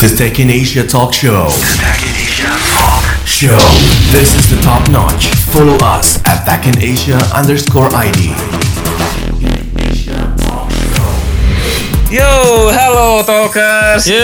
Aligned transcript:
The 0.00 0.14
Tech 0.16 0.40
in 0.40 0.50
Asia 0.50 0.86
Talk 0.86 1.14
Show. 1.14 1.48
Tech 1.76 2.02
in 2.02 2.14
Asia 2.16 2.50
Talk 2.74 3.26
Show. 3.26 3.58
This 4.12 4.34
is 4.34 4.50
the 4.50 4.60
top 4.60 4.90
notch. 4.90 5.28
Follow 5.52 5.76
us 5.82 6.22
at 6.26 6.44
Tech 6.44 6.66
in 6.66 6.82
Asia 6.82 7.18
underscore 7.34 7.88
ID. 7.94 8.63
Yo, 12.14 12.70
halo 12.70 13.26
Talkers. 13.26 14.06
Yo. 14.06 14.22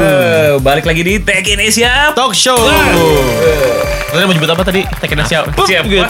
Eh, 0.00 0.56
balik 0.64 0.88
lagi 0.88 1.04
di 1.04 1.20
Tech 1.20 1.44
in 1.44 1.60
Asia. 1.60 2.16
Talk 2.16 2.32
show. 2.32 2.56
Tadi 4.08 4.24
mau 4.24 4.32
nyebut 4.32 4.48
apa 4.48 4.64
tadi? 4.64 4.88
Tekin 4.88 5.20
siap. 5.28 5.52
Siap. 5.52 5.84
Gitu. 5.84 6.00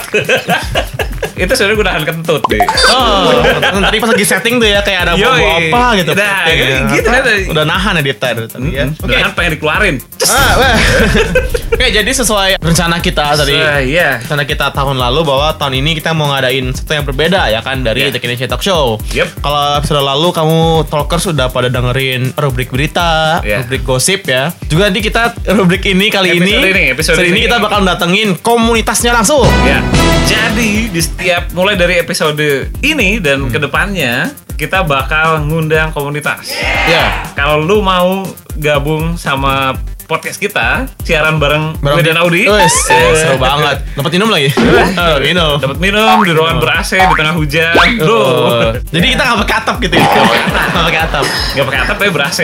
Itu 1.35 1.51
sebenarnya 1.51 1.75
gue 1.75 1.85
nahan 1.91 2.03
kentut 2.07 2.43
deh. 2.47 2.63
Oh, 2.95 3.43
tadi 3.59 3.97
pas 3.99 4.07
lagi 4.07 4.23
setting 4.23 4.55
tuh 4.55 4.71
ya 4.71 4.79
kayak 4.79 5.03
ada 5.03 5.13
Yoi. 5.19 5.27
bumbu 5.27 5.47
apa 5.75 5.83
gitu. 5.99 6.11
Nah, 6.15 6.47
ya. 6.47 6.87
gitu 6.95 7.07
Apa? 7.11 7.19
tadi. 7.27 7.43
Udah 7.51 7.63
nahan 7.67 7.91
ya 7.99 8.03
Dipta 8.07 8.27
tadi 8.31 8.71
ya. 8.71 8.85
Oke. 8.87 9.11
Nahan 9.11 9.31
pengen 9.35 9.51
dikeluarin. 9.59 9.95
Ah. 10.31 10.79
Oke, 11.75 11.91
jadi 11.91 12.07
sesuai 12.07 12.55
rencana 12.63 13.03
kita 13.03 13.35
tadi. 13.35 13.51
So, 13.51 13.67
Iya. 13.83 14.23
Rencana 14.23 14.43
kita 14.47 14.71
tahun 14.71 14.95
lalu 14.95 15.27
bahwa 15.27 15.51
tahun 15.59 15.75
ini 15.83 15.99
kita 15.99 16.15
mau 16.15 16.31
ngadain 16.31 16.71
sesuatu 16.71 16.95
yang 16.95 17.03
berbeda 17.03 17.51
ya 17.51 17.59
kan 17.59 17.83
dari 17.83 18.07
Iya. 18.07 18.15
The 18.15 18.19
Indonesia 18.23 18.47
Talk 18.47 18.63
Show. 18.63 18.95
Yep. 19.11 19.43
Kalau 19.43 19.61
episode 19.83 19.99
lalu 19.99 20.27
kamu 20.31 20.84
talkers 20.85 21.25
sudah 21.25 21.49
pada 21.49 21.67
dengerin 21.67 22.31
rubrik 22.33 22.69
berita, 22.69 23.41
Iya. 23.41 23.61
rubrik 23.61 23.81
gosip 23.81 24.23
ya. 24.23 24.49
Juga 24.65 24.87
nanti 24.87 25.01
kita 25.01 25.33
rubrik 25.51 25.83
ini 25.83 26.07
kali 26.07 26.33
Episode 26.33 26.45
ini, 26.45 26.71
ini, 26.71 26.83
episode 26.89 27.17
ini 27.19 27.29
ini. 27.31 27.41
kita 27.43 27.57
bakal 27.57 27.79
datengin 27.81 28.29
komunitasnya 28.37 29.11
langsung. 29.11 29.45
Ya. 29.63 29.83
Jadi 30.23 30.89
di 30.89 31.01
setiap 31.01 31.51
mulai 31.51 31.75
dari 31.75 31.97
episode 31.97 32.41
ini 32.79 33.17
dan 33.17 33.45
ke 33.47 33.57
depannya 33.57 34.29
kita 34.55 34.81
bakal 34.81 35.43
ngundang 35.43 35.91
komunitas. 35.91 36.49
Ya. 36.87 37.27
Kalau 37.33 37.59
lu 37.59 37.79
mau 37.79 38.23
gabung 38.55 39.15
sama 39.15 39.75
podcast 40.05 40.37
kita, 40.37 40.85
siaran 41.01 41.41
bareng 41.41 41.81
gue 41.81 42.03
dan 42.05 42.21
Audi. 42.21 42.45
Wes, 42.45 42.73
eh, 42.93 43.13
seru 43.17 43.41
banget. 43.41 43.81
Dapat 43.97 44.11
minum 44.13 44.29
lagi. 44.29 44.53
Oh, 44.95 45.17
minum. 45.17 45.57
Dapat 45.57 45.77
minum 45.81 46.17
di 46.21 46.31
ruangan 46.31 46.57
ber 46.61 46.71
AC 46.77 46.91
di 46.95 47.15
tengah 47.17 47.33
hujan. 47.33 47.73
Bro. 47.97 48.13
Oh. 48.15 48.71
Jadi 48.77 49.05
kita 49.17 49.21
nggak 49.25 49.39
pakai 49.43 49.55
atap 49.65 49.77
gitu 49.81 49.95
ya? 49.97 50.05
Nggak 50.05 50.85
pakai 50.85 51.01
atap. 51.09 51.25
Gak 51.25 51.65
pakai 51.65 51.79
atap 51.81 51.95
tapi 51.97 52.09
ber 52.13 52.23
AC. 52.29 52.39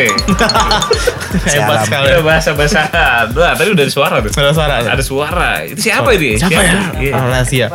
Hebat 1.56 1.78
sekali. 1.88 2.08
Ada 2.12 2.22
bahasa-basahan. 2.26 3.26
Wah, 3.38 3.54
tadi 3.56 3.70
udah 3.72 3.84
ada 3.86 3.94
suara 3.94 4.16
tuh. 4.20 4.32
Ada 4.36 4.52
suara. 4.52 4.74
Ada 4.84 5.04
suara. 5.06 5.50
Itu 5.64 5.80
siapa 5.80 6.10
ini? 6.18 6.36
Siapa 6.36 6.60
ya? 6.60 6.74
Iya. 7.00 7.14
Oh, 7.16 7.26
rahasia. 7.30 7.68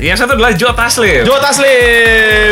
Yang 0.00 0.16
satu 0.24 0.32
adalah 0.34 0.52
Jo 0.56 0.72
Taslim. 0.74 1.22
Jo 1.22 1.36
Taslim. 1.38 2.50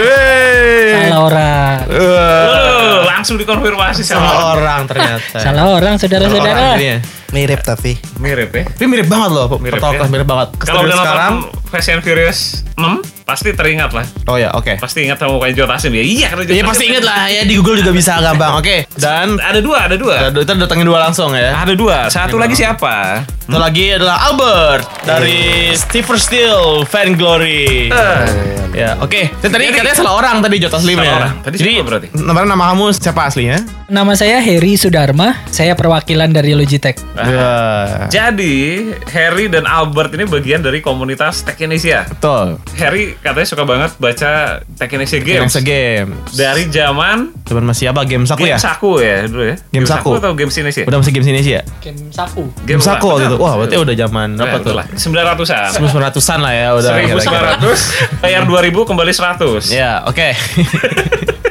Salah 0.94 1.20
orang. 1.26 1.76
Oh, 1.90 2.98
langsung 3.04 3.36
dikonfirmasi 3.40 4.02
Salah 4.06 4.30
sama 4.30 4.32
orang 4.56 4.80
ternyata. 4.86 5.36
Salah 5.42 5.64
orang 5.74 5.94
saudara-saudara. 5.98 6.73
Orang 6.74 6.82
ini 6.82 6.90
ya. 6.90 7.23
Mirip 7.34 7.60
tapi 7.60 7.98
mirip 8.16 8.48
ya. 8.48 8.62
Tapi 8.64 8.86
mirip 8.86 9.04
banget 9.04 9.30
loh, 9.30 9.50
Mirip 9.58 9.74
pertolongan 9.74 10.06
ya. 10.06 10.12
mirip 10.12 10.24
banget. 10.24 10.48
Kalau 10.56 10.80
udah 10.80 10.96
sekarang, 10.96 11.32
nonton 11.42 11.66
Fast 11.66 11.90
and 11.90 12.00
Furious 12.00 12.38
6, 12.72 13.02
pasti 13.24 13.50
teringat 13.50 13.90
lah. 13.90 14.06
oh 14.24 14.36
ya, 14.36 14.54
oke. 14.54 14.78
Pasti 14.78 15.02
ingat 15.02 15.18
sama 15.18 15.34
mukanya 15.34 15.54
Jo 15.56 15.64
Taslim 15.66 15.92
ya. 15.92 16.04
Iya, 16.04 16.26
karena 16.28 16.42
Jo 16.44 16.46
Iya 16.46 16.54
Taslim. 16.54 16.70
pasti 16.70 16.84
inget 16.86 17.04
lah 17.04 17.22
ya 17.26 17.42
di 17.42 17.52
Google 17.52 17.76
juga 17.76 17.90
bisa 17.90 18.12
gampang. 18.16 18.52
Oke. 18.62 18.86
Dan 18.94 19.34
Ada 19.36 19.58
dua, 19.58 19.78
ada 19.84 19.96
dua. 19.96 20.30
kita 20.30 20.54
datengin 20.56 20.86
dua 20.86 20.98
langsung 21.00 21.34
ya. 21.34 21.50
Ada 21.56 21.74
dua. 21.74 22.06
Satu 22.06 22.38
lagi 22.38 22.54
siapa? 22.54 23.26
Satu 23.40 23.58
lagi 23.58 23.90
adalah 23.92 24.30
Albert 24.30 24.86
dari 25.02 25.42
Steve 25.74 26.06
Steel 26.14 26.86
Fan 26.86 27.18
Glory. 27.18 27.90
Eh, 27.90 28.26
Ya, 28.74 28.98
oke. 28.98 29.30
Dan 29.38 29.54
tadi 29.54 29.70
Jadi- 29.70 29.78
katanya 29.78 29.94
salah 29.94 30.14
orang 30.16 30.42
tadi 30.42 30.58
Jota 30.58 30.82
Slim 30.82 30.98
Salah 30.98 31.06
ya. 31.06 31.14
orang. 31.14 31.32
Tadi 31.40 31.54
Jadi 31.54 31.70
siapa 31.70 31.86
berarti? 31.86 32.06
Nama 32.10 32.38
nama 32.44 32.64
kamu 32.68 32.84
siapa 32.90 33.20
aslinya? 33.24 33.58
Nama 33.86 34.12
saya 34.12 34.42
Heri 34.42 34.74
Sudarma. 34.74 35.46
Saya 35.46 35.78
perwakilan 35.78 36.26
dari 36.28 36.58
Logitech. 36.58 36.98
Ya. 37.34 38.06
Jadi, 38.06 38.90
Harry 39.10 39.48
dan 39.48 39.64
Albert 39.64 40.12
ini 40.12 40.24
bagian 40.24 40.60
dari 40.60 40.78
komunitas 40.78 41.40
Tech 41.40 41.56
Indonesia. 41.56 42.04
Betul. 42.04 42.60
Harry 42.76 43.16
katanya 43.16 43.48
suka 43.48 43.64
banget 43.64 43.90
baca 43.96 44.30
Tech 44.76 44.88
Indonesia 44.88 45.18
Games. 45.18 45.50
Games 45.50 45.56
game. 45.60 46.08
Dari 46.30 46.68
zaman 46.68 47.32
Cuman 47.44 47.64
masih 47.66 47.90
apa? 47.90 48.04
Game 48.04 48.24
Saku 48.24 48.44
ya? 48.44 48.56
Game 48.56 48.62
Saku 48.62 48.92
ya 49.00 49.16
dulu 49.24 49.44
ya. 49.44 49.56
Game 49.72 49.86
Saku. 49.88 50.10
atau 50.14 50.32
Game 50.32 50.48
Indonesia? 50.48 50.84
Udah 50.84 50.98
masih 51.00 51.12
game 51.12 51.26
sini 51.26 51.38
sih 51.40 51.52
ya? 51.56 51.62
Game 51.80 51.98
Saku. 52.12 52.44
Game 52.64 52.80
Saku 52.80 53.08
lah. 53.08 53.18
gitu. 53.24 53.36
Wah, 53.40 53.54
berarti 53.56 53.76
udah 53.80 53.94
zaman 53.96 54.28
Nah, 54.36 54.44
apa 54.44 54.56
tuh? 54.60 54.72
itulah. 54.72 54.86
900-an. 54.94 55.70
1900-an 55.80 56.38
lah 56.40 56.52
ya 56.52 56.68
udah. 56.76 56.90
kira-kira. 57.00 57.50
1900 57.60 58.22
bayar 58.22 58.42
2000 58.44 58.88
kembali 58.88 59.12
100. 59.12 59.72
Ya, 59.72 60.04
oke. 60.04 60.28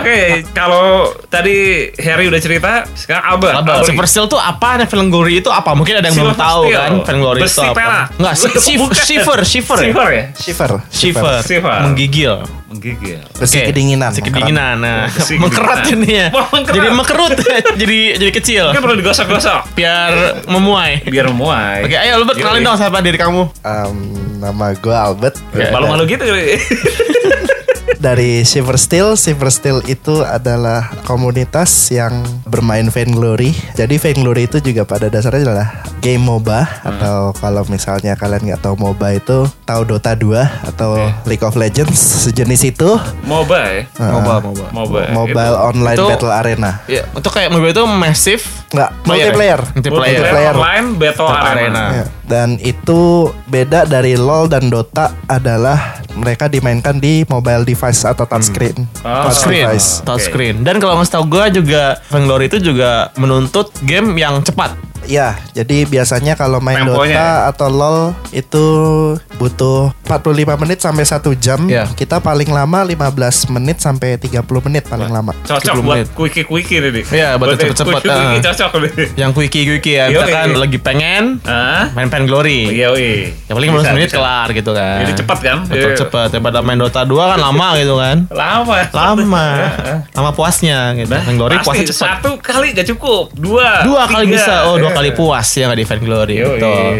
Oke, 0.00 0.18
kalau 0.52 1.10
tadi 1.28 1.88
Harry 2.00 2.32
udah 2.32 2.40
cerita, 2.40 2.86
sekarang 2.96 3.24
Albert. 3.28 3.54
Apa? 3.60 3.72
Super 3.84 4.06
Steel 4.08 4.26
tuh 4.26 4.40
apa? 4.40 4.80
Nah, 4.80 4.86
Film 4.88 5.12
Glory 5.12 5.44
itu 5.44 5.52
apa? 5.52 5.76
Mungkin 5.76 6.00
ada 6.00 6.08
yang 6.08 6.16
belum 6.16 6.36
tahu 6.36 6.62
Steel. 6.68 6.80
kan 6.80 6.92
Film 7.04 7.20
Glory 7.20 7.40
itu 7.44 7.60
apa? 7.60 8.08
Enggak, 8.16 8.34
shiver, 8.62 9.38
shiver 9.44 9.78
ya? 9.78 9.84
Silver 9.92 10.08
ya? 10.08 10.24
shiver 10.36 10.70
Shiver. 10.88 11.36
Shiver. 11.44 11.78
Menggigil. 11.84 12.34
Menggigil. 12.72 13.20
besi 13.36 13.60
Oke. 13.60 13.68
kedinginan 13.68 14.08
Besi 14.08 14.24
kedinginan. 14.24 14.80
Nah, 14.80 15.04
mengkerat 15.44 15.84
jadinya. 15.84 16.32
Wah, 16.36 16.48
mengkerat. 16.56 16.76
Jadi 16.80 16.88
mengkerut. 16.88 17.32
jadi 17.84 17.98
jadi 18.16 18.32
kecil. 18.32 18.64
Mungkin 18.72 18.82
perlu 18.88 18.96
digosok-gosok 19.04 19.76
Biar 19.76 20.40
memuai. 20.48 21.04
biar 21.04 21.28
memuai. 21.28 21.84
Oke, 21.84 21.96
ayo 22.00 22.16
Albert 22.24 22.40
kenalin 22.40 22.64
dong 22.64 22.80
siapa 22.80 23.04
diri 23.04 23.20
kamu. 23.20 23.44
Em, 23.60 23.96
nama 24.40 24.72
gue 24.72 24.96
Albert. 24.96 25.36
Malu-malu 25.52 26.08
gitu. 26.08 26.24
Dari 28.02 28.42
Silver 28.42 28.74
Steel 28.74 29.14
Silver 29.14 29.46
Steel 29.46 29.78
itu 29.86 30.26
adalah 30.26 30.90
komunitas 31.06 31.70
yang 31.88 32.10
bermain 32.50 32.90
Vainglory 32.90 33.54
jadi 33.78 33.94
Vainglory 33.94 34.50
itu 34.50 34.58
juga 34.58 34.82
pada 34.82 35.06
dasarnya 35.06 35.46
adalah 35.46 35.68
game 36.02 36.18
MOBA 36.18 36.82
atau 36.82 37.30
kalau 37.38 37.62
misalnya 37.70 38.18
kalian 38.18 38.42
nggak 38.42 38.58
tahu 38.60 38.74
MOBA 38.74 39.22
itu 39.22 39.46
tahu 39.62 39.86
Dota 39.86 40.18
2 40.18 40.34
atau 40.74 40.98
League 41.24 41.46
of 41.46 41.54
Legends 41.54 42.26
sejenis 42.26 42.74
itu 42.74 42.90
MOBA 43.22 43.60
ya? 43.70 43.82
MOBA, 44.02 44.34
MOBA. 44.42 44.66
MOBA. 44.74 45.00
Mobile 45.14 45.56
Online 45.62 45.94
Itu- 45.96 46.10
Battle 46.10 46.34
Arena 46.34 46.70
Ya, 46.90 47.06
untuk 47.14 47.30
kayak 47.30 47.54
mobil 47.54 47.70
itu 47.70 47.86
massive 47.86 48.42
nggak 48.74 48.90
player 49.06 49.30
ya? 49.30 49.30
multiplayer 49.30 49.60
Multiplayer. 49.78 50.18
Multiplayer. 50.18 50.54
online 50.58 50.86
Battle 50.98 51.28
Battle 51.30 51.46
Arena. 51.46 51.54
Arena. 51.54 51.84
Ya, 51.94 52.04
Dan 52.32 52.56
itu 52.64 53.28
beda 53.52 53.84
dari 53.84 54.16
LoL 54.16 54.48
dan 54.48 54.72
Dota 54.72 55.12
adalah 55.28 56.00
mereka 56.16 56.48
dimainkan 56.48 56.96
di 56.96 57.28
mobile 57.28 57.68
device 57.68 58.08
atau 58.08 58.24
touchscreen. 58.24 58.88
Oh. 59.04 59.28
touchscreen, 59.28 59.68
device. 59.68 60.00
touchscreen. 60.00 60.56
Dan 60.64 60.80
kalau 60.80 60.96
nggak 60.96 61.12
tahu 61.12 61.28
gue 61.28 61.60
juga 61.60 62.00
Vainglory 62.08 62.48
itu 62.48 62.72
juga 62.72 63.12
menuntut 63.20 63.68
game 63.84 64.16
yang 64.16 64.40
cepat. 64.40 64.91
Ya, 65.06 65.38
jadi 65.52 65.84
biasanya 65.86 66.38
kalau 66.38 66.62
main 66.62 66.82
Temponya 66.86 67.48
Dota 67.48 67.50
atau 67.50 67.68
LoL 67.68 67.98
itu 68.30 68.66
butuh 69.36 69.90
45 70.06 70.62
menit 70.62 70.78
sampai 70.78 71.04
1 71.04 71.34
jam. 71.42 71.60
Ya. 71.66 71.88
Kita 71.90 72.22
paling 72.22 72.48
lama 72.48 72.86
15 72.86 73.50
menit 73.50 73.82
sampai 73.82 74.20
30 74.20 74.44
menit 74.68 74.86
paling 74.86 75.10
lama. 75.10 75.34
Cocok 75.42 75.74
30 75.74 75.82
buat 75.82 75.96
menit. 75.98 76.06
quickie-quickie 76.14 76.78
nih. 76.78 76.90
Dik. 76.92 77.04
Iya, 77.10 77.28
buat 77.40 77.56
cepet-cepet, 77.56 77.92
Quickie-quickie 78.04 78.38
ah. 78.38 78.44
cocok 78.52 78.70
nih. 78.78 78.92
Yang 79.16 79.30
quickie 79.34 79.64
quickie 79.66 79.94
ya, 79.98 80.04
misalkan 80.12 80.48
lagi 80.60 80.78
pengen 80.78 81.24
Hah? 81.42 81.90
main 81.96 82.08
Vainglory. 82.12 82.60
Iya, 82.70 82.88
iya. 82.94 83.12
Ya 83.48 83.52
paling 83.56 83.70
15 83.72 83.96
menit 83.96 84.10
kelar 84.12 84.48
gitu 84.52 84.70
kan. 84.76 84.98
Jadi 85.02 85.12
cepat 85.24 85.38
kan? 85.40 85.56
Betul 85.66 85.90
cepet. 85.98 86.28
Daripada 86.36 86.58
main 86.62 86.78
Dota 86.78 87.02
2 87.02 87.32
kan 87.34 87.38
lama 87.40 87.68
gitu 87.80 87.94
kan. 87.98 88.16
Lama. 88.42 88.76
Lama. 88.92 89.46
Lama 90.16 90.30
puasnya 90.36 90.92
gitu. 90.94 91.10
Vainglory 91.10 91.58
Pasti 91.58 91.66
puasnya 91.66 91.86
cepet. 91.88 92.04
satu 92.04 92.30
kali 92.38 92.66
gak 92.76 92.86
cukup. 92.94 93.32
Dua. 93.34 93.82
Dua 93.82 94.02
kali 94.06 94.28
tiga. 94.28 94.36
bisa. 94.38 94.54
Oh, 94.68 94.76
dua 94.76 94.91
Iya. 94.92 94.98
kali 95.00 95.10
puas 95.16 95.48
ya 95.56 95.64
nggak 95.68 95.80
di 95.80 95.86
Vainglory. 95.88 96.34
Yoi. 96.38 96.48
Betul. 96.60 96.92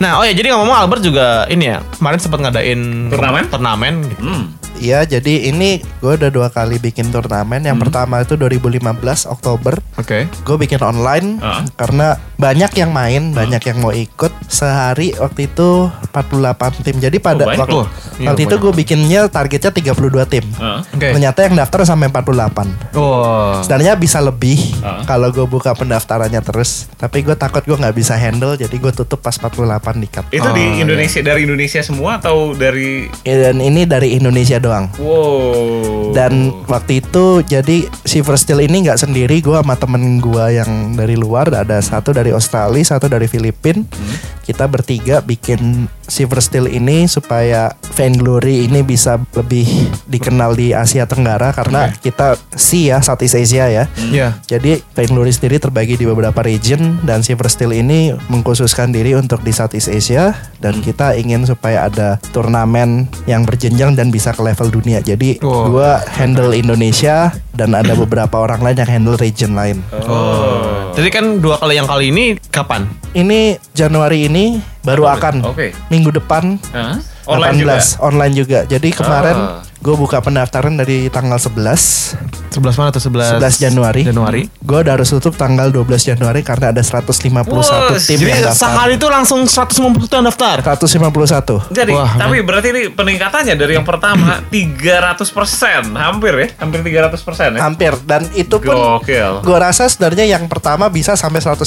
Nah, 0.00 0.16
oh 0.16 0.24
ya 0.24 0.32
jadi 0.32 0.56
ngomong 0.56 0.72
Albert 0.72 1.02
juga 1.04 1.44
ini 1.52 1.68
ya. 1.68 1.84
Kemarin 1.96 2.16
sempat 2.20 2.40
ngadain 2.40 3.12
Turnamen? 3.12 3.44
Turnamen 3.52 3.94
gitu. 4.08 4.22
Hmm. 4.24 4.44
Iya, 4.80 5.04
jadi 5.04 5.52
ini 5.52 5.70
gue 6.00 6.12
udah 6.16 6.32
dua 6.32 6.48
kali 6.48 6.80
bikin 6.80 7.12
turnamen. 7.12 7.60
Yang 7.60 7.84
pertama 7.84 8.18
itu 8.18 8.32
2015 8.34 8.80
Oktober. 9.26 9.76
Oke. 9.94 10.24
Gue 10.40 10.56
bikin 10.56 10.80
online 10.80 11.36
Ah. 11.38 11.62
karena 11.76 12.16
banyak 12.34 12.72
yang 12.74 12.90
main, 12.90 13.30
banyak 13.30 13.60
yang 13.62 13.78
mau 13.78 13.92
ikut. 13.92 14.32
Sehari 14.48 15.12
waktu 15.14 15.46
itu 15.46 15.68
48 16.08 16.80
tim. 16.80 16.96
Jadi 16.96 17.20
pada 17.20 17.44
Oh, 17.44 17.52
waktu, 17.52 17.76
loh. 17.76 17.86
Iya, 18.16 18.32
waktu 18.32 18.42
itu 18.44 18.54
gue 18.56 18.72
bikinnya 18.74 19.20
targetnya 19.28 19.70
32 19.70 20.24
tim. 20.24 20.44
Ah. 20.56 20.80
Oke. 20.86 21.12
Ternyata 21.12 21.44
yang 21.44 21.54
daftar 21.54 21.84
sampai 21.84 22.08
48. 22.08 22.66
Oh. 22.94 23.60
Sebenarnya 23.60 23.94
bisa 23.94 24.18
lebih 24.18 24.56
Ah. 24.80 25.04
kalau 25.04 25.28
gue 25.28 25.44
buka 25.44 25.76
pendaftarannya 25.76 26.40
terus. 26.40 26.88
Tapi 26.96 27.20
gue 27.20 27.36
takut 27.36 27.60
gue 27.60 27.76
nggak 27.76 27.92
bisa 27.94 28.16
handle, 28.16 28.56
jadi 28.56 28.72
gue 28.72 28.92
tutup 28.94 29.20
pas 29.20 29.36
48 29.36 30.00
di 30.00 30.08
cut. 30.08 30.24
Itu 30.30 30.40
Oh, 30.42 30.52
di 30.52 30.64
iya. 30.72 30.82
Indonesia 30.82 31.20
dari 31.20 31.44
Indonesia 31.44 31.80
semua 31.80 32.16
atau 32.16 32.52
dari 32.52 33.12
Ya, 33.22 33.36
Dan 33.42 33.60
ini 33.60 33.84
dari 33.84 34.14
Indonesia 34.14 34.56
doang. 34.70 34.86
wow. 35.02 36.14
Dan 36.14 36.54
waktu 36.70 37.02
itu 37.02 37.42
jadi 37.42 37.90
Silver 38.06 38.38
Steel 38.38 38.62
ini 38.62 38.86
nggak 38.86 39.02
sendiri 39.02 39.42
gue 39.42 39.58
sama 39.58 39.74
temen 39.74 40.22
gue 40.22 40.44
yang 40.54 40.94
dari 40.94 41.18
luar 41.18 41.50
ada 41.50 41.82
satu 41.82 42.14
dari 42.14 42.30
Australia, 42.30 42.86
satu 42.86 43.10
dari 43.10 43.26
Filipina. 43.26 43.82
Hmm. 43.82 44.16
kita 44.40 44.66
bertiga 44.66 45.22
bikin 45.22 45.86
Silver 46.10 46.42
Steel 46.42 46.66
ini 46.66 47.06
supaya 47.06 47.72
Vainglory 47.94 48.66
ini 48.66 48.82
bisa 48.82 49.22
lebih 49.38 49.64
dikenal 50.10 50.58
di 50.58 50.74
Asia 50.74 51.06
Tenggara 51.06 51.54
karena 51.54 51.94
kita 51.94 52.34
C 52.58 52.90
ya 52.90 52.98
Southeast 53.00 53.38
Asia 53.38 53.70
ya. 53.70 53.84
Iya. 54.10 54.36
Jadi 54.44 54.82
Vainglory 54.98 55.30
sendiri 55.30 55.62
terbagi 55.62 55.94
di 55.94 56.04
beberapa 56.04 56.42
region 56.42 56.98
dan 57.06 57.22
Silver 57.22 57.46
Steel 57.46 57.72
ini 57.72 58.12
mengkhususkan 58.28 58.90
diri 58.90 59.14
untuk 59.14 59.40
di 59.40 59.54
Southeast 59.54 59.88
Asia 59.88 60.34
dan 60.58 60.82
kita 60.82 61.14
ingin 61.14 61.46
supaya 61.46 61.86
ada 61.86 62.18
turnamen 62.34 63.06
yang 63.30 63.46
berjenjang 63.46 63.94
dan 63.94 64.10
bisa 64.10 64.34
ke 64.34 64.42
level 64.42 64.68
dunia. 64.68 65.00
Jadi 65.00 65.38
Wow. 65.40 65.70
gua 65.70 65.90
handle 66.10 66.52
Indonesia 66.52 67.30
dan 67.54 67.76
ada 67.76 67.94
beberapa 67.94 68.40
orang 68.40 68.60
lain 68.64 68.76
yang 68.82 68.90
handle 68.90 69.16
region 69.20 69.54
lain. 69.54 69.78
Oh. 70.08 70.90
Jadi 70.96 71.08
kan 71.12 71.38
dua 71.38 71.56
kali 71.60 71.78
yang 71.78 71.86
kali 71.86 72.10
ini 72.10 72.24
kapan? 72.50 72.88
Ini 73.14 73.60
Januari 73.72 74.26
ini 74.26 74.58
baru 74.80 75.04
akan 75.06 75.34
Oke. 75.46 75.72
minggu 75.88 76.10
depan 76.10 76.56
Hah? 76.72 76.96
Online 77.28 77.56
18 77.56 77.62
juga. 77.62 77.78
online 78.00 78.34
juga. 78.34 78.58
Jadi 78.64 78.88
kemarin 78.90 79.36
Ah. 79.36 79.62
Gue 79.80 79.94
buka 79.96 80.20
pendaftaran 80.20 80.76
dari 80.76 81.08
tanggal 81.08 81.40
11 81.40 82.20
11 82.50 82.74
mana 82.74 82.90
tuh 82.90 82.98
11? 82.98 83.38
11 83.38 83.62
Januari. 83.62 84.02
Januari. 84.02 84.42
Gue 84.58 84.82
udah 84.82 84.98
harus 84.98 85.06
tutup 85.06 85.38
tanggal 85.38 85.70
12 85.70 85.86
Januari 86.02 86.42
karena 86.42 86.74
ada 86.74 86.82
151 86.82 87.46
Wah, 87.46 87.94
tim 87.94 88.18
Jadi 88.18 88.26
yang 88.26 88.42
daftar. 88.42 88.58
sehari 88.58 88.98
itu 88.98 89.06
langsung 89.06 89.40
150 89.46 90.10
yang 90.10 90.26
daftar. 90.26 90.56
151. 90.58 91.70
Jadi, 91.70 91.94
Wah, 91.94 92.10
tapi 92.18 92.42
berarti 92.42 92.68
ini 92.74 92.82
peningkatannya 92.90 93.54
dari 93.54 93.78
yang 93.78 93.86
pertama 93.86 94.42
300%, 94.50 95.94
hampir 95.94 96.32
ya, 96.34 96.46
hampir 96.58 96.78
300% 96.82 97.54
ya. 97.54 97.60
Hampir 97.62 97.92
dan 98.02 98.26
itu 98.34 98.58
pun 98.58 98.74
Gokil. 98.74 99.46
gue 99.46 99.58
rasa 99.62 99.86
sebenarnya 99.86 100.26
yang 100.26 100.50
pertama 100.50 100.90
bisa 100.90 101.14
sampai 101.14 101.38
150 101.38 101.62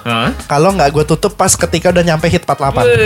Hah? 0.00 0.32
kalau 0.48 0.72
nggak 0.72 0.96
gue 0.96 1.04
tutup 1.04 1.36
pas 1.36 1.52
ketika 1.52 1.92
udah 1.92 2.00
nyampe 2.00 2.24
hit 2.32 2.40
48. 2.48 2.72
Wih. 2.72 3.04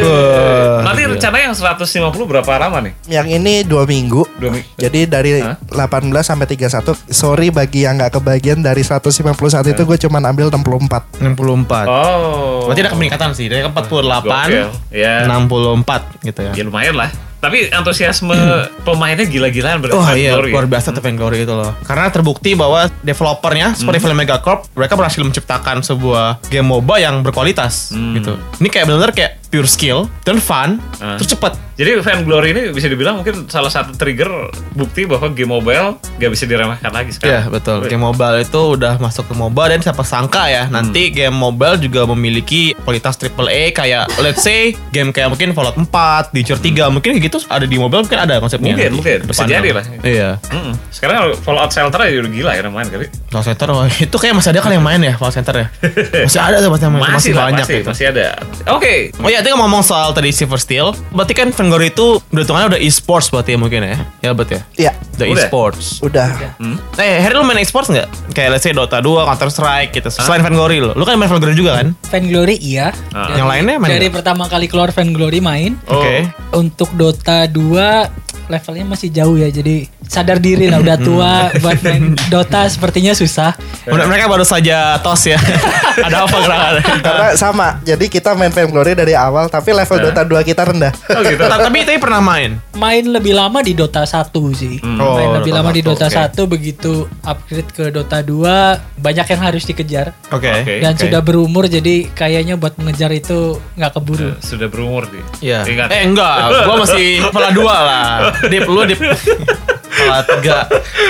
Nanti 0.87 1.03
rencananya 1.11 1.45
yang 1.51 1.59
150 1.59 2.07
berapa 2.23 2.51
lama 2.55 2.87
nih? 2.87 2.95
Yang 3.11 3.27
ini 3.35 3.55
dua 3.67 3.83
minggu. 3.83 4.30
Dua 4.37 4.51
minggu. 4.51 4.69
Jadi 4.77 5.01
dari 5.05 5.41
Hah? 5.41 5.59
18 5.89 6.13
sampai 6.21 6.47
31 6.47 6.97
Sorry 7.09 7.49
bagi 7.49 7.85
yang 7.85 7.97
nggak 7.97 8.17
kebagian 8.17 8.61
Dari 8.61 8.81
151 8.81 9.21
itu 9.67 9.83
gue 9.83 9.99
cuman 10.01 10.23
ambil 10.27 10.49
64 10.49 11.19
64. 11.19 11.87
Oh. 11.87 12.69
Berarti 12.69 12.81
ada 12.81 12.93
peningkatan 12.93 13.31
sih 13.33 13.47
dari 13.47 13.61
48 13.61 13.75
Gokil. 14.23 14.69
Ya. 14.93 15.25
64 15.27 16.25
gitu 16.25 16.41
ya. 16.43 16.53
Ya 16.55 16.63
lumayan 16.63 16.95
lah. 16.95 17.11
Tapi 17.41 17.73
antusiasme 17.73 18.37
pemainnya 18.87 19.25
gila-gilaan 19.25 19.81
berarti. 19.81 19.97
Oh 19.97 20.05
iya, 20.13 20.37
ya. 20.37 20.45
luar 20.45 20.69
biasa 20.69 20.93
tuh 20.93 21.01
Vainglory 21.01 21.43
itu 21.43 21.53
loh. 21.53 21.73
Karena 21.83 22.13
terbukti 22.13 22.53
bahwa 22.53 22.85
developernya 23.01 23.73
seperti 23.73 23.97
Hmm. 23.97 24.05
film 24.07 24.17
Megacorp, 24.21 24.69
mereka 24.77 24.93
berhasil 24.93 25.25
menciptakan 25.25 25.81
sebuah 25.81 26.45
game 26.47 26.69
MOBA 26.69 27.01
yang 27.01 27.25
berkualitas 27.25 27.97
Hmm. 27.97 28.13
gitu. 28.13 28.37
Ini 28.61 28.69
kayak 28.69 28.85
benar-benar 28.85 29.13
kayak 29.17 29.40
pure 29.51 29.67
skill 29.67 30.07
dan 30.23 30.39
fun, 30.39 30.79
Ah. 30.97 31.19
terus 31.19 31.27
cepet. 31.29 31.53
Jadi 31.75 31.97
Vainglory 31.99 32.49
ini 32.51 32.63
bisa 32.71 32.87
dibilang 32.87 33.17
mungkin 33.17 33.49
salah 33.49 33.67
satu 33.67 33.97
trigger 33.97 34.29
bukti 34.71 35.05
bahwa 35.05 35.27
game 35.29 35.49
mobile 35.49 35.97
gak 36.15 36.29
bisa 36.29 36.45
diremehkan 36.45 36.93
lagi 36.93 37.09
Iya 37.11 37.17
sekarang. 37.41 37.45
betul. 37.51 37.79
Game 37.89 38.05
mobile 38.05 38.37
itu 38.39 38.61
udah 38.71 38.95
masuk 38.97 39.25
ke 39.25 39.35
MOBA 39.35 39.65
dan 39.67 39.81
siapa 39.81 40.05
sangka 40.05 40.45
ya 40.47 40.69
Hmm. 40.69 40.77
nanti 40.77 41.09
game 41.09 41.33
mobile 41.33 41.81
juga 41.81 42.05
memiliki 42.07 42.77
kualitas 42.79 43.17
AAA 43.17 43.73
kayak 43.73 44.13
let's 44.19 44.39
say 44.39 44.77
game 44.91 45.09
kayak 45.09 45.33
mungkin 45.33 45.51
Fallout 45.51 45.75
4, 45.75 45.89
The 46.31 46.39
Witcher 46.39 46.61
3 46.61 46.93
mungkin 46.93 47.17
kayak 47.17 47.25
gitu 47.27 47.41
ada 47.49 47.65
di 47.65 47.75
mobile 47.75 48.05
mungkin 48.05 48.21
ada 48.21 48.37
konsepnya. 48.39 48.77
Mungkin, 48.77 48.93
nanti 48.93 49.01
mungkin. 49.01 49.19
Bisa 49.25 49.43
jadi 49.49 49.69
lah. 49.73 49.85
Iya. 50.05 50.29
Mm-mm. 50.53 50.75
Sekarang 50.93 51.33
Fallout 51.41 51.73
Shelter 51.73 51.97
aja 51.99 52.13
udah 52.13 52.29
gila 52.31 52.51
ya 52.55 52.63
main 52.69 52.87
kali. 52.87 53.09
Call 53.33 53.41
center 53.43 53.73
wah, 53.73 53.89
itu 53.89 54.15
kayak 54.15 54.37
masih 54.37 54.53
ada 54.53 54.61
kali 54.61 54.77
yang 54.77 54.85
main 54.85 55.01
ya 55.01 55.17
Call 55.17 55.33
center 55.33 55.57
ya. 55.57 55.67
Masih 56.29 56.41
ada 56.45 56.61
tuh 56.61 56.69
masih, 56.69 56.87
masih, 56.93 57.09
Masih, 57.09 57.33
lah, 57.33 57.45
banyak 57.49 57.65
masih, 57.65 57.77
gitu. 57.81 57.89
masih 57.89 58.07
ada. 58.13 58.27
Oke. 58.69 58.95
Oh 59.17 59.31
iya, 59.41 59.47
tadi 59.47 59.57
ngomong 59.57 59.81
soal 59.81 60.13
tadi 60.13 60.29
Silver 60.31 60.57
Steel, 60.57 60.93
berarti 61.11 61.33
kan 61.33 61.49
Vanguard 61.51 61.89
itu 61.89 62.21
berhitungannya 62.29 62.77
udah 62.77 62.81
e-sports 62.81 63.33
berarti 63.33 63.57
ya 63.57 63.59
mungkin 63.59 63.81
ya? 63.83 63.97
Ya 64.21 64.31
betul 64.31 64.61
ya? 64.61 64.63
Iya 64.79 64.93
Udah 65.17 65.27
Udah. 65.27 65.45
e-sports. 65.45 65.85
Udah 66.01 66.29
Eh, 66.97 67.17
Harry 67.19 67.33
lu 67.33 67.43
main 67.43 67.57
e-sports 67.57 67.89
nggak? 67.89 68.09
Kayak 68.33 68.49
let's 68.53 68.65
say 68.65 68.73
Dota 68.73 69.01
2, 69.01 69.25
Counter 69.25 69.49
Strike 69.49 69.91
gitu. 69.93 70.09
Selain 70.09 70.41
Vanguard 70.41 70.77
lo, 70.77 70.93
lu 70.93 71.05
kan 71.05 71.17
main 71.17 71.29
Vanguard 71.29 71.53
juga 71.53 71.77
kan? 71.77 71.97
Vainglory 72.09 72.61
iya. 72.61 72.93
Ah. 73.11 73.29
Dari- 73.29 73.41
Yang 73.41 73.49
lainnya 73.49 73.77
main 73.77 73.91
Dari 73.91 74.07
nggak? 74.07 74.17
pertama 74.21 74.45
kali 74.45 74.67
keluar 74.69 74.93
Vainglory 74.93 75.41
main. 75.41 75.73
Oh. 75.87 76.01
Oke. 76.01 76.29
Untuk 76.53 76.93
Dota 76.93 77.49
2 77.49 78.40
levelnya 78.51 78.85
masih 78.85 79.09
jauh 79.09 79.39
ya. 79.39 79.49
Jadi 79.49 79.87
sadar 80.03 80.37
diri 80.37 80.67
lah 80.67 80.83
udah 80.83 80.97
tua 80.99 81.33
buat 81.57 81.79
main 81.81 82.19
Dota 82.27 82.67
sepertinya 82.67 83.15
susah. 83.15 83.55
Mereka- 83.87 84.09
Mereka 84.11 84.25
baru 84.27 84.43
saja 84.43 84.99
tos 84.99 85.23
ya. 85.25 85.39
Ada 86.07 86.27
apa 86.27 86.37
gerakannya? 86.37 86.83
Karena 87.01 87.27
sama 87.35 87.79
Jadi 87.81 88.09
kita 88.09 88.33
main 88.33 88.49
Vainglory 88.49 88.93
dari 88.93 89.13
awal 89.13 89.47
Tapi 89.47 89.71
level 89.71 89.99
Dota 90.01 90.23
2 90.25 90.41
kita 90.43 90.63
rendah 90.65 90.91
Oh 91.09 91.23
gitu. 91.23 91.43
Tapi 91.51 91.79
tapi 91.81 91.99
pernah 91.99 92.19
main. 92.19 92.59
Main 92.75 93.05
lebih 93.07 93.33
lama 93.33 93.61
di 93.61 93.73
Dota 93.73 94.03
1 94.03 94.27
sih. 94.53 94.83
Oh, 94.83 95.15
main 95.15 95.31
lebih 95.39 95.53
Dota 95.53 95.59
lama 95.61 95.71
di 95.71 95.83
1, 95.83 95.87
Dota 95.87 96.07
oke. 96.09 96.19
1 96.35 96.47
begitu 96.49 96.93
upgrade 97.23 97.71
ke 97.71 97.85
Dota 97.89 98.19
2 98.19 98.99
banyak 98.99 99.27
yang 99.29 99.41
harus 99.41 99.63
dikejar. 99.63 100.11
Oke. 100.31 100.51
Oke. 100.51 100.75
Dan 100.81 100.93
oke. 100.93 101.01
sudah 101.01 101.21
berumur 101.21 101.65
jadi 101.67 102.11
kayaknya 102.11 102.57
buat 102.57 102.75
mengejar 102.77 103.13
itu 103.13 103.61
nggak 103.77 103.93
keburu. 103.93 104.35
Sudah 104.41 104.67
berumur 104.67 105.07
dia. 105.07 105.25
Iya. 105.39 105.61
Ingat. 105.65 105.89
Eh 105.91 106.03
enggak, 106.03 106.35
gua 106.67 106.77
masih 106.81 107.07
kepala 107.23 107.49
dua 107.53 107.77
lah. 107.77 108.15
Dip, 108.49 108.65
lu 108.71 108.81
dip. 108.89 109.01
Kepala 109.91 110.23
tiga. 110.25 110.57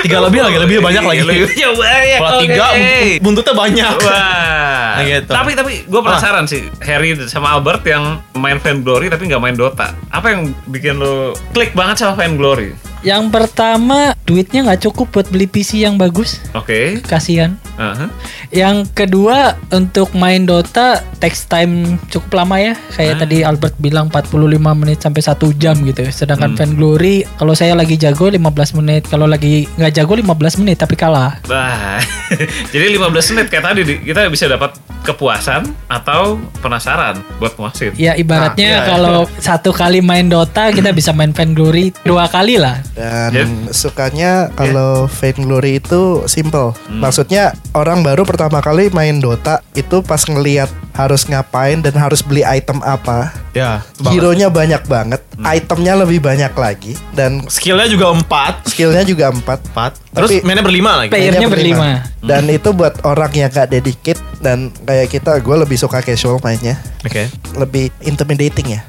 Tiga 0.03 0.17
lebih 0.19 0.39
lagi, 0.43 0.57
lebih 0.59 0.77
banyak 0.83 1.03
lagi. 1.05 1.21
Lebih 1.23 1.47
banyak. 1.79 2.19
Kepala 2.19 2.35
oke. 2.35 2.43
tiga, 2.43 2.65
buntutnya 3.23 3.53
banyak. 3.55 3.95
Wah. 4.03 4.99
Gitu. 5.01 5.31
Tapi 5.31 5.51
tapi 5.55 5.71
gue 5.87 6.01
penasaran 6.03 6.45
sih 6.45 6.67
Harry 6.83 7.15
sama 7.31 7.55
Albert 7.55 7.87
yang 7.87 8.19
main 8.35 8.59
Vainglory 8.59 9.07
tapi 9.07 9.31
nggak 9.31 9.41
main 9.41 9.55
Dota. 9.55 9.95
Apa 10.11 10.35
yang 10.35 10.51
bikin 10.67 10.99
lo 10.99 11.33
klik 11.55 11.71
banget 11.71 12.03
sama 12.03 12.19
Vainglory? 12.19 12.75
Yang 13.01 13.33
pertama 13.33 14.13
duitnya 14.29 14.61
nggak 14.67 14.85
cukup 14.85 15.09
buat 15.09 15.27
beli 15.33 15.49
PC 15.49 15.81
yang 15.81 15.97
bagus. 15.97 16.37
Oke. 16.53 17.01
Kasihan. 17.01 17.57
Aha. 17.81 18.05
Yang 18.49 18.93
kedua 18.93 19.37
untuk 19.71 20.13
main 20.13 20.45
Dota 20.45 21.01
text 21.17 21.47
time 21.47 21.97
cukup 22.07 22.37
lama 22.37 22.55
ya. 22.55 22.73
Kayak 22.91 23.15
tadi 23.19 23.41
Albert 23.41 23.75
bilang 23.77 24.07
45 24.07 24.37
menit 24.77 24.99
sampai 24.99 25.21
1 25.21 25.33
jam 25.57 25.73
gitu. 25.81 26.05
Sedangkan 26.07 26.53
Vainglory 26.53 27.25
kalau 27.35 27.51
saya 27.51 27.73
lagi 27.73 27.97
jago 27.97 28.29
15 28.29 28.37
menit, 28.77 29.09
kalau 29.09 29.25
lagi 29.25 29.65
nggak 29.71 29.93
jago 29.93 30.13
15 30.13 30.61
menit 30.61 30.77
tapi 30.77 30.93
kalah. 30.93 31.41
Wah. 31.47 31.97
Jadi 32.73 32.85
15 32.93 33.31
menit 33.31 33.47
kayak 33.49 33.65
tadi 33.65 33.81
di- 33.81 34.01
kita 34.03 34.29
bisa 34.29 34.45
dapat 34.45 34.77
kepuasan 35.01 35.65
atau 35.87 36.37
penasaran 36.61 37.17
buat 37.37 37.57
muasin. 37.57 37.89
Ya 37.97 38.13
ibaratnya 38.13 38.69
Ah, 38.71 38.77
iya. 38.77 38.87
kalau 38.87 39.17
satu 39.35 39.73
kali 39.73 39.97
main 39.97 40.29
Dota 40.29 40.69
kita 40.69 40.93
bisa 40.93 41.09
main 41.09 41.33
Vainglory 41.33 41.89
dua 42.03 42.29
kali 42.29 42.61
lah. 42.61 42.85
Dan 42.93 43.33
Jadi- 43.33 43.73
sukanya 43.73 44.53
kalau 44.53 45.09
Vainglory 45.09 45.81
itu 45.81 46.21
simple. 46.25 46.77
Maksudnya 46.87 47.57
orang 47.71 48.03
baru 48.03 48.27
pertama 48.27 48.59
kali 48.59 48.91
main 48.91 49.19
Dota 49.19 49.63
itu 49.73 50.03
pas 50.03 50.19
ngelihat 50.27 50.67
harus 50.91 51.23
ngapain 51.23 51.79
dan 51.79 51.95
harus 51.95 52.19
beli 52.19 52.43
item 52.43 52.83
apa. 52.83 53.31
Ya. 53.55 53.83
Hero-nya 54.03 54.51
banyak 54.51 54.83
banget, 54.87 55.23
itemnya 55.39 55.95
lebih 55.95 56.19
banyak 56.19 56.51
lagi 56.55 56.93
dan 57.15 57.43
Skillnya 57.47 57.87
juga 57.87 58.11
empat. 58.11 58.67
skillnya 58.67 59.03
juga 59.07 59.31
empat. 59.31 59.59
Empat. 59.71 59.91
Terus 60.11 60.29
Tapi- 60.39 60.43
mainnya 60.43 60.63
berlima 60.63 60.91
lagi. 60.99 61.09
Playernya 61.11 61.47
berlima. 61.47 61.87
Dan 62.19 62.47
itu 62.51 62.69
buat 62.75 62.99
orang 63.07 63.31
yang 63.33 63.49
gak 63.49 63.71
dedicate 63.71 64.19
dan 64.43 64.69
kayak 64.83 65.09
kita, 65.09 65.39
gue 65.39 65.55
lebih 65.55 65.79
suka 65.79 66.03
casual 66.03 66.37
mainnya, 66.43 66.77
Oke. 67.01 67.31
lebih 67.55 67.89
intimidating 68.03 68.77
ya. 68.77 68.81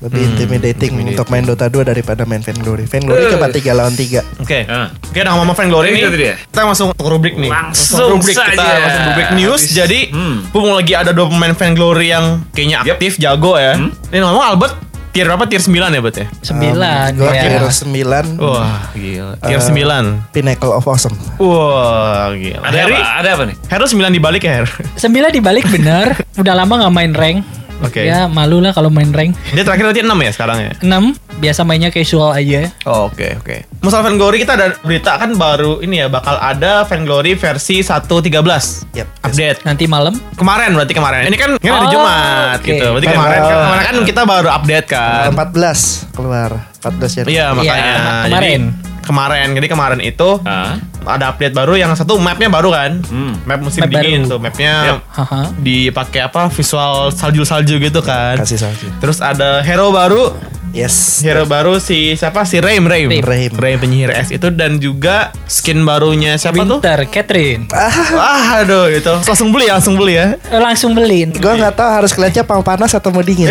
Lebih 0.00 0.22
intimidating, 0.26 0.92
untuk 1.04 1.28
main 1.28 1.44
Dota 1.44 1.66
2 1.66 1.84
daripada 1.84 2.24
main 2.24 2.40
Vainglory. 2.40 2.84
Vainglory 2.84 3.22
Eh. 3.22 3.30
cuma 3.30 3.46
3 3.46 3.70
lawan 3.70 3.92
3. 3.92 4.24
Oke. 4.38 4.64
Ah. 4.64 4.88
Oke, 4.92 5.18
udah 5.18 5.32
ngomong 5.34 5.52
Vainglory 5.52 5.88
nih. 5.90 6.02
dia. 6.10 6.34
Kita 6.40 6.64
langsung 6.64 6.88
ke 6.90 7.02
rubrik 7.02 7.34
nih. 7.34 7.48
Langsung 7.48 8.16
rubrik 8.16 8.32
saja. 8.32 8.50
kita 8.50 8.64
langsung 8.80 9.04
rubrik 9.08 9.28
news. 9.34 9.60
Habis- 9.60 9.76
Jadi, 9.76 10.00
Hmm. 10.10 10.36
Pung 10.48 10.70
lagi 10.70 10.92
ada 10.92 11.10
dua 11.10 11.26
pemain 11.26 11.52
Vainglory 11.52 12.08
yang 12.08 12.24
kayaknya 12.50 12.80
Yep. 12.82 12.94
aktif, 12.94 13.12
jago 13.16 13.54
ya. 13.54 13.76
Hmm. 13.76 13.92
Ini 14.08 14.18
ngomong 14.20 14.44
Albert 14.46 14.74
tier 15.10 15.26
berapa? 15.26 15.44
Tier 15.44 15.58
9 15.60 15.90
ya, 15.90 16.00
Bet 16.00 16.16
ya? 16.16 16.26
Sembilan 16.40 17.10
Gue 17.12 17.26
ya. 17.26 17.42
tier 17.42 17.64
9 17.66 18.26
Wah, 18.38 18.80
gila. 18.92 19.34
Tier 19.38 19.58
Eh, 19.58 19.64
9. 19.64 20.04
Pinnacle 20.30 20.70
of 20.70 20.84
Awesome. 20.84 21.18
Wah, 21.36 22.30
gila. 22.32 22.62
Ada 22.62 22.76
Harry, 22.78 22.94
apa? 22.94 23.18
Ada 23.18 23.28
apa 23.34 23.42
nih? 23.44 23.56
Harry 23.66 23.86
9 23.86 24.12
dibalik 24.12 24.42
ya, 24.42 24.52
Harry? 24.56 24.72
Sembilan 24.94 25.30
dibalik 25.30 25.66
bener. 25.66 26.14
Udah 26.36 26.54
lama 26.54 26.72
nggak 26.78 26.94
main 26.94 27.12
rank. 27.12 27.38
Oke. 27.80 28.04
Ya 28.04 28.26
malu 28.26 28.58
lah 28.58 28.70
kalau 28.70 28.88
main 28.88 29.08
rank. 29.08 29.32
Dia 29.50 29.62
terakhir 29.62 29.84
berarti 29.86 30.02
6 30.02 30.12
ya 30.20 30.30
sekarang 30.30 30.58
ya? 30.60 30.72
6 30.78 31.40
biasa 31.40 31.60
mainnya 31.64 31.88
casual 31.88 32.30
aja. 32.30 32.68
Oh, 32.84 33.08
Oke 33.08 33.34
oke. 33.34 33.56
Masalah 33.80 34.04
Vainglory 34.04 34.38
kita 34.38 34.52
ada 34.52 34.76
berita 34.78 35.16
kan 35.16 35.32
baru 35.34 35.80
ini 35.80 35.98
ya 35.98 36.06
bakal 36.06 36.36
ada 36.36 36.84
Vainglory 36.84 37.32
versi 37.34 37.80
1.13 37.80 38.84
Yep. 38.92 39.08
update. 39.22 39.58
Nanti 39.64 39.84
malam 39.86 40.12
Kemarin 40.34 40.72
berarti 40.72 40.92
kemarin. 40.92 41.24
Ini 41.24 41.36
kan 41.36 41.50
kan 41.56 41.72
hari 41.72 41.86
Oh, 41.86 41.90
Jumat 41.90 42.56
oke. 42.56 42.66
gitu. 42.66 42.86
Berarti 42.86 43.06
Kan, 43.06 43.14
kemarin 43.14 43.38
kan, 43.38 43.48
uh, 43.48 43.62
kemarin 43.62 43.82
kan 43.82 43.96
kita 44.04 44.22
baru 44.24 44.48
update 44.52 44.86
kan. 44.86 45.28
14 45.32 45.80
keluar. 46.12 46.50
14 46.78 47.10
Januari. 47.14 47.32
Iya 47.32 47.46
makanya. 47.50 47.72
Iya, 47.72 47.96
kemarin. 48.24 48.60
Jadi, 48.70 49.02
kemarin. 49.02 49.46
Jadi 49.52 49.66
kemarin 49.68 50.00
itu 50.00 50.28
Ah. 50.42 50.76
Ada 51.06 51.32
update 51.32 51.54
baru 51.56 51.76
yang 51.76 51.92
satu 51.96 52.20
mapnya 52.20 52.48
baru 52.52 52.70
kan. 52.72 53.00
Hmm. 53.08 53.34
Map 53.44 53.60
musim 53.64 53.80
Map 53.84 53.90
dingin 53.90 54.24
baru. 54.26 54.32
tuh 54.36 54.38
mapnya. 54.40 54.74
Haha. 55.12 55.52
dipakai 55.56 56.20
apa 56.26 56.48
visual 56.52 57.08
salju-salju 57.10 57.80
gitu 57.80 58.00
kan. 58.04 58.36
Kasih 58.36 58.60
salju. 58.60 58.86
Terus 59.00 59.18
ada 59.20 59.64
hero 59.64 59.90
baru 59.90 60.32
Yes. 60.70 61.18
Hero 61.20 61.44
baru 61.44 61.76
si 61.76 62.14
siapa 62.14 62.42
si 62.42 62.58
Raim 62.58 62.82
Raim 62.82 63.10
Raim. 63.10 63.50
Raim 63.52 63.76
penyihir 63.76 64.10
es 64.12 64.30
itu 64.30 64.48
dan 64.48 64.76
juga 64.76 65.30
skin 65.44 65.80
barunya 65.80 66.34
siapa 66.34 66.62
tuh? 66.62 66.78
Winter, 66.78 67.04
Catherine. 67.06 67.66
Wah 67.68 68.58
aduh 68.58 68.86
itu 68.86 69.10
langsung 69.20 69.50
beli 69.50 69.66
ya 69.66 69.74
langsung 69.74 69.94
beli 69.94 70.14
ya. 70.14 70.26
Eh, 70.46 70.60
Langsung 70.60 70.92
beliin. 70.92 71.30
Gue 71.32 71.52
nggak 71.52 71.74
tahu 71.74 71.88
harus 71.90 72.10
kelihatnya 72.10 72.44
mau 72.44 72.62
panas 72.62 72.92
atau 72.92 73.10
mau 73.10 73.20
dingin. 73.20 73.50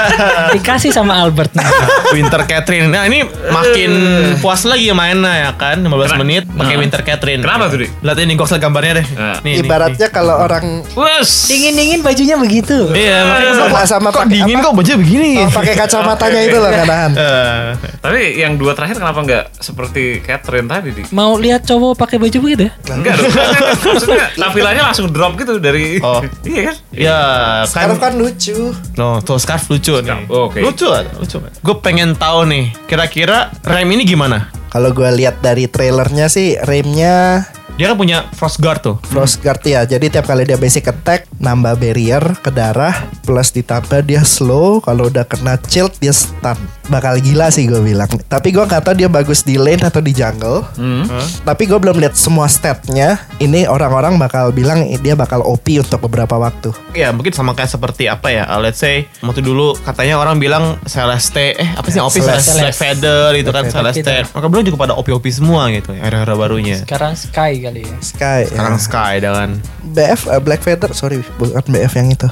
Dikasih 0.54 0.90
sama 0.90 1.18
Albert. 1.18 1.52
Nah, 1.52 1.66
Winter 2.14 2.42
Catherine. 2.44 2.86
Nah 2.86 3.04
ini 3.04 3.22
makin 3.46 3.90
puas 4.38 4.62
lagi 4.62 4.90
mainnya 4.90 5.34
ya 5.40 5.50
kan 5.52 5.78
15 5.78 5.90
Kena- 6.06 6.18
menit 6.18 6.44
pakai 6.46 6.70
Nah. 6.70 6.80
Winter 6.80 7.02
Catherine. 7.02 7.40
Kenapa 7.40 7.66
tuh, 7.66 7.78
Dik? 7.80 7.90
Lihat 8.00 8.18
ini 8.20 8.32
goksil 8.34 8.58
gambarnya 8.58 8.92
deh. 8.96 9.06
Nah. 9.10 9.36
Nih, 9.40 9.52
nih, 9.52 9.62
Ibaratnya 9.62 10.08
kalau 10.08 10.38
orang. 10.38 10.86
Dingin-dingin 11.20 12.00
bajunya 12.00 12.36
begitu. 12.36 12.92
Iya 12.92 13.18
makanya 13.24 13.52
sama, 13.52 13.68
kok- 13.74 13.88
sama 13.88 14.08
kok 14.08 14.22
pakai 14.22 14.34
dingin 14.36 14.56
apa? 14.56 14.64
kok 14.64 14.74
baju 14.76 14.92
begini. 14.98 15.32
Oh, 15.38 15.50
pakai 15.50 15.74
kacamatanya 15.74 16.40
itu 16.42 16.58
loh 16.60 16.70
kanahan. 16.70 17.12
Eh, 17.20 17.68
Tapi 17.98 18.20
yang 18.36 18.56
dua 18.56 18.72
terakhir 18.72 18.96
kenapa 18.96 19.20
nggak 19.20 19.44
seperti 19.56 20.20
Catherine 20.20 20.64
tadi, 20.64 20.92
Dik? 20.92 21.10
Mau 21.10 21.36
lihat 21.36 21.64
cowok 21.64 21.96
pakai 21.96 22.16
baju 22.16 22.38
begitu 22.40 22.68
ya? 22.68 22.72
Enggak 22.88 23.14
dong. 23.16 23.32
Maksudnya 23.86 24.26
tampilannya 24.34 24.82
langsung 24.82 25.08
drop 25.08 25.36
gitu 25.36 25.56
dari 25.56 26.00
Oh. 26.00 26.20
Iya 26.48 26.60
kan? 26.62 26.76
ya 26.90 27.20
Sekarang 27.64 27.96
kan 27.96 28.12
kan 28.12 28.20
lucu. 28.20 28.72
No, 28.94 29.20
tuh 29.20 29.36
scarf 29.36 29.68
lucu 29.68 29.96
nih. 29.96 30.06
Scarf, 30.06 30.26
oke. 30.28 30.60
Lucu, 30.60 30.86
lucu. 31.16 31.36
Gue 31.40 31.76
pengen 31.78 32.12
tahu 32.14 32.46
nih, 32.46 32.72
kira-kira 32.86 33.52
rem 33.62 33.88
ini 33.90 34.04
gimana? 34.04 34.48
Kalau 34.70 34.94
gue 34.94 35.10
lihat 35.18 35.42
dari 35.42 35.66
trailernya 35.66 36.30
sih 36.30 36.54
remnya 36.62 37.42
Dia 37.80 37.88
kan 37.88 37.96
punya 37.96 38.28
frost 38.36 38.60
guard 38.60 38.84
tuh. 38.84 38.96
Frost 39.08 39.40
Guard 39.40 39.64
ya. 39.64 39.88
Jadi 39.88 40.12
tiap 40.12 40.28
kali 40.28 40.44
dia 40.44 40.60
basic 40.60 40.92
attack 40.92 41.24
nambah 41.40 41.80
barrier 41.80 42.20
ke 42.44 42.52
darah 42.52 42.92
plus 43.24 43.56
ditambah 43.56 44.04
dia 44.04 44.20
slow. 44.20 44.84
Kalau 44.84 45.08
udah 45.08 45.24
kena 45.24 45.56
chill 45.64 45.88
dia 45.96 46.12
stun. 46.12 46.60
Bakal 46.92 47.24
gila 47.24 47.48
sih 47.48 47.64
gue 47.64 47.80
bilang. 47.80 48.10
Tapi 48.28 48.52
gue 48.52 48.60
nggak 48.60 48.84
tahu 48.84 49.00
dia 49.00 49.08
bagus 49.08 49.40
di 49.48 49.56
lane 49.56 49.80
atau 49.80 50.04
di 50.04 50.12
jungle. 50.12 50.60
Hmm. 50.76 51.08
Tapi 51.40 51.64
gue 51.64 51.78
belum 51.80 52.04
lihat 52.04 52.20
semua 52.20 52.52
statnya. 52.52 53.16
Ini 53.40 53.64
orang-orang 53.64 54.20
bakal 54.20 54.52
bilang 54.52 54.84
dia 55.00 55.16
bakal 55.16 55.40
OP 55.40 55.64
untuk 55.80 56.04
beberapa 56.04 56.36
waktu. 56.36 56.76
Ya 56.92 57.08
mungkin 57.16 57.32
sama 57.32 57.56
kayak 57.56 57.80
seperti 57.80 58.12
apa 58.12 58.28
ya? 58.28 58.44
uh, 58.44 58.60
let's 58.60 58.76
say 58.76 59.08
waktu 59.24 59.40
dulu 59.40 59.72
katanya 59.80 60.20
orang 60.20 60.36
bilang 60.36 60.76
Celeste, 60.84 61.56
eh 61.56 61.70
apa 61.72 61.88
sih 61.88 61.96
yang 61.96 62.12
OP 62.12 62.20
Celeste. 62.20 62.60
Celeste, 62.60 62.76
Feather 62.76 63.32
itu 63.40 63.48
kan 63.48 63.64
Celeste. 63.72 64.28
Maka 64.36 64.52
juga 64.64 64.88
pada 64.88 64.94
OP-OP 64.96 65.26
semua 65.32 65.68
gitu, 65.72 65.92
era-era 65.94 66.34
barunya. 66.36 66.80
Sekarang 66.82 67.16
Sky 67.16 67.60
kali 67.60 67.82
ya. 67.84 67.96
Sky. 68.02 68.40
Sekarang 68.48 68.76
ya. 68.76 68.82
Sky 68.82 69.14
dengan 69.20 69.48
BF 69.94 70.20
eh, 70.30 70.40
Black 70.40 70.62
Feather 70.62 70.90
sorry 70.92 71.20
bukan 71.38 71.64
BF 71.68 71.92
yang 71.96 72.08
itu. 72.12 72.28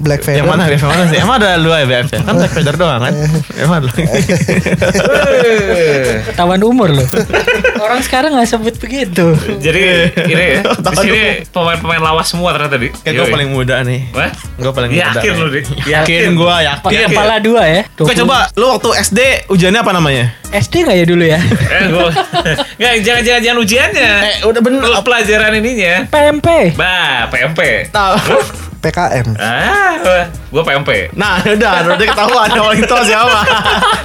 Black 0.00 0.24
Feather. 0.24 0.40
yang 0.40 0.48
mana 0.48 0.64
BF 0.64 0.80
yang 0.80 0.90
mana 0.90 1.04
sih? 1.06 1.18
Emang 1.20 1.36
ada 1.36 1.60
dua 1.60 1.76
ya 1.78 1.86
BF 1.86 2.08
ya? 2.08 2.20
Kan 2.24 2.34
Black 2.34 2.52
Feather 2.52 2.74
doang 2.74 3.00
kan? 3.00 3.12
Emang 3.54 3.76
ada. 3.78 3.88
Ketahuan 6.26 6.60
umur 6.70 6.88
loh. 6.90 7.06
Orang 7.76 8.00
sekarang 8.00 8.32
nggak 8.32 8.48
sebut 8.48 8.74
begitu. 8.76 9.36
Jadi 9.58 9.80
ini 10.24 10.44
ya, 10.56 10.60
di 10.84 10.96
sini 10.96 11.22
pemain-pemain 11.48 12.00
lawas 12.00 12.26
semua 12.26 12.52
ternyata, 12.52 12.76
Dik. 12.76 12.92
Kayak 13.00 13.14
gue 13.14 13.26
paling 13.30 13.48
muda 13.52 13.76
nih. 13.84 14.00
Wah? 14.12 14.30
Gue 14.56 14.72
paling 14.72 14.90
muda. 14.90 15.12
Yakin 15.12 15.32
lu, 15.36 15.46
Dik? 15.50 15.64
Yakin 15.84 16.22
gue 16.32 16.54
yakin. 16.62 16.82
Pakai 16.82 17.04
kepala 17.06 17.34
dua 17.38 17.62
ya. 17.66 17.82
Oke 17.94 18.12
20. 18.12 18.20
coba 18.24 18.36
lu 18.56 18.66
waktu 18.70 18.88
SD 19.04 19.20
ujiannya 19.48 19.80
apa 19.80 19.92
namanya? 19.92 20.24
SD 20.50 20.74
nggak 20.82 20.96
ya 20.96 21.04
dulu 21.04 21.24
ya? 21.24 21.40
Eh, 21.70 22.56
Nggak, 22.76 22.92
jangan 23.04 23.22
jangan 23.22 23.40
jangan 23.40 23.58
ujiannya. 23.60 24.10
Eh 24.24 24.36
udah 24.42 24.60
bener. 24.60 24.80
Lu 24.80 25.00
pelajaran 25.00 25.52
ininya. 25.54 25.94
PMP. 26.08 26.74
Bah, 26.74 27.28
PMP. 27.28 27.92
Tahu. 27.92 28.16
PKN. 28.80 29.36
Ah, 29.36 30.00
gua 30.48 30.62
PMP. 30.64 31.12
Nah 31.12 31.36
udah 31.44 31.84
udah 31.84 31.96
ketahuan 32.00 32.48
paling 32.56 32.84
tua 32.88 33.02
siapa. 33.04 33.40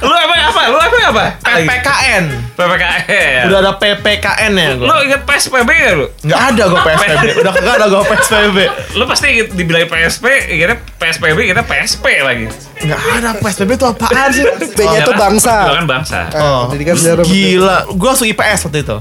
Lu 0.04 0.12
emang 0.12 0.40
apa? 0.52 0.62
Lu 0.68 0.76
emang 0.76 1.04
apa? 1.16 1.24
PPKN. 1.40 2.24
PPKN. 2.52 3.42
Udah 3.48 3.58
ada 3.64 3.72
PPKN 3.80 4.52
ya 4.52 4.68
gue. 4.76 4.84
Lu 4.84 4.94
inget 5.00 5.22
PSPB 5.24 5.70
ya 5.72 5.92
lu? 5.96 6.06
Nggak 6.20 6.40
ada 6.52 6.62
gue 6.68 6.80
PSPB. 6.84 7.24
Udah 7.40 7.52
nggak 7.56 7.74
ada 7.80 7.86
gue 7.88 8.02
PSPB. 8.04 8.58
Lu 8.94 9.04
pasti 9.08 9.26
inget 9.32 9.48
dibilang 9.56 9.88
PSP, 9.88 10.24
ingetnya 10.52 10.76
PSPB, 11.00 11.38
kita 11.48 11.62
PSP 11.64 12.04
lagi. 12.20 12.46
Nggak 12.76 13.00
ada 13.00 13.30
PSPB 13.40 13.70
itu 13.72 13.86
apaan 13.88 14.28
sih? 14.30 14.44
B-nya 14.44 15.00
itu 15.00 15.12
kan? 15.12 15.18
bangsa. 15.18 15.54
Itu 15.64 15.74
kan 15.80 15.86
bangsa. 15.88 16.18
Oh, 16.36 16.60
Pendidikan 16.68 16.94
sejarah 16.94 17.24
gila. 17.24 17.78
Gue 17.88 18.08
langsung 18.12 18.28
IPS 18.28 18.60
waktu 18.68 18.78
itu. 18.84 18.96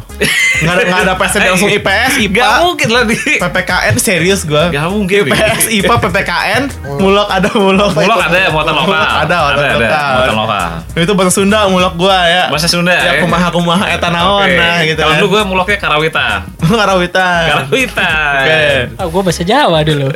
Nggak 0.63 0.73
ada, 0.73 0.83
nggak 0.87 1.01
ada 1.03 1.13
PSPB 1.19 1.45
langsung 1.51 1.71
IPS, 1.75 2.11
IPA, 2.23 2.39
Gak 2.39 2.53
mungkin 2.63 2.87
lah 2.95 3.03
di. 3.03 3.15
PPKN 3.35 3.95
serius 3.99 4.41
gue. 4.47 4.63
Gak 4.71 4.87
mungkin. 4.87 5.27
IPS, 5.27 5.63
IPA, 5.75 5.95
PPKN, 6.07 6.63
mulok 7.03 7.27
ada 7.27 7.49
mulok. 7.51 7.91
Mulok 7.91 8.19
ada, 8.23 8.37
muatan 8.47 8.73
lokal. 8.79 8.95
Ada, 8.95 9.11
ada, 9.19 9.35
muatan 9.43 9.59
ada. 9.59 9.75
lokal. 9.75 10.07
Muatan 10.15 10.35
lokal. 10.39 10.67
Itu 10.95 11.13
bahasa 11.19 11.31
Sunda 11.35 11.59
mulok 11.67 11.93
gue 11.99 12.17
ya. 12.31 12.43
Bahasa 12.47 12.67
Sunda 12.71 12.93
Ya 12.95 13.19
ya. 13.19 13.21
kumaha 13.27 13.51
kumaha 13.51 13.85
eta 13.91 14.07
naon 14.07 14.47
nah 14.55 14.79
gitu. 14.87 15.03
Kalau 15.03 15.11
kan. 15.11 15.19
dulu 15.19 15.29
gue 15.35 15.41
muloknya 15.51 15.77
Karawita. 15.83 16.27
Karawita. 16.79 17.27
Karawita. 17.51 18.09
Oke. 18.39 18.63
Oh, 19.03 19.07
gue 19.11 19.21
bahasa 19.27 19.43
Jawa 19.43 19.83
dulu. 19.83 20.07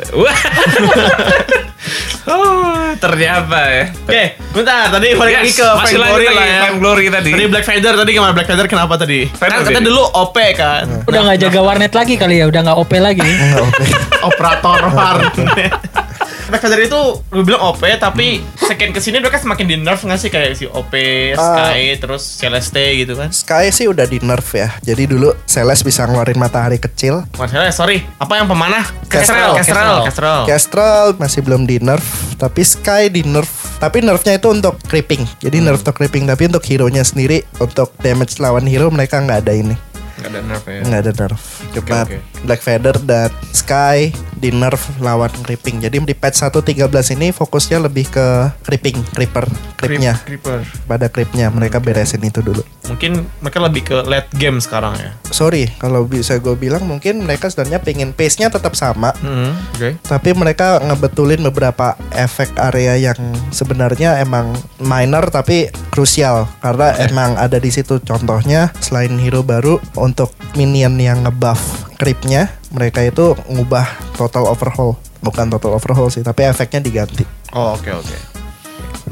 Oh, 2.26 2.94
ternyata 2.98 3.58
ya. 3.70 3.84
Oke, 3.92 4.24
bentar. 4.52 4.90
Tadi 4.90 5.08
balik 5.14 5.34
lagi 5.42 5.52
ke 5.54 5.66
Fame 5.66 5.94
Glory 5.96 6.26
lah 6.30 6.46
ya. 6.46 6.60
Fame 6.68 6.78
Glory 6.78 7.04
tadi. 7.08 7.30
Tadi 7.32 7.44
Black 7.48 7.66
Feather 7.66 7.94
tadi 7.96 8.10
gimana 8.12 8.32
Black 8.34 8.48
Feather 8.48 8.66
kenapa 8.66 8.94
tadi? 8.98 9.26
Feather 9.26 9.62
kan 9.62 9.66
katanya 9.66 9.86
dulu 9.88 10.02
OP 10.14 10.36
kan. 10.54 10.84
Udah 11.06 11.20
nggak 11.26 11.38
jaga 11.42 11.60
warnet 11.62 11.92
lagi 11.94 12.14
kali 12.14 12.42
ya, 12.42 12.46
udah 12.46 12.60
nggak 12.66 12.78
OP 12.78 12.92
lagi. 12.98 13.22
Enggak. 13.44 13.66
Operator 14.20 14.80
warnet. 14.92 15.32
Black 16.50 16.66
Feather 16.66 16.82
itu 16.82 17.00
gue 17.30 17.44
bilang 17.46 17.62
OP 17.70 17.86
tapi 18.02 18.42
second 18.58 18.90
ke 18.90 19.00
sini 19.00 19.22
mereka 19.22 19.38
semakin 19.38 19.66
di 19.70 19.76
nerf 19.78 20.02
nggak 20.02 20.18
sih 20.18 20.30
kayak 20.34 20.58
si 20.58 20.66
OP, 20.66 20.90
Sky, 21.38 21.94
terus 22.02 22.22
Celeste 22.26 22.82
gitu 22.98 23.14
kan? 23.14 23.30
Sky 23.30 23.70
sih 23.70 23.86
udah 23.86 24.04
di 24.04 24.18
nerf 24.18 24.50
ya. 24.50 24.74
Jadi 24.82 25.06
dulu 25.06 25.30
Celeste 25.46 25.86
bisa 25.86 26.04
ngeluarin 26.10 26.36
matahari 26.36 26.82
kecil. 26.82 27.22
Masalah 27.38 27.70
sorry, 27.70 28.02
apa 28.18 28.34
yang 28.34 28.50
pemanah? 28.50 28.82
Kestrel. 29.06 29.54
Kestrel, 29.54 29.96
Kestrel. 30.06 30.40
Kestrel 30.50 31.06
masih 31.22 31.40
belum 31.46 31.70
di 31.70 31.78
nerf, 31.78 32.34
tapi 32.34 32.66
Sky 32.66 33.06
di 33.06 33.22
nerf. 33.22 33.78
Tapi 33.80 34.04
nerfnya 34.04 34.36
itu 34.36 34.52
untuk 34.52 34.76
creeping. 34.90 35.24
Jadi 35.40 35.64
nerf 35.64 35.80
untuk 35.80 35.96
creeping, 35.96 36.28
tapi 36.28 36.52
untuk 36.52 36.60
hero-nya 36.68 37.00
sendiri 37.00 37.46
untuk 37.62 37.96
damage 38.04 38.36
lawan 38.36 38.68
hero 38.68 38.92
mereka 38.92 39.22
nggak 39.22 39.46
ada 39.48 39.56
ini. 39.56 39.89
Nggak 40.20 40.30
ada 40.30 40.40
nerf 40.44 40.64
ya. 40.68 40.80
Nggak 40.84 41.00
ada 41.00 41.12
nerf. 41.16 41.42
Cuma 41.72 41.98
oke. 42.04 42.18
Black 42.44 42.60
Feather 42.60 42.96
dan 43.00 43.30
Sky 43.56 43.98
di 44.36 44.48
nerf 44.52 44.80
lawan 45.00 45.32
creeping. 45.44 45.80
Jadi 45.80 46.00
di 46.00 46.16
patch 46.16 46.44
1.13 46.48 47.16
ini 47.16 47.32
fokusnya 47.32 47.80
lebih 47.80 48.08
ke 48.08 48.26
creeping, 48.64 49.00
creeper, 49.16 49.44
creepnya. 49.76 50.16
Creeper. 50.24 50.64
Pada 50.88 51.08
creepnya 51.08 51.52
mereka 51.52 51.80
beresin 51.80 52.24
itu 52.24 52.40
dulu. 52.40 52.64
Mungkin 52.88 53.28
mereka 53.44 53.58
lebih 53.62 53.82
ke 53.86 53.96
late 54.04 54.32
game 54.34 54.58
sekarang 54.58 54.96
ya. 54.96 55.10
Sorry, 55.30 55.70
kalau 55.78 56.08
bisa 56.08 56.40
gue 56.42 56.56
bilang 56.58 56.88
mungkin 56.88 57.22
mereka 57.22 57.46
sebenarnya 57.52 57.78
pengen 57.84 58.10
pace-nya 58.16 58.50
tetap 58.50 58.74
sama. 58.74 59.14
Hmm, 59.20 59.54
Oke. 59.76 60.00
Tapi 60.02 60.34
mereka 60.34 60.82
ngebetulin 60.82 61.44
beberapa 61.46 61.94
efek 62.16 62.56
area 62.58 62.98
yang 62.98 63.18
sebenarnya 63.54 64.18
emang 64.18 64.56
minor 64.82 65.30
tapi 65.30 65.70
krusial 65.94 66.50
karena 66.64 66.96
emang 67.06 67.38
ada 67.38 67.60
di 67.60 67.70
situ 67.70 68.02
contohnya 68.02 68.74
selain 68.82 69.14
hero 69.20 69.46
baru 69.46 69.78
untuk 70.10 70.34
minion 70.58 70.98
yang 70.98 71.22
ngebuff 71.22 71.86
creepnya 71.96 72.50
mereka 72.74 73.06
itu 73.06 73.38
ngubah 73.46 73.86
total 74.18 74.50
overhaul 74.50 74.98
bukan 75.22 75.46
total 75.46 75.78
overhaul 75.78 76.10
sih 76.10 76.26
tapi 76.26 76.44
efeknya 76.50 76.82
diganti 76.82 77.40
Oh 77.50 77.74
oke 77.74 77.90
oke. 77.90 78.16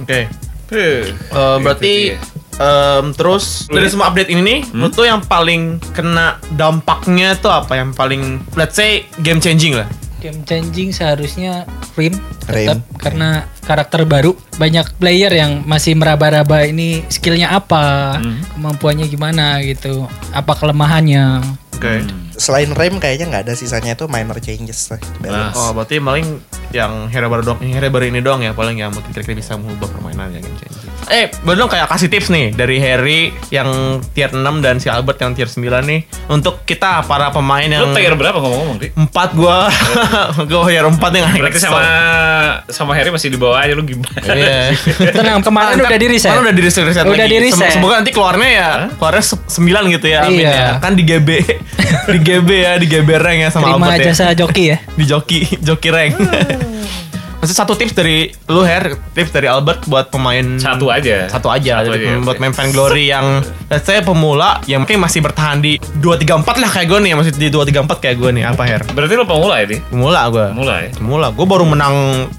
Oke. 0.02 0.21
Eh, 0.69 1.57
berarti 1.59 2.14
Itu 2.14 2.62
em, 2.62 3.05
terus 3.14 3.67
dari 3.67 3.88
semua 3.90 4.11
update 4.11 4.31
ini 4.31 4.43
nih, 4.43 4.61
menurut 4.71 4.95
lo 4.95 5.05
yang 5.07 5.23
paling 5.26 5.83
kena 5.90 6.38
dampaknya 6.55 7.35
tuh 7.38 7.50
apa? 7.50 7.75
Yang 7.75 7.90
paling 7.99 8.23
let's 8.55 8.78
say 8.78 9.11
game 9.26 9.43
changing 9.43 9.75
lah. 9.75 9.88
Game 10.19 10.43
changing 10.43 10.91
seharusnya 10.91 11.63
Rim 11.95 12.19
Rim. 12.51 12.67
tetap 12.67 12.79
karena 12.99 13.47
karakter 13.63 14.03
baru 14.03 14.35
banyak 14.59 14.99
player 14.99 15.31
yang 15.31 15.63
masih 15.63 15.95
meraba-raba 15.95 16.67
ini 16.67 17.07
skillnya 17.07 17.55
apa, 17.55 18.19
kemampuannya 18.55 19.07
gimana 19.07 19.63
gitu, 19.63 20.11
apa 20.35 20.59
kelemahannya. 20.59 21.43
Oke. 21.79 22.03
selain 22.35 22.71
rem 22.75 22.99
kayaknya 22.99 23.31
nggak 23.31 23.43
ada 23.47 23.55
sisanya 23.55 23.95
itu 23.95 24.11
minor 24.11 24.39
changes 24.43 24.91
lah 24.91 24.99
balance. 25.23 25.55
Oh 25.59 25.71
berarti 25.75 26.03
paling 26.03 26.43
yang 26.75 27.07
hero 27.11 27.31
baru 27.31 27.43
dong, 27.55 27.59
hero 27.63 27.87
baru 27.91 28.11
ini 28.11 28.19
doang 28.19 28.43
ya 28.43 28.51
paling 28.55 28.79
yang 28.79 28.91
mungkin 28.91 29.11
kira-kira 29.11 29.39
bisa 29.39 29.55
mengubah 29.55 29.87
permainan 29.91 30.35
ya 30.35 30.43
game 30.43 30.59
changing. 30.59 30.78
Eh, 31.11 31.33
bener 31.41 31.65
kayak 31.65 31.88
kasih 31.88 32.07
tips 32.07 32.29
nih 32.29 32.53
dari 32.53 32.77
Harry 32.79 33.21
yang 33.49 33.69
tier 34.11 34.29
6 34.29 34.41
dan 34.59 34.77
si 34.77 34.87
Albert 34.87 35.17
yang 35.19 35.33
tier 35.33 35.47
9 35.47 35.59
nih 35.83 36.00
untuk 36.27 36.62
kita 36.62 37.00
para 37.03 37.29
pemain 37.29 37.65
yang 37.65 37.81
Lu 37.83 37.93
tier 37.93 38.12
berapa 38.12 38.37
ngomong-ngomong, 38.37 38.77
Di? 38.77 38.88
empat 38.95 39.33
gua 39.33 39.73
gua 40.50 40.61
tier 40.65 40.85
4 40.85 40.93
yang 41.15 41.27
Berarti 41.35 41.59
sama 41.59 41.81
sama 42.69 42.93
Harry 42.93 43.09
masih 43.09 43.29
di 43.29 43.37
bawah 43.37 43.57
aja 43.57 43.73
lu 43.73 43.83
gimana? 43.83 44.12
Iya. 44.21 44.77
Tenang, 45.17 45.41
kemarin 45.41 45.79
udah 45.79 45.97
di 45.97 46.09
reset. 46.09 46.29
Kemarin 46.29 46.45
udah 46.45 46.55
di 46.55 46.62
reset, 46.62 46.85
reset 46.85 47.03
Udah 47.03 47.17
lagi. 47.19 47.31
di 47.31 47.38
reset. 47.41 47.61
Sem- 47.67 47.75
Semoga 47.75 47.95
nanti 47.97 48.12
keluarnya 48.12 48.49
ya, 48.50 48.71
keluarnya 48.95 49.25
se- 49.25 49.41
9 49.49 49.65
gitu 49.91 50.07
ya. 50.07 50.21
Amin 50.23 50.45
Iya. 50.45 50.53
ya. 50.53 50.69
Kan 50.79 50.93
di 50.93 51.03
GB, 51.03 51.29
di 52.07 52.19
GB 52.21 52.49
ya, 52.53 52.73
di 52.77 52.87
GB 52.87 53.09
rank 53.17 53.38
ya 53.38 53.49
sama 53.49 53.73
Terima 53.73 53.87
Albert 53.88 53.99
ya. 53.99 54.07
jasa 54.12 54.25
joki 54.35 54.65
ya. 54.67 54.79
Di 54.99 55.05
joki, 55.05 55.41
joki 55.59 55.88
rank. 55.88 56.12
Satu 57.49 57.73
tips 57.73 57.97
dari 57.97 58.28
lu 58.52 58.61
Her, 58.61 58.93
tips 59.17 59.33
dari 59.33 59.49
Albert 59.49 59.88
buat 59.88 60.12
pemain 60.12 60.61
Satu 60.61 60.93
aja. 60.93 61.28
Satu 61.33 61.49
aja, 61.49 61.81
Satu 61.81 61.97
aja, 61.97 62.21
buat 62.21 62.37
main 62.37 62.52
fan 62.52 62.69
glory 62.71 63.09
yang 63.09 63.40
let's 63.73 63.88
say 63.88 64.05
pemula 64.05 64.61
yang 64.69 64.85
mungkin 64.85 65.00
masih 65.00 65.25
bertahan 65.25 65.64
di 65.64 65.81
2 65.81 66.05
3 66.05 66.45
4 66.45 66.62
lah 66.62 66.71
kayak 66.71 66.87
gue 66.93 66.99
nih, 67.09 67.12
masih 67.17 67.33
di 67.35 67.49
2 67.49 67.64
3 67.64 67.88
4 67.88 68.05
kayak 68.05 68.17
gue 68.21 68.31
nih. 68.37 68.45
Apa 68.45 68.62
Her? 68.69 68.83
Berarti 68.93 69.14
lu 69.17 69.25
pemula 69.25 69.55
ya, 69.61 69.67
Di? 69.67 69.76
Pemula 69.88 70.21
gue. 70.28 70.47
Pemula 70.52 70.75
ya? 70.85 70.88
Pemula, 70.93 71.26
gue 71.33 71.47
baru 71.49 71.64
menang 71.64 71.95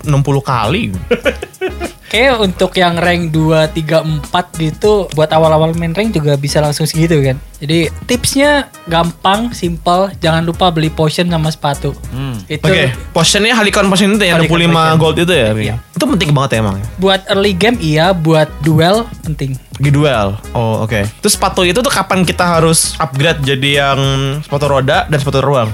60 0.06 0.14
kali. 0.46 0.84
Kayak 2.10 2.42
untuk 2.42 2.74
yang 2.74 2.98
rank 2.98 3.30
2, 3.30 3.70
3, 3.70 4.02
4 4.34 4.66
gitu 4.66 5.06
buat 5.14 5.30
awal-awal 5.30 5.78
main 5.78 5.94
rank 5.94 6.10
juga 6.10 6.34
bisa 6.42 6.58
langsung 6.58 6.90
segitu 6.90 7.22
kan. 7.22 7.38
Jadi 7.62 7.94
tipsnya 8.10 8.74
gampang, 8.90 9.54
simple, 9.54 10.10
jangan 10.18 10.42
lupa 10.42 10.74
beli 10.74 10.90
potion 10.90 11.30
sama 11.30 11.54
sepatu. 11.54 11.94
Hmm. 12.10 12.42
Itu 12.50 12.66
Oke, 12.66 12.90
potionnya 13.14 13.54
Halicon 13.54 13.94
potion 13.94 14.18
itu 14.18 14.26
yang 14.26 14.42
Halicon 14.42 14.58
25 14.58 14.74
Potion. 14.74 14.98
gold 14.98 15.18
itu 15.22 15.34
ya? 15.38 15.50
Iya. 15.54 15.76
Itu 16.00 16.08
penting 16.08 16.32
banget 16.32 16.56
ya 16.56 16.58
emang 16.64 16.80
ya? 16.80 16.88
buat 16.96 17.28
early 17.28 17.52
game 17.52 17.76
iya, 17.84 18.16
buat 18.16 18.48
duel 18.64 19.04
penting. 19.28 19.60
Di 19.76 19.92
duel. 19.92 20.40
Oh, 20.56 20.88
oke. 20.88 21.04
Terus 21.20 21.36
sepatu 21.36 21.68
itu 21.68 21.84
tuh 21.84 21.92
kapan 21.92 22.24
kita 22.24 22.56
harus 22.56 22.96
upgrade 22.96 23.44
jadi 23.44 23.84
yang 23.84 24.00
sepatu 24.40 24.72
roda 24.72 25.12
dan 25.12 25.18
sepatu 25.20 25.44
ruang? 25.44 25.68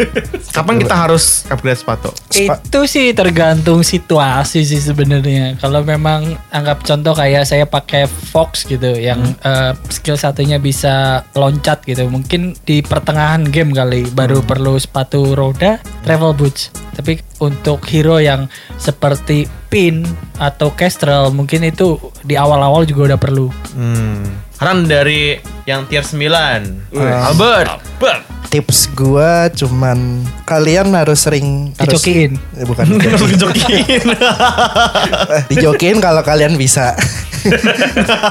kapan 0.56 0.84
kita 0.84 0.92
harus 0.92 1.48
upgrade 1.48 1.80
sepatu? 1.80 2.12
Spa- 2.28 2.60
Itu 2.60 2.84
sih 2.84 3.16
tergantung 3.16 3.80
situasi 3.80 4.68
sih 4.68 4.80
sebenarnya. 4.84 5.56
Kalau 5.56 5.80
memang 5.80 6.36
anggap 6.52 6.84
contoh 6.84 7.16
kayak 7.16 7.48
saya 7.48 7.64
pakai 7.64 8.04
Fox 8.04 8.68
gitu 8.68 8.96
yang 8.96 9.20
eh, 9.40 9.72
skill 9.88 10.20
satunya 10.20 10.60
bisa 10.60 11.24
loncat 11.32 11.84
gitu. 11.88 12.04
Mungkin 12.04 12.52
di 12.68 12.84
pertengahan 12.84 13.48
game 13.48 13.72
kali 13.72 14.12
baru 14.12 14.44
perlu 14.44 14.76
sepatu 14.76 15.32
roda, 15.32 15.80
travel 16.04 16.36
boots. 16.36 16.68
Tapi 16.94 17.22
untuk 17.40 17.82
hero 17.88 18.18
yang 18.18 18.50
seperti 18.76 19.46
Pin 19.70 20.02
atau 20.36 20.74
Kestrel 20.74 21.30
mungkin 21.30 21.62
itu 21.62 21.96
di 22.26 22.34
awal-awal 22.34 22.82
juga 22.84 23.14
udah 23.14 23.18
perlu. 23.20 23.48
Hmm. 23.78 24.26
Ran 24.60 24.84
dari 24.84 25.40
yang 25.64 25.88
tier 25.88 26.04
9. 26.04 26.92
Albert. 26.98 27.80
Bang, 27.96 28.20
Tips 28.50 28.90
gua 28.98 29.46
cuman 29.54 30.26
kalian 30.42 30.90
harus 30.98 31.22
sering 31.22 31.70
harus 31.78 32.02
Dicokiin. 32.02 32.34
Eh, 32.58 32.66
bukan 32.66 32.98
dijokiin. 32.98 34.06
Eh, 35.30 35.42
dijokiin 35.54 36.02
kalau 36.02 36.26
kalian 36.26 36.58
bisa. 36.58 36.98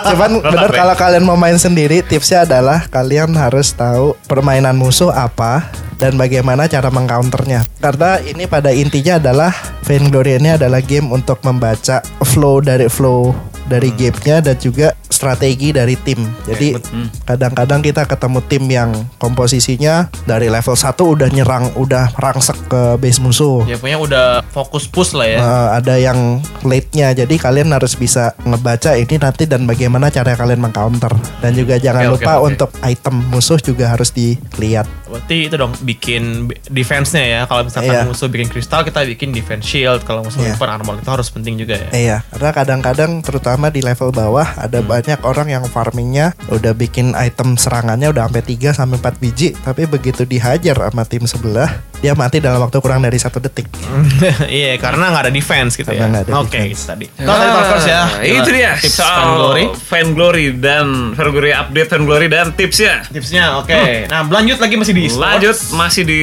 Cuman 0.10 0.42
bener 0.44 0.72
kalau 0.72 0.96
kalian 0.96 1.26
mau 1.26 1.38
main 1.40 1.58
sendiri 1.58 2.06
tipsnya 2.06 2.46
adalah 2.46 2.86
kalian 2.88 3.34
harus 3.36 3.74
tahu 3.74 4.14
permainan 4.30 4.78
musuh 4.78 5.10
apa 5.12 5.70
dan 6.00 6.16
bagaimana 6.16 6.66
cara 6.72 6.88
mengcounternya. 6.88 7.68
Karena 7.84 8.18
ini 8.24 8.48
pada 8.48 8.72
intinya 8.72 9.20
adalah 9.20 9.52
Vainglory 9.84 10.40
ini 10.40 10.56
adalah 10.56 10.80
game 10.80 11.12
untuk 11.12 11.44
membaca 11.44 12.00
flow 12.24 12.64
dari 12.64 12.88
flow 12.88 13.49
dari 13.70 13.94
gamenya 13.94 14.42
dan 14.42 14.58
juga 14.58 14.98
strategi 15.10 15.70
dari 15.70 15.94
tim. 16.02 16.18
Jadi 16.50 16.80
kadang-kadang 17.26 17.86
kita 17.86 18.10
ketemu 18.10 18.40
tim 18.50 18.64
yang 18.66 18.90
komposisinya 19.22 20.10
dari 20.26 20.50
level 20.50 20.74
1 20.74 20.96
udah 20.98 21.30
nyerang, 21.30 21.70
udah 21.78 22.16
rangsek 22.18 22.58
ke 22.66 22.82
base 22.98 23.22
musuh. 23.22 23.66
Ya 23.70 23.78
punya 23.78 24.02
udah 24.02 24.42
fokus 24.50 24.90
push 24.90 25.14
lah 25.14 25.28
ya. 25.28 25.40
Uh, 25.40 25.68
ada 25.78 25.96
yang 26.00 26.42
late-nya 26.66 27.14
jadi 27.14 27.36
kalian 27.38 27.70
harus 27.76 27.94
bisa 27.94 28.34
ngebaca 28.42 28.96
ini 28.98 29.20
nanti 29.20 29.46
dan 29.46 29.68
bagaimana 29.68 30.10
cara 30.10 30.34
kalian 30.34 30.64
mengcounter 30.64 31.12
dan 31.44 31.52
juga 31.54 31.78
jangan 31.78 32.10
oke, 32.10 32.14
lupa 32.24 32.34
oke. 32.40 32.46
untuk 32.54 32.70
item 32.82 33.16
musuh 33.30 33.60
juga 33.60 33.92
harus 33.94 34.10
dilihat 34.10 34.88
Berarti 35.10 35.50
itu 35.50 35.56
dong 35.58 35.74
bikin 35.82 36.54
defense-nya 36.70 37.26
ya. 37.26 37.42
Kalau 37.50 37.66
misalkan 37.66 37.98
Iya. 37.98 38.06
musuh 38.06 38.30
bikin 38.30 38.48
kristal 38.54 38.86
kita 38.86 39.02
bikin 39.10 39.34
defense 39.34 39.66
shield. 39.66 40.06
Kalau 40.06 40.22
musuh 40.22 40.38
Iya. 40.46 40.54
bikin 40.54 40.70
armor 40.70 40.96
itu 41.02 41.10
harus 41.10 41.28
penting 41.34 41.58
juga 41.58 41.76
ya. 41.76 41.90
iya 41.92 42.18
karena 42.30 42.52
kadang-kadang 42.56 43.12
terutama 43.26 43.59
di 43.68 43.84
level 43.84 44.16
bawah 44.16 44.48
ada 44.56 44.80
banyak 44.80 45.20
orang 45.28 45.52
yang 45.52 45.64
farmingnya 45.68 46.32
udah 46.48 46.72
bikin 46.72 47.12
item 47.20 47.60
serangannya 47.60 48.08
udah 48.08 48.32
sampai 48.32 48.44
3 48.48 48.80
sampai 48.80 48.96
4 49.04 49.20
biji 49.20 49.50
tapi 49.60 49.84
begitu 49.92 50.24
dihajar 50.24 50.80
sama 50.80 51.04
tim 51.04 51.28
sebelah 51.28 51.68
dia 52.00 52.16
mati 52.16 52.40
dalam 52.40 52.64
waktu 52.64 52.80
kurang 52.80 53.04
dari 53.04 53.20
satu 53.20 53.44
detik 53.44 53.68
Iya, 54.48 54.80
karena 54.80 55.12
nggak 55.12 55.24
ada 55.28 55.34
defense 55.36 55.76
gitu 55.76 55.92
Karena 55.92 56.24
ya. 56.24 56.32
Oke, 56.40 56.56
defense. 56.56 56.80
itu 56.80 56.84
tadi. 56.88 57.06
Kalau 57.20 57.36
tadi 57.36 57.92
ya. 57.92 58.02
Ah, 58.08 58.08
itu 58.24 58.50
dia 58.56 58.72
Tips 58.80 58.96
soal 58.96 59.20
Fan 59.20 59.30
Glory. 59.36 59.64
Fan 59.76 60.08
Glory 60.16 60.46
dan 60.56 60.88
Fan 61.18 61.30
Glory 61.36 61.52
update 61.52 61.90
Fan 61.92 62.04
Glory 62.08 62.28
dan 62.32 62.56
tipsnya. 62.56 63.04
Tipsnya 63.10 63.60
oke. 63.60 64.08
Nah, 64.08 64.24
lanjut 64.30 64.58
lagi 64.62 64.76
masih 64.80 64.94
di 64.96 65.02
e-sport. 65.10 65.26
Lanjut 65.26 65.58
masih 65.76 66.04
di 66.08 66.20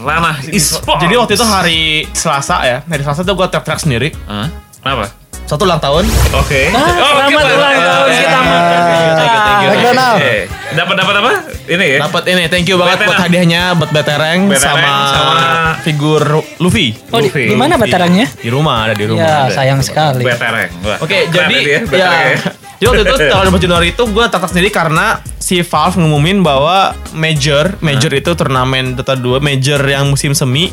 ranah 0.00 0.36
e-sport. 0.48 1.00
Jadi 1.02 1.14
waktu 1.18 1.32
itu 1.36 1.46
hari 1.46 1.80
Selasa 2.14 2.56
ya. 2.64 2.78
Hari 2.86 3.02
Selasa 3.04 3.20
tuh 3.26 3.34
gue 3.36 3.46
trap 3.50 3.64
track 3.66 3.80
sendiri. 3.84 4.08
Hah? 4.24 4.48
Kenapa? 4.80 5.27
Satu 5.48 5.64
ulang 5.64 5.80
tahun. 5.80 6.04
Oke. 6.36 6.68
Ah, 6.70 6.92
selamat 6.92 7.40
oke, 7.40 7.54
ulang 7.56 7.72
tahun 7.74 8.06
Eh, 8.06 8.18
kita, 8.20 8.38
Mak. 8.38 8.60
thank 8.68 8.84
you, 8.84 8.92
thank 8.92 9.00
you, 9.00 9.12
thank 9.16 9.32
you, 9.32 9.40
thank 9.40 9.58
you. 9.58 9.68
McDonald. 9.72 10.18
Oke. 10.20 10.36
Dapat 10.68 10.94
dapat 10.94 11.14
apa? 11.16 11.30
Ini 11.64 11.84
ya. 11.88 11.98
Dapat 12.04 12.22
ini, 12.28 12.42
thank 12.46 12.66
you 12.68 12.76
banget 12.76 12.92
Beterang. 12.94 13.08
buat 13.08 13.20
hadiahnya 13.24 13.62
buat 13.72 13.90
Betereng 13.90 14.40
Betereng 14.46 14.60
sama, 14.60 14.92
sama 15.08 15.36
figur 15.80 16.22
Luffy. 16.60 16.92
Oh, 17.08 17.18
di, 17.18 17.32
Luffy. 17.32 17.44
di 17.48 17.56
mana 17.56 17.80
batarangnya? 17.80 18.28
Di 18.28 18.48
rumah, 18.48 18.84
ada 18.84 18.94
di 18.94 19.04
rumah. 19.08 19.24
Ya, 19.24 19.48
sayang 19.48 19.80
sekali. 19.80 20.20
Betereng. 20.20 20.68
Wah, 20.84 21.00
Oke, 21.00 21.32
keren 21.32 21.48
jadi 21.48 21.88
ya, 21.88 22.08
ya. 22.28 22.36
Jadi 22.78 22.86
waktu 22.94 23.02
itu 23.02 23.16
tanggal 23.26 23.50
2 23.50 23.58
Januari 23.58 23.86
itu 23.90 24.02
gue 24.06 24.24
tatap 24.30 24.48
sendiri 24.50 24.70
karena 24.70 25.18
si 25.36 25.58
Valve 25.66 25.98
ngumumin 25.98 26.46
bahwa 26.46 26.94
major, 27.10 27.74
major 27.82 28.12
itu 28.14 28.30
turnamen 28.38 28.94
Dota 28.94 29.18
2, 29.18 29.42
major 29.42 29.82
yang 29.82 30.14
musim 30.14 30.30
semi 30.30 30.70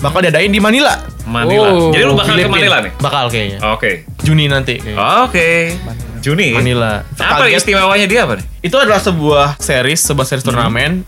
bakal 0.00 0.24
diadain 0.24 0.48
di 0.48 0.60
Manila. 0.64 0.96
Manila. 1.28 1.68
Oh, 1.70 1.92
Jadi 1.92 2.02
lu 2.08 2.16
bakal 2.16 2.34
ke 2.34 2.48
Filipina. 2.48 2.56
Manila 2.56 2.76
nih? 2.82 2.92
Bakal 2.98 3.24
kayaknya. 3.30 3.58
Oke. 3.76 3.90
Juni 4.24 4.44
nanti. 4.48 4.80
kayaknya. 4.80 5.28
Oke. 5.28 5.48
Juni. 6.24 6.56
Manila. 6.56 7.04
Apa 7.20 7.46
Kaget. 7.46 7.58
istimewanya 7.62 8.06
dia 8.10 8.26
apa 8.26 8.40
nih? 8.40 8.46
Itu 8.62 8.78
adalah 8.78 9.02
sebuah 9.02 9.58
series, 9.58 9.98
sebuah 10.00 10.22
series 10.22 10.46
turnamen 10.46 11.02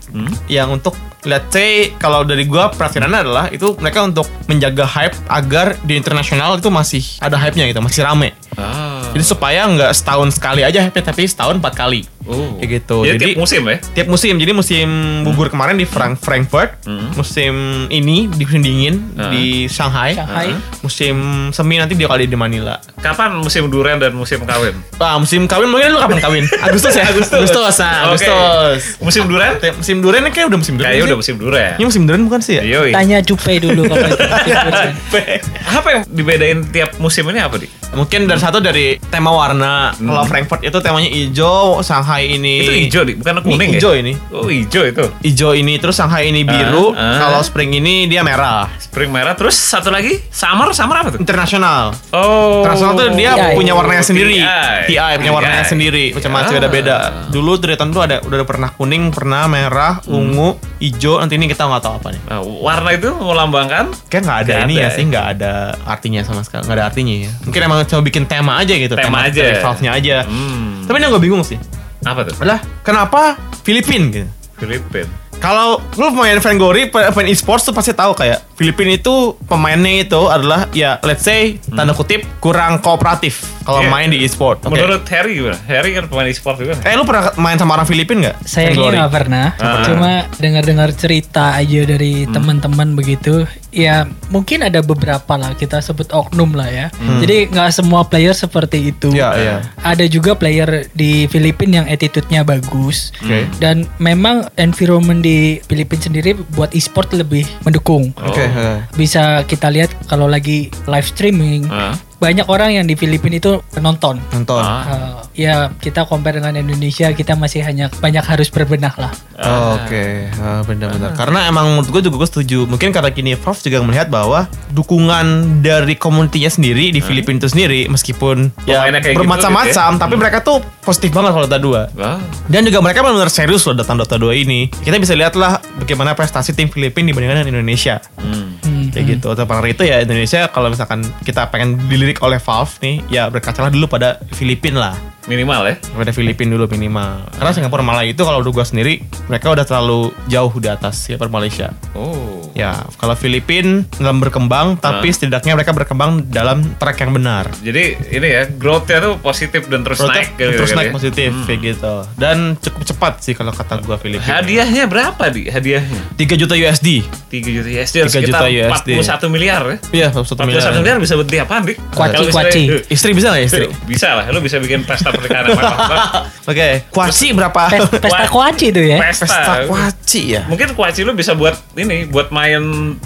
yang 0.45 0.67
untuk 0.69 0.91
let's 1.23 1.49
say 1.49 1.95
kalau 1.95 2.21
dari 2.21 2.43
gua 2.45 2.69
perhatiannya 2.69 3.19
adalah 3.23 3.45
itu 3.47 3.73
mereka 3.79 4.03
untuk 4.03 4.27
menjaga 4.45 4.85
hype 4.85 5.15
agar 5.25 5.73
di 5.81 5.95
internasional 5.95 6.59
itu 6.59 6.67
masih 6.69 7.01
ada 7.17 7.39
hype-nya 7.39 7.65
gitu, 7.65 7.79
masih 7.79 8.03
rame. 8.03 8.35
Ah. 8.55 9.01
Jadi 9.11 9.23
supaya 9.23 9.63
nggak 9.65 9.91
setahun 9.91 10.35
sekali 10.35 10.61
aja 10.61 10.83
hype 10.83 10.99
tapi 10.99 11.23
setahun 11.23 11.57
empat 11.57 11.73
kali. 11.73 12.03
Oh. 12.25 12.57
Kayak 12.57 12.69
gitu. 12.81 12.97
Jadi, 13.05 13.11
Jadi, 13.15 13.25
tiap 13.31 13.37
musim 13.37 13.61
ya? 13.63 13.75
tiap 13.93 14.07
musim. 14.09 14.33
Jadi 14.35 14.51
musim 14.51 14.87
gugur 15.23 15.47
kemarin 15.47 15.77
di 15.77 15.85
Frank 15.85 16.17
Frankfurt, 16.19 16.81
musim 17.15 17.53
ini 17.87 18.25
di 18.27 18.43
musim 18.43 18.61
dingin 18.61 18.95
Ah. 19.15 19.29
di 19.29 19.65
Shanghai. 19.65 20.13
Shanghai. 20.13 20.49
Musim 20.81 21.15
semi 21.49 21.79
nanti 21.79 21.93
dia 21.93 22.05
kali 22.05 22.25
di 22.25 22.35
Manila. 22.35 22.77
Kapan 22.97 23.39
musim 23.39 23.69
durian 23.69 23.97
dan 23.97 24.11
musim 24.11 24.41
kawin? 24.41 24.73
Ah, 24.97 25.15
musim 25.15 25.45
kawin 25.45 25.69
mungkin 25.69 25.93
lu 25.93 25.99
kapan 25.99 26.19
kawin? 26.19 26.45
Agustus 26.67 26.93
ya? 26.93 27.05
Agustus. 27.07 27.44
Agustus, 27.45 27.77
Oke. 27.77 28.25
Agustus. 28.25 28.81
Musim 28.99 29.23
durian? 29.25 29.53
Musim 29.77 29.97
durian 30.01 30.21
ini 30.21 30.31
kayak 30.31 30.47
udah 30.49 30.59
musim 30.59 30.73
durian. 30.75 30.89
Kayaknya 30.89 30.99
sih. 30.99 31.09
udah 31.09 31.17
musim 31.17 31.35
durian. 31.37 31.73
Ini 31.75 31.85
musim 31.85 32.01
durian 32.03 32.23
bukan 32.25 32.39
sih 32.41 32.53
ya? 32.57 32.63
Yoi. 32.65 32.91
Tanya 32.91 33.17
Jupe 33.21 33.53
dulu 33.57 33.81
kalau. 33.85 34.07
Apa 35.75 35.87
yang 35.91 36.01
dibedain 36.07 36.59
tiap 36.69 36.95
musim 36.97 37.27
ini 37.27 37.39
apa 37.39 37.57
di? 37.57 37.67
Mungkin 37.95 38.27
dari 38.27 38.39
satu 38.39 38.59
dari 38.59 38.99
tema 39.07 39.31
warna. 39.31 39.95
Kalau 39.95 40.23
Frankfurt 40.25 40.61
itu 40.61 40.77
temanya 40.77 41.07
hijau, 41.07 41.79
Shanghai 41.79 42.27
ini 42.29 42.59
Itu 42.59 42.71
hijau 42.75 43.01
di, 43.03 43.13
bukan 43.15 43.39
kuning 43.39 43.55
Ini 43.55 43.65
ya? 43.65 43.71
hijau 43.79 43.93
ini. 43.95 44.13
Oh 44.31 44.47
hijau 44.47 44.83
itu. 44.83 45.05
Hijau 45.23 45.51
ini 45.53 45.79
terus 45.79 45.95
Shanghai 45.95 46.27
ini 46.27 46.43
biru. 46.43 46.91
Ah, 46.91 46.99
ah. 46.99 47.17
Kalau 47.21 47.39
Spring 47.41 47.71
ini 47.71 48.05
dia 48.05 48.19
merah. 48.19 48.67
Spring 48.77 49.07
merah. 49.09 49.31
Terus 49.33 49.55
satu 49.55 49.89
lagi 49.89 50.19
summer, 50.27 50.75
summer 50.75 50.95
apa 50.99 51.09
tuh? 51.15 51.19
Internasional. 51.23 51.95
Oh. 52.11 52.67
Internasional 52.67 52.93
tuh 52.95 53.07
dia 53.15 53.31
TI. 53.31 53.55
punya 53.55 53.71
warnanya 53.71 54.03
sendiri. 54.03 54.43
TI. 54.43 54.91
TI 54.91 55.13
punya 55.15 55.31
warnanya 55.31 55.63
sendiri. 55.65 56.05
Macam-macam 56.11 56.51
Ah. 56.51 56.55
beda-beda. 56.59 56.97
Dulu 57.35 57.59
dari 57.59 57.75
tahun 57.75 57.91
tuh 57.91 57.99
ada 58.01 58.23
udah 58.23 58.47
pernah 58.47 58.71
kuning, 58.71 59.11
pernah 59.11 59.43
merah, 59.45 59.99
ungu, 60.07 60.55
hijau. 60.79 61.19
Nanti 61.19 61.35
ini 61.35 61.45
kita 61.45 61.67
nggak 61.67 61.83
tahu 61.83 61.93
apa 61.99 62.07
nih. 62.09 62.21
Nah, 62.25 62.39
warna 62.39 62.89
itu 62.91 63.11
melambangkan 63.11 63.91
Kayak 64.07 64.23
nggak 64.23 64.39
ada 64.39 64.53
Nggak 64.53 64.63
ini 64.63 64.73
ada 64.73 64.79
ya 64.79 64.87
ya. 64.87 64.95
sih, 64.95 65.03
nggak 65.03 65.25
ada 65.35 65.53
artinya 65.83 66.21
sama 66.23 66.41
sekali, 66.41 66.63
nggak 66.63 66.77
ada 66.79 66.85
artinya 66.87 67.15
ya. 67.19 67.31
Mungkin 67.43 67.59
emang 67.61 67.79
coba 67.83 68.01
bikin 68.01 68.23
tema 68.23 68.55
aja 68.55 68.71
gitu, 68.71 68.95
Tema 68.95 69.27
aja. 69.27 69.41
dari 69.41 69.59
Valve-nya 69.59 69.91
aja. 69.91 70.17
hmm, 70.23 70.87
Tapi 70.87 70.95
ini 70.95 71.05
gue 71.05 71.21
bingung 71.21 71.43
sih. 71.43 71.59
apa 72.01 72.23
tuh? 72.23 72.39
Adalah 72.39 72.63
kenapa 72.79 73.35
Filipin 73.61 74.01
gitu? 74.09 74.27
Filipin. 74.55 75.03
Kalau 75.45 75.77
lu 75.77 76.09
pemain 76.09 76.41
Vanguard, 76.41 76.89
pemain 76.89 77.29
e-sports 77.29 77.69
tuh 77.69 77.73
pasti 77.77 77.93
tahu 77.93 78.17
kayak 78.17 78.57
Filipina 78.57 78.97
itu 78.97 79.37
pemainnya 79.45 80.01
itu 80.01 80.17
adalah 80.25 80.65
ya 80.73 80.97
let's 81.05 81.21
say 81.21 81.61
tanda 81.69 81.93
kutip 81.93 82.25
kurang 82.41 82.81
kooperatif 82.81 83.45
kalau 83.61 83.85
Iya. 83.85 83.93
main 83.93 84.09
di 84.09 84.25
e-sport. 84.25 84.65
Oke. 84.65 84.73
Menurut 84.73 85.05
Harry 85.05 85.37
gimana? 85.37 85.59
Harry 85.69 85.93
kan 85.93 86.09
pemain 86.09 86.25
e-sport 86.25 86.57
juga. 86.57 86.73
Eh 86.81 86.97
lu 86.97 87.05
pernah 87.05 87.29
main 87.37 87.61
sama 87.61 87.77
orang 87.77 87.85
Filipin 87.85 88.25
nggak? 88.25 88.41
Vanguard? 88.41 88.93
nggak 88.97 89.13
pernah. 89.13 89.47
Ah. 89.61 89.85
Cuma 89.85 90.11
dengar-dengar 90.41 90.89
cerita 90.97 91.53
aja 91.53 91.81
dari 91.85 92.25
teman-teman 92.25 92.97
begitu. 92.97 93.45
Ya 93.75 94.07
mungkin 94.31 94.63
ada 94.63 94.79
beberapa 94.79 95.35
lah 95.35 95.51
kita 95.51 95.83
sebut 95.83 96.07
oknum 96.09 96.55
lah 96.55 96.65
ya. 96.65 96.87
Jadi 97.19 97.51
nggak 97.51 97.75
semua 97.75 98.07
player 98.07 98.31
seperti 98.31 98.89
itu. 98.89 99.11
Iya, 99.11 99.29
iya. 99.35 99.55
Ada 99.83 100.07
juga 100.07 100.31
player 100.33 100.87
di 100.95 101.27
Filipina 101.27 101.83
yang 101.83 101.87
attitude-nya 101.87 102.41
bagus. 102.41 103.11
Oke. 103.19 103.43
Dan 103.59 103.83
memang 103.99 104.47
environment 104.55 105.19
di 105.19 105.59
Filipina 105.61 105.99
sendiri 106.01 106.31
buat 106.55 106.71
e-sport 106.71 107.11
lebih 107.11 107.43
mendukung. 107.61 108.15
Oke. 108.15 108.47
eh. 108.47 108.79
Bisa 108.95 109.43
kita 109.43 109.67
lihat 109.67 109.91
kalau 110.07 110.25
lagi 110.25 110.71
live 110.87 111.05
streaming, 111.05 111.67
Ah. 111.67 111.91
Banyak 112.17 112.47
orang 112.47 112.79
yang 112.79 112.85
di 112.87 112.95
Filipina 112.95 113.37
itu 113.37 113.59
nonton. 113.79 114.19
Nonton. 114.31 114.61
Ah. 114.63 114.83
Uh, 114.85 115.15
ya 115.35 115.69
kita 115.75 116.07
compare 116.07 116.39
dengan 116.39 116.55
Indonesia 116.55 117.11
kita 117.11 117.35
masih 117.35 117.61
hanya 117.61 117.91
banyak 117.99 118.23
harus 118.23 118.47
berbenah 118.47 118.95
lah. 118.95 119.11
Oh, 119.35 119.75
Oke, 119.75 120.31
Ah, 120.39 120.63
benar-benar. 120.63 121.11
Karena 121.19 121.51
emang 121.51 121.75
menurut 121.75 121.91
gue 121.91 122.01
juga 122.07 122.23
gue 122.23 122.29
setuju. 122.31 122.59
Mungkin 122.71 122.95
karena 122.95 123.11
gini, 123.11 123.35
Prof 123.35 123.59
juga 123.59 123.83
melihat 123.83 124.07
bahwa 124.07 124.47
dukungan 124.71 125.59
dari 125.59 125.99
komunitinya 125.99 126.47
sendiri 126.47 126.95
di 126.95 127.03
Filipina 127.03 127.43
itu 127.43 127.51
sendiri, 127.51 127.91
meskipun 127.91 128.55
ya 128.63 128.87
kayak 128.87 129.11
gitu 129.11 129.27
bermacam-macam, 129.27 129.91
gitu 129.91 129.99
ya. 129.99 129.99
tapi 129.99 130.15
mereka 130.15 130.39
tuh 130.39 130.63
positif 130.87 131.11
banget 131.11 131.35
kalau 131.35 131.45
Dota 131.51 131.59
2. 131.59 131.99
Wah. 131.99 132.19
Dan 132.47 132.63
juga 132.63 132.79
mereka 132.79 133.03
benar-benar 133.03 133.31
serius 133.33 133.67
loh 133.67 133.75
datang 133.75 133.99
Dota 133.99 134.15
2 134.15 134.31
ini. 134.39 134.71
Kita 134.71 134.95
bisa 134.95 135.17
lihatlah 135.19 135.59
bagaimana 135.83 136.15
prestasi 136.15 136.55
tim 136.55 136.71
Filipina 136.71 137.11
dibandingkan 137.11 137.43
dengan 137.43 137.59
Indonesia. 137.59 137.99
Hmm. 138.15 138.55
Hmm. 138.63 138.87
Kayak 138.95 139.19
gitu. 139.19 139.27
Karena 139.35 139.67
itu 139.67 139.83
ya 139.83 139.97
Indonesia 139.99 140.47
kalau 140.47 140.71
misalkan 140.71 141.03
kita 141.27 141.51
pengen 141.51 141.75
dilirik 142.05 142.21
oleh 142.21 142.37
Valve 142.37 142.77
nih, 142.85 143.01
ya 143.09 143.25
berkacalah 143.33 143.73
dulu 143.73 143.89
pada 143.89 144.21
Filipina 144.37 144.93
lah 144.93 144.95
Minimal 145.25 145.61
ya. 145.65 145.75
pada 145.97 146.13
Filipina 146.13 146.53
dulu 146.53 146.69
minimal. 146.69 147.25
Karena 147.33 147.49
Singapura 147.49 147.81
Malaysia 147.81 148.13
itu 148.13 148.21
kalau 148.21 148.45
udah 148.45 148.51
gua 148.53 148.65
sendiri 148.65 149.01
mereka 149.25 149.49
udah 149.49 149.65
terlalu 149.65 150.13
jauh 150.29 150.53
di 150.61 150.69
atas 150.69 151.01
ya 151.09 151.17
per 151.17 151.33
Malaysia. 151.33 151.73
Oh. 151.97 152.45
Ya, 152.55 152.85
kalau 153.01 153.17
Filipina 153.17 153.83
dalam 153.99 154.21
berkembang 154.21 154.77
tapi 154.77 155.11
setidaknya 155.11 155.57
mereka 155.57 155.73
berkembang 155.75 156.29
dalam 156.29 156.63
track 156.77 157.03
yang 157.03 157.11
benar. 157.11 157.49
Jadi 157.59 157.97
ini 158.13 158.27
ya 158.31 158.47
growth-nya 158.47 158.97
tuh 159.01 159.13
positif 159.19 159.65
dan 159.67 159.81
terus 159.81 159.99
Terus 159.99 160.13
naik 160.13 160.29
gitu 160.37 160.51
terus 160.55 160.69
kali 160.71 160.77
naik 160.77 160.87
ya. 160.87 160.93
positif 160.93 161.31
kayak 161.49 161.59
gitu. 161.73 161.93
Dan 162.15 162.37
cukup 162.61 162.81
cepat 162.85 163.13
sih 163.25 163.33
kalau 163.33 163.51
kata 163.51 163.81
gua 163.81 163.97
Filipina. 163.97 164.39
Hadiahnya 164.39 164.85
berapa 164.85 165.23
di? 165.33 165.49
Hadiahnya 165.49 166.15
3 166.15 166.37
juta 166.37 166.53
USD. 166.53 167.01
3 167.33 167.55
juta 167.59 167.69
USD 167.73 167.95
3 168.05 168.13
sekitar 168.13 168.45
juta 168.45 168.47
USD. 168.47 168.89
41 169.01 169.33
miliar 169.33 169.61
ya. 169.65 169.77
Iya, 169.91 170.07
41 170.13 170.37
41 170.37 170.47
miliar. 170.47 170.71
miliar 170.79 170.97
bisa 171.01 171.13
beli 171.17 171.37
apaan, 171.41 171.61
Dik? 171.65 171.77
Kuaci, 171.91 172.23
kuaci. 172.29 172.61
Istri 172.93 173.11
bisa 173.17 173.33
nggak 173.33 173.41
ya, 173.41 173.47
istri? 173.49 173.67
Bisa 173.95 174.11
lah, 174.17 174.27
lu 174.33 174.39
bisa 174.43 174.59
bikin 174.59 174.83
pesta 174.83 175.14
pernikahan 175.15 175.43
yang 175.45 175.57
mewah. 175.57 176.07
Oke, 176.45 176.67
kuaci 176.87 177.27
berapa? 177.31 177.61
Pes- 177.67 177.91
Pesta 177.97 178.25
kuaci 178.27 178.65
itu 178.69 178.81
ya. 178.81 178.97
Pesta. 178.99 179.25
Pesta 179.25 179.53
kuaci 179.65 180.21
ya. 180.31 180.41
Mungkin 180.45 180.73
kuaci 180.73 181.01
lu 181.01 181.11
bisa 181.11 181.33
buat 181.33 181.55
ini, 181.73 182.05
buat 182.05 182.29
main 182.29 182.61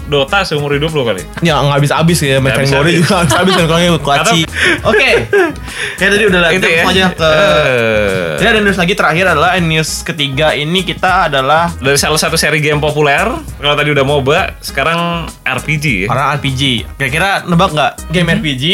Dota 0.06 0.42
seumur 0.42 0.72
hidup 0.72 0.90
lu 0.90 1.02
kali. 1.02 1.22
Ya 1.40 1.56
nggak 1.56 1.76
habis 1.76 1.90
habis 1.90 2.18
ya 2.20 2.36
main 2.38 2.52
habis-habis. 2.52 3.00
juga 3.00 3.14
habis 3.18 3.32
habis 3.32 3.52
kan 3.54 3.66
kalau 3.66 3.98
kuaci. 3.98 4.40
Oke. 4.82 5.10
Ya 5.96 6.06
tadi 6.08 6.24
udah 6.26 6.40
lah. 6.40 6.50
Itu 6.50 6.62
Kita 6.62 6.68
ya. 6.70 6.84
aja 6.86 7.06
ke 7.10 7.30
Eh, 7.30 8.36
Jadi 8.36 8.48
ada 8.48 8.60
news 8.60 8.76
lagi 8.76 8.94
terakhir 8.94 9.24
adalah 9.28 9.50
eh, 9.52 9.62
news 9.62 10.02
ketiga 10.02 10.52
ini 10.52 10.82
kita 10.82 11.26
adalah 11.26 11.70
dari 11.74 11.96
salah 11.96 12.16
satu 12.16 12.34
seri 12.34 12.58
game 12.58 12.78
populer, 12.78 13.24
kalau 13.56 13.74
tadi 13.74 13.90
udah 13.90 14.02
MOBA, 14.02 14.38
sekarang 14.60 14.98
RPG 15.40 16.04
ya. 16.04 16.08
orang 16.08 16.36
RPG. 16.36 16.62
Kira-kira 16.96 17.44
nebak 17.44 17.70
nggak 17.70 17.92
game 18.10 18.28
RPG? 18.34 18.64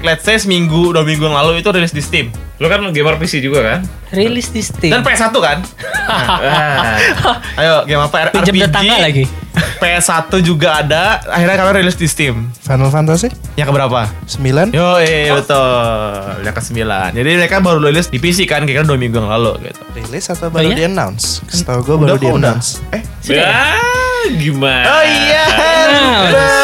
Let's 0.00 0.22
say 0.22 0.36
seminggu 0.36 0.92
dua 0.92 1.02
minggu 1.02 1.22
yang 1.22 1.34
lalu 1.34 1.58
itu 1.58 1.68
rilis 1.68 1.90
di 1.90 2.00
Steam 2.00 2.26
Lu 2.56 2.66
kan 2.66 2.80
gamer 2.88 3.20
PC 3.20 3.44
juga 3.44 3.60
kan? 3.60 3.80
Rilis 4.16 4.48
di 4.48 4.64
Steam. 4.64 4.88
dan 4.88 5.04
PS1 5.04 5.34
kan? 5.36 5.58
Ah. 6.06 6.94
Ayo 7.58 7.82
game 7.82 7.98
apa? 7.98 8.30
Pinjam 8.30 8.54
RPG. 8.54 8.62
tetangga 8.62 8.96
lagi. 9.02 9.24
PS1 9.76 10.28
juga 10.40 10.78
ada. 10.78 11.20
Akhirnya 11.26 11.56
kalian 11.56 11.76
rilis 11.80 11.94
di 11.94 12.04
Steam. 12.04 12.48
Final 12.58 12.88
Fantasy 12.88 13.28
Yang 13.54 13.70
keberapa? 13.70 14.00
9 14.26 14.70
Yo, 14.70 14.88
eh, 14.98 15.30
betul. 15.30 16.42
Yang 16.42 16.54
ke-9. 16.54 16.80
Jadi 17.12 17.30
mereka 17.34 17.56
baru 17.58 17.78
rilis 17.80 18.06
di 18.06 18.18
PC 18.18 18.44
kan, 18.44 18.62
kira-kira 18.62 18.84
dua 18.84 18.96
minggu 18.96 19.16
yang 19.16 19.28
lalu 19.28 19.52
gitu. 19.64 19.80
rilis 19.92 20.24
atau 20.26 20.48
baru 20.48 20.66
iya? 20.66 20.76
di 20.76 20.84
announce? 20.84 21.40
Setahu 21.46 21.80
gue 21.82 21.96
baru 21.98 22.16
di 22.16 22.28
announce. 22.28 22.84
Eh, 22.90 23.02
Ya, 23.26 23.74
gimana? 24.32 24.86
Oh 24.86 25.02
iya, 25.04 25.44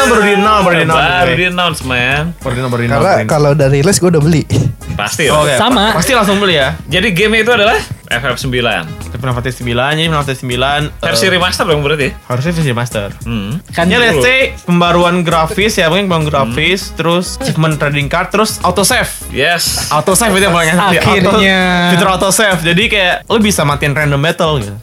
baru 0.05 0.21
di 0.21 0.33
announce, 0.33 0.63
baru 0.63 0.73
di 0.73 0.83
announce. 0.83 1.03
Baru 1.03 1.33
di 1.33 1.45
announce, 1.45 1.79
man. 1.83 2.23
Baru 2.37 2.53
di 2.53 2.59
announce, 2.59 2.71
baru 2.71 2.81
di 2.81 2.87
Karena 2.87 3.09
announce. 3.09 3.29
kalau 3.29 3.49
udah 3.51 3.67
rilis 3.67 3.95
gue 3.97 4.09
udah 4.09 4.23
beli. 4.23 4.43
Pasti 4.93 5.23
lah. 5.25 5.41
Oke, 5.41 5.53
Sama. 5.57 5.83
pa- 5.89 5.95
Pasti 5.99 6.11
langsung 6.13 6.37
beli 6.37 6.55
ya. 6.55 6.77
Jadi 6.85 7.07
game 7.11 7.41
itu 7.41 7.49
adalah 7.49 7.75
FF9. 8.07 8.59
Final 9.13 9.35
Fantasy 9.39 9.63
9, 9.63 9.71
jadi 9.95 10.07
Final 10.11 10.23
Fantasy 10.27 10.43
9 10.43 10.99
Versi 10.99 11.25
eh, 11.25 11.31
remaster 11.31 11.63
dong 11.63 11.79
berarti. 11.79 12.09
harusnya 12.27 12.51
versi 12.51 12.73
master. 12.75 13.07
Hmm. 13.23 13.63
Kan 13.71 13.87
Ya 13.87 14.01
let's 14.01 14.19
say 14.19 14.51
pembaruan 14.67 15.23
grafis 15.23 15.79
ya 15.79 15.87
mungkin 15.87 16.11
pembaruan 16.11 16.27
grafis, 16.27 16.91
terus 16.97 17.39
achievement 17.39 17.79
trading 17.79 18.11
card, 18.11 18.33
terus 18.35 18.59
autosave. 18.59 19.07
Yes. 19.31 19.87
Autosave 19.87 20.35
itu 20.35 20.43
yang 20.43 20.55
paling 20.55 20.71
enak. 20.75 20.87
Akhirnya. 20.99 21.59
Auto, 21.63 21.91
fitur 21.95 22.09
autosave. 22.11 22.59
Jadi 22.59 22.83
kayak 22.91 23.15
lu 23.31 23.39
bisa 23.39 23.63
matiin 23.63 23.95
random 23.95 24.19
battle 24.19 24.59
gitu. 24.59 24.75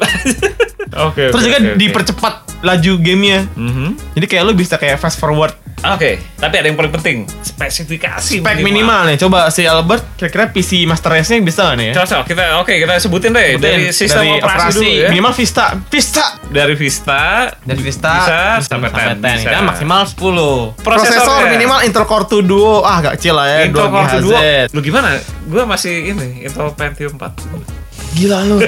Oke. 1.07 1.31
Terus 1.31 1.43
oke, 1.43 1.47
juga 1.47 1.59
oke. 1.63 1.79
dipercepat 1.79 2.35
laju 2.67 2.93
gamenya. 2.99 3.47
Mhm. 3.55 4.19
Jadi 4.19 4.27
kayak 4.27 4.43
lu 4.43 4.53
bisa 4.59 4.75
kayak 4.75 4.99
fast 4.99 5.23
forward 5.23 5.55
Oke, 5.81 6.21
tapi 6.37 6.55
ada 6.61 6.69
yang 6.69 6.77
paling 6.77 6.93
penting, 6.93 7.25
spesifikasi 7.41 8.45
spek 8.45 8.61
minimal 8.61 9.09
nih. 9.09 9.17
Coba 9.17 9.49
si 9.49 9.65
Albert 9.65 10.13
kira-kira 10.21 10.53
PC 10.53 10.85
Master 10.85 11.09
Race-nya 11.17 11.41
bisa 11.41 11.73
nih 11.73 11.97
ya? 11.97 12.05
Cocok. 12.05 12.29
Kita 12.29 12.61
oke, 12.61 12.75
kita 12.77 13.01
sebutin 13.01 13.33
deh 13.33 13.57
dari 13.57 13.89
Sebutin. 13.89 13.97
sistem 13.97 14.25
Dari 14.29 14.45
operasi, 14.45 14.77
dulu 14.77 14.91
ya. 14.93 15.09
minimal 15.09 15.33
Vista. 15.33 15.67
Vista. 15.89 16.25
Dari 16.51 16.75
Vista 16.77 17.49
Dari 17.65 17.81
Vista 17.81 18.13
bisa 18.61 18.69
sampai 18.69 18.93
10. 18.93 19.25
10. 19.25 19.25
Bisa. 19.25 19.49
Kan 19.57 19.65
maksimal 19.65 20.01
10. 20.05 20.85
Prosesornya. 20.85 20.85
Prosesor 20.85 21.41
minimal 21.49 21.79
Intel 21.89 22.05
Core 22.05 22.27
2 22.29 22.45
Duo. 22.45 22.85
Ah, 22.85 23.01
gak 23.01 23.17
kecil 23.17 23.35
lah 23.41 23.47
ya. 23.49 23.59
Intel 23.65 23.89
2 23.89 23.95
Core 23.97 24.09
GHz. 24.21 24.69
2. 24.69 24.77
Lu 24.77 24.81
gimana? 24.85 25.17
Gua 25.49 25.65
masih 25.65 26.13
ini 26.13 26.45
Intel 26.45 26.69
Pentium 26.77 27.17
4. 27.17 27.80
Gila 28.11 28.39
lu. 28.43 28.59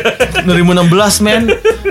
2016 0.42 0.86
men. 1.20 1.42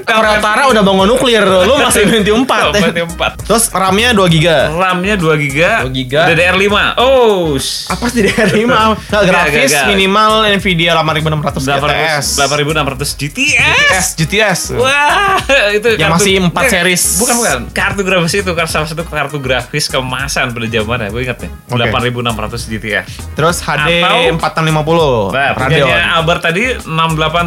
Korea 0.01 0.39
Utara 0.39 0.63
udah 0.67 0.81
bangun 0.81 1.05
nuklir. 1.05 1.43
Lu 1.43 1.75
masih 1.77 2.03
Pentium 2.05 2.43
4 2.43 2.73
ya. 2.73 2.81
Pentium 2.81 3.09
4. 3.11 3.43
Terus 3.43 3.63
RAM-nya 3.67 4.11
2 4.11 4.23
GB. 4.29 4.47
RAM-nya 4.71 5.13
2 5.15 5.35
GB, 5.37 5.59
2 5.83 5.91
GB. 5.91 6.13
DDR5. 6.31 6.75
Oh, 6.97 7.53
Apa 7.87 8.05
sih 8.07 8.21
DDR5? 8.23 8.65
Nah, 8.65 8.95
grafis 9.21 9.69
gak, 9.69 9.83
gak. 9.83 9.87
minimal 9.89 10.31
Nvidia 10.53 10.91
8600 10.95 11.59
GTS. 11.61 12.25
8600 12.39 13.19
GTS. 13.19 14.05
GTS. 14.15 14.61
Wah, 14.73 15.35
itu 15.69 15.87
Yang 15.95 16.11
masih 16.11 16.33
empat 16.41 16.63
eh, 16.65 16.71
series. 16.71 17.03
Bukan 17.19 17.35
bukan. 17.37 17.57
Kartu 17.71 18.01
grafis 18.01 18.33
itu 18.37 18.51
kan 18.51 18.65
salah 18.65 18.87
satu 18.87 19.03
kartu 19.03 19.37
grafis 19.37 19.85
kemasan 19.85 20.51
pada 20.51 20.67
zamannya. 20.67 21.11
Gue 21.11 21.21
ingat 21.23 21.43
nih. 21.43 21.51
Oke. 21.67 21.91
8600 21.91 22.69
GTS. 22.69 23.07
Terus 23.35 23.57
HD 23.59 23.89
Atau- 23.99 24.39
4050 24.39 25.31
Nah, 25.31 25.51
Radeon. 25.53 25.87
Albert 26.17 26.41
tadi 26.41 26.63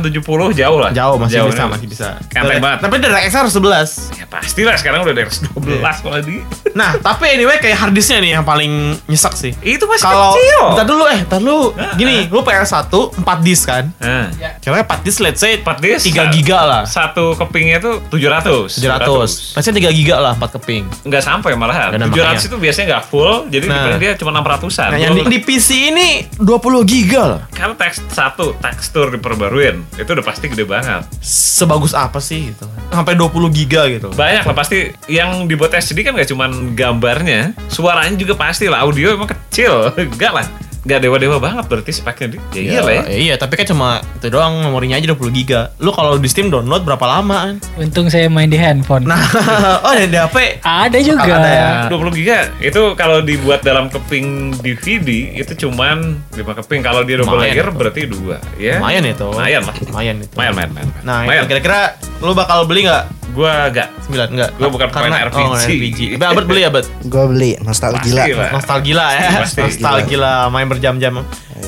6870 0.00 0.54
jauh 0.54 0.78
lah. 0.78 0.90
Jauh 0.90 1.16
masih 1.16 1.36
Jauh 1.36 1.48
bisa, 1.48 1.62
nih. 1.62 1.70
masih 1.70 1.86
bisa. 1.86 2.08
Enteng 2.26 2.58
banget. 2.58 2.78
Tapi 2.80 2.94
dari 2.98 3.14
XR 3.24 3.40
harus 3.42 3.54
11. 3.54 4.18
Ya 4.18 4.26
pastilah 4.26 4.74
sekarang 4.74 5.00
udah 5.02 5.14
dari 5.14 5.28
12 5.28 6.04
malah 6.04 6.20
di. 6.20 6.42
Nah, 6.72 6.98
tapi 6.98 7.24
anyway 7.30 7.56
kayak 7.56 7.76
hard 7.76 7.92
disknya 7.92 8.18
nih 8.18 8.30
yang 8.32 8.44
paling 8.44 8.72
nyesek 9.06 9.34
sih. 9.34 9.52
Itu 9.60 9.86
masih 9.86 10.02
Kalau 10.02 10.34
kecil. 10.34 10.60
Bentar 10.70 10.86
dulu 10.86 11.04
eh, 11.06 11.20
bentar 11.22 11.40
dulu. 11.40 11.62
Gini, 11.94 12.16
lu 12.26 12.40
PS1 12.40 12.90
4 12.90 13.22
disk 13.40 13.64
kan? 13.64 13.84
Nah, 13.96 14.26
Kira-kira 14.58 14.84
4 14.84 15.06
disk 15.06 15.18
let's 15.20 15.38
say 15.38 15.56
4 15.56 15.78
disk 15.78 16.02
3 16.04 16.34
giga 16.34 16.58
lah. 16.60 16.82
Satu 16.84 17.34
kepingnya 17.34 17.78
tuh 17.78 18.02
700. 18.10 18.74
700. 18.74 19.54
Let's 19.54 19.62
say 19.62 19.72
3 19.72 19.92
giga 19.92 20.16
lah 20.18 20.32
4 20.34 20.56
keping. 20.58 20.84
Enggak 21.04 21.22
sampai 21.22 21.54
malahan. 21.54 21.92
Nggak 21.92 22.00
ada 22.00 22.08
700 22.08 22.18
makanya. 22.34 22.40
itu 22.44 22.56
biasanya 22.58 22.86
nggak 22.90 23.04
full, 23.06 23.34
jadi 23.46 23.64
Nah. 23.64 23.96
dia 23.96 24.12
cuma 24.14 24.30
600-an. 24.34 24.88
Nah, 24.92 24.98
yang 24.98 25.14
di, 25.14 25.22
di 25.26 25.38
PC 25.40 25.68
ini 25.90 26.08
20 26.36 26.82
giga 26.84 27.22
lah. 27.24 27.40
Karena 27.50 27.74
teks 27.74 28.02
satu 28.08 28.54
tekstur 28.56 29.08
diperbaruin, 29.10 29.83
itu 29.94 30.10
udah 30.10 30.24
pasti 30.24 30.50
gede 30.50 30.64
banget. 30.66 31.06
Sebagus 31.22 31.94
apa 31.94 32.18
sih 32.18 32.52
gitu. 32.52 32.66
Sampai 32.90 33.14
20 33.14 33.50
giga 33.54 33.86
gitu. 33.88 34.10
Banyak 34.12 34.44
lah 34.44 34.56
pasti 34.56 34.90
yang 35.06 35.46
dibuat 35.46 35.74
SD 35.74 36.02
kan 36.02 36.16
gak 36.16 36.28
cuman 36.30 36.74
gambarnya, 36.74 37.54
suaranya 37.70 38.16
juga 38.18 38.34
pasti 38.34 38.66
lah. 38.66 38.82
Audio 38.82 39.14
emang 39.14 39.30
kecil, 39.30 39.90
enggak 39.98 40.32
lah. 40.32 40.46
Enggak 40.84 41.00
dewa-dewa 41.00 41.36
banget 41.40 41.64
berarti 41.64 41.90
speknya. 41.90 42.36
Dik. 42.36 42.42
Ya 42.52 42.60
iya 42.60 42.80
lah 42.80 42.92
ya. 42.92 43.02
Ya, 43.04 43.16
iya, 43.16 43.34
tapi 43.40 43.56
kan 43.56 43.64
cuma 43.64 44.04
itu 44.14 44.28
doang 44.28 44.60
memorinya 44.60 44.96
aja 44.96 45.08
20 45.08 45.32
giga. 45.32 45.72
Lu 45.80 45.90
kalau 45.90 46.20
di 46.20 46.28
Steam 46.28 46.52
download 46.52 46.84
berapa 46.84 47.00
lama 47.02 47.36
kan? 47.48 47.54
Untung 47.76 48.12
saya 48.12 48.28
main 48.28 48.52
di 48.52 48.60
handphone. 48.60 49.08
Nah, 49.08 49.20
oh 49.84 49.90
ada 49.90 50.04
di 50.04 50.16
HP. 50.16 50.60
ada 50.60 50.98
juga. 51.00 51.24
Ada 51.24 51.50
ya. 51.50 51.68
20 51.88 52.18
giga 52.20 52.38
itu 52.60 52.80
kalau 52.94 53.24
dibuat 53.24 53.64
dalam 53.64 53.88
keping 53.88 54.52
DVD 54.60 55.08
itu 55.34 55.66
cuman 55.66 56.20
5 56.36 56.58
keping 56.62 56.80
kalau 56.84 57.00
dia 57.02 57.16
double 57.16 57.36
Lumayan 57.36 57.52
layer 57.56 57.66
itu. 57.66 57.76
berarti 57.76 58.00
dua 58.04 58.36
ya 58.56 58.76
Lumayan 58.78 59.04
itu. 59.08 59.24
lumayan 59.24 59.62
lah 59.64 59.76
Lumayan 59.88 60.16
itu. 60.20 60.32
lumayan 60.36 60.52
lumayan, 60.52 60.68
lumayan. 60.68 60.86
Nah, 61.02 61.46
kira-kira 61.48 61.80
lu 62.20 62.32
bakal 62.32 62.68
beli 62.68 62.84
nggak 62.84 63.04
Gua 63.34 63.66
enggak. 63.66 63.90
9 64.06 64.30
enggak. 64.30 64.50
Gua 64.62 64.68
bukan 64.70 64.88
pemain 64.94 65.26
RPG. 65.26 65.42
Oh, 65.42 65.58
RPG. 65.58 65.98
Albert 66.22 66.46
beli 66.46 66.62
Albert. 66.62 66.86
Gue 67.02 67.24
beli 67.26 67.50
nostalgia. 67.58 68.30
Nostalgia 68.54 69.04
ya. 69.10 69.28
Nostalgia 69.42 70.32
main 70.54 70.70
berjam-jam. 70.74 71.22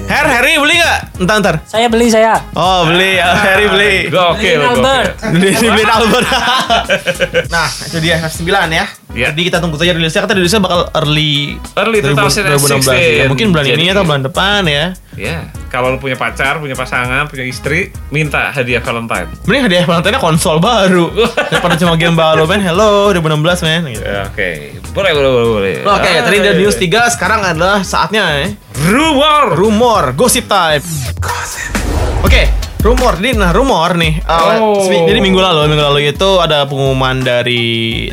Her, 0.06 0.26
Harry 0.26 0.54
beli 0.58 0.78
nggak? 0.78 0.98
Entar, 1.22 1.36
entar. 1.42 1.56
Saya 1.66 1.86
beli 1.90 2.06
saya. 2.10 2.38
Oh 2.54 2.86
beli, 2.86 3.18
ya, 3.18 3.30
Harry 3.46 3.66
beli. 3.66 3.94
Oke 4.10 4.50
gua 4.58 4.74
Albert. 4.74 5.10
oke. 5.18 5.32
Beli 5.34 5.50
beli 5.54 5.84
Albert. 5.86 6.28
nah, 7.54 7.68
itu 7.70 7.98
dia 8.02 8.22
F9 8.22 8.50
ya. 8.70 8.86
Iya. 9.06 9.30
Jadi 9.30 9.42
kita 9.46 9.58
tunggu 9.58 9.76
saja 9.76 9.94
rilisnya. 9.94 10.22
Kata 10.22 10.34
rilisnya 10.34 10.58
bakal 10.58 10.90
early 10.92 11.56
Early 11.74 11.98
2016. 12.02 12.42
2016. 12.82 12.90
Ya, 12.90 13.24
mungkin 13.26 13.46
bulan 13.50 13.64
Jadi- 13.64 13.78
ini 13.78 13.84
atau 13.88 14.02
bulan 14.02 14.22
depan 14.22 14.62
ya. 14.66 14.84
Ya, 15.16 15.48
kalau 15.72 15.96
lu 15.96 15.98
punya 15.98 16.12
pacar, 16.12 16.60
punya 16.60 16.76
pasangan, 16.76 17.24
punya 17.24 17.40
istri, 17.42 17.88
minta 18.10 18.52
hadiah 18.52 18.84
Valentine. 18.84 19.32
Mending 19.48 19.64
hadiah 19.64 19.84
Valentine 19.88 20.20
konsol 20.20 20.60
baru 20.60 21.08
daripada 21.48 21.72
cuma 21.74 21.96
game 21.96 22.12
baru 22.12 22.44
men. 22.44 22.60
Hello 22.60 23.08
2016 23.10 23.64
men. 23.64 23.82
Gitu. 23.88 24.04
Ya, 24.04 24.28
Oke, 24.28 24.76
boleh, 24.92 25.10
boleh, 25.16 25.30
boleh, 25.30 25.48
boleh. 25.48 25.74
Oke, 25.88 26.10
Ah, 26.10 26.20
tadi 26.20 26.36
udah 26.36 26.52
iya. 26.52 26.60
news 26.60 26.76
3, 26.76 27.08
sekarang 27.08 27.40
adalah 27.40 27.80
saatnya 27.80 28.24
ya. 28.28 28.46
Rumor. 28.84 29.56
Rumor, 29.56 30.12
gosip 30.12 30.44
time. 30.44 30.84
Oke, 32.20 32.52
rumor. 32.86 33.12
Jadi 33.16 33.34
nah 33.34 33.50
rumor 33.50 33.90
nih. 33.94 34.22
uh, 34.22 34.34
Oh. 34.56 34.78
semi- 34.80 35.02
Jadi 35.04 35.18
minggu 35.18 35.36
lalu, 35.36 35.66
minggu 35.66 35.84
lalu 35.84 35.98
itu 36.08 36.30
ada 36.38 36.62
pengumuman 36.64 37.18
dari 37.18 37.64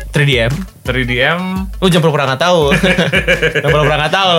3DM. 0.04 0.50
3DM 0.84 1.40
Lu 1.80 1.88
jangan 1.88 2.02
pura-pura 2.02 2.24
nggak 2.26 2.42
tahu. 2.42 2.62
jangan 3.56 3.70
pura-pura 3.70 3.96
nggak 3.98 4.12
tahu. 4.12 4.34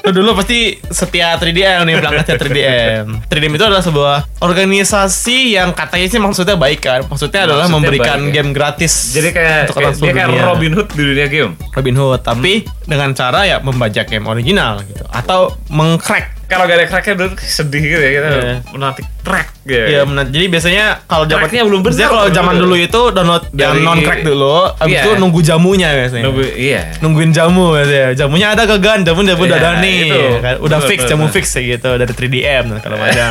Lu 0.00 0.10
dulu 0.12 0.30
pasti 0.34 0.58
setia 0.82 1.36
3DM 1.36 1.84
nih 1.84 1.94
berangkatnya 1.94 2.36
3DM. 2.36 3.06
3DM 3.22 3.52
itu 3.52 3.64
adalah 3.64 3.78
sebuah 3.80 4.16
organisasi 4.40 5.54
yang 5.54 5.70
katanya 5.70 6.06
sih 6.08 6.18
maksudnya 6.18 6.56
baik 6.56 6.80
kan. 6.80 7.00
Maksudnya 7.04 7.44
adalah 7.44 7.64
Maksudnya 7.64 7.76
memberikan 7.76 8.18
baik, 8.18 8.26
ya. 8.26 8.34
game 8.34 8.50
gratis. 8.50 8.92
Jadi 9.12 9.28
kayak, 9.30 9.58
untuk 9.62 9.76
kayak 9.76 9.94
dia 9.94 10.12
kayak 10.12 10.28
dunia. 10.28 10.44
Robin 10.44 10.72
Hood 10.74 10.88
di 10.90 11.02
dunia 11.04 11.26
game. 11.28 11.52
Robin 11.70 11.96
Hood, 11.96 12.20
tapi 12.20 12.52
dengan 12.82 13.10
cara 13.12 13.40
ya 13.44 13.56
membajak 13.58 14.06
game 14.06 14.26
original 14.26 14.82
gitu 14.82 15.04
atau 15.06 15.54
mengcrack. 15.68 16.39
Kalau 16.50 16.64
gak 16.66 16.76
ada 16.76 16.86
cracknya 16.86 17.14
dulu 17.14 17.30
sedih 17.38 17.80
gitu 17.80 18.02
ya 18.02 18.10
kita 18.12 18.26
Iya. 18.28 18.54
menanti 18.68 19.02
crack 19.20 19.48
gitu. 19.62 19.86
Iya, 19.86 20.00
benar. 20.02 20.24
Jadi 20.26 20.46
biasanya 20.48 20.84
kalau 21.04 21.24
zaman 21.24 21.40
Cracknya 21.40 21.62
belum 21.62 21.80
biasanya 21.80 22.08
kalau 22.08 22.26
zaman 22.28 22.54
dulu 22.56 22.74
itu 22.74 23.00
download 23.10 23.42
yang 23.52 23.72
Dari- 23.72 23.84
non 23.84 23.98
crack 24.00 24.20
dulu, 24.20 24.56
habis 24.74 24.90
Iya. 24.90 25.02
itu 25.02 25.10
nunggu 25.16 25.40
jamunya 25.40 25.88
biasanya. 25.92 26.24
Nunggu, 26.26 26.42
iya. 26.52 26.80
Nungguin 26.98 27.30
jamu 27.30 27.64
biasanya. 27.72 28.08
Jamunya 28.14 28.46
ada 28.50 28.62
kagak? 28.64 29.00
Jamu 29.00 29.20
jamu 29.22 29.42
udah 29.44 29.56
Iya, 29.56 29.70
ada 29.70 29.80
nih. 29.80 29.98
kan. 30.40 30.54
Udah 30.58 30.78
Betul, 30.78 30.90
fix 30.90 30.98
betul, 30.98 31.10
jamu 31.10 31.24
betul. 31.24 31.34
fix 31.36 31.46
ya 31.52 31.62
gitu 31.70 31.90
dari 31.94 32.12
3DM 32.12 32.64
dan 32.66 32.78
kalau 32.80 32.98
ada. 33.06 33.24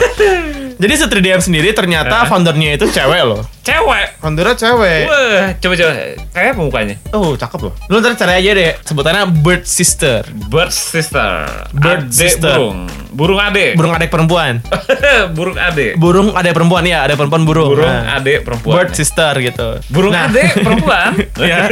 Jadi 0.80 0.94
se 0.96 1.06
3DM 1.06 1.44
sendiri 1.44 1.76
ternyata 1.76 2.24
foundernya 2.24 2.80
itu 2.80 2.88
cewek 2.88 3.20
loh. 3.22 3.44
Cewek. 3.62 4.16
Foundernya 4.18 4.56
cewek. 4.56 5.04
Wah, 5.06 5.52
coba-coba. 5.60 5.92
Kayak 6.32 6.50
apa 6.56 6.62
mukanya? 6.64 6.96
Oh, 7.12 7.36
cakep 7.36 7.60
loh. 7.62 7.74
Lu 7.86 8.00
ntar 8.00 8.16
cari 8.16 8.40
aja 8.40 8.52
deh. 8.56 8.72
Sebutannya 8.82 9.28
Bird 9.44 9.68
Sister. 9.68 10.24
Bird 10.48 10.72
sister. 10.72 11.44
Bird 11.76 12.08
Adek 12.08 12.16
sister. 12.16 12.56
burung. 12.56 12.80
Burung 13.12 13.40
ade. 13.44 13.76
Burung 13.76 13.92
adek 13.92 14.08
perempuan. 14.08 14.64
burung 15.38 15.60
ade. 15.60 16.00
Burung 16.00 16.32
adek 16.32 16.56
perempuan 16.56 16.88
ya, 16.88 17.04
ada 17.04 17.20
perempuan 17.20 17.44
burung. 17.44 17.76
Burung 17.76 17.84
Nah. 17.84 18.16
ade 18.16 18.40
perempuan. 18.40 18.74
Bird 18.80 18.92
Sister 18.96 19.34
gitu. 19.44 19.70
Burung 19.92 20.16
Nah. 20.16 20.32
ade 20.32 20.48
perempuan. 20.56 21.12
ya. 21.44 21.68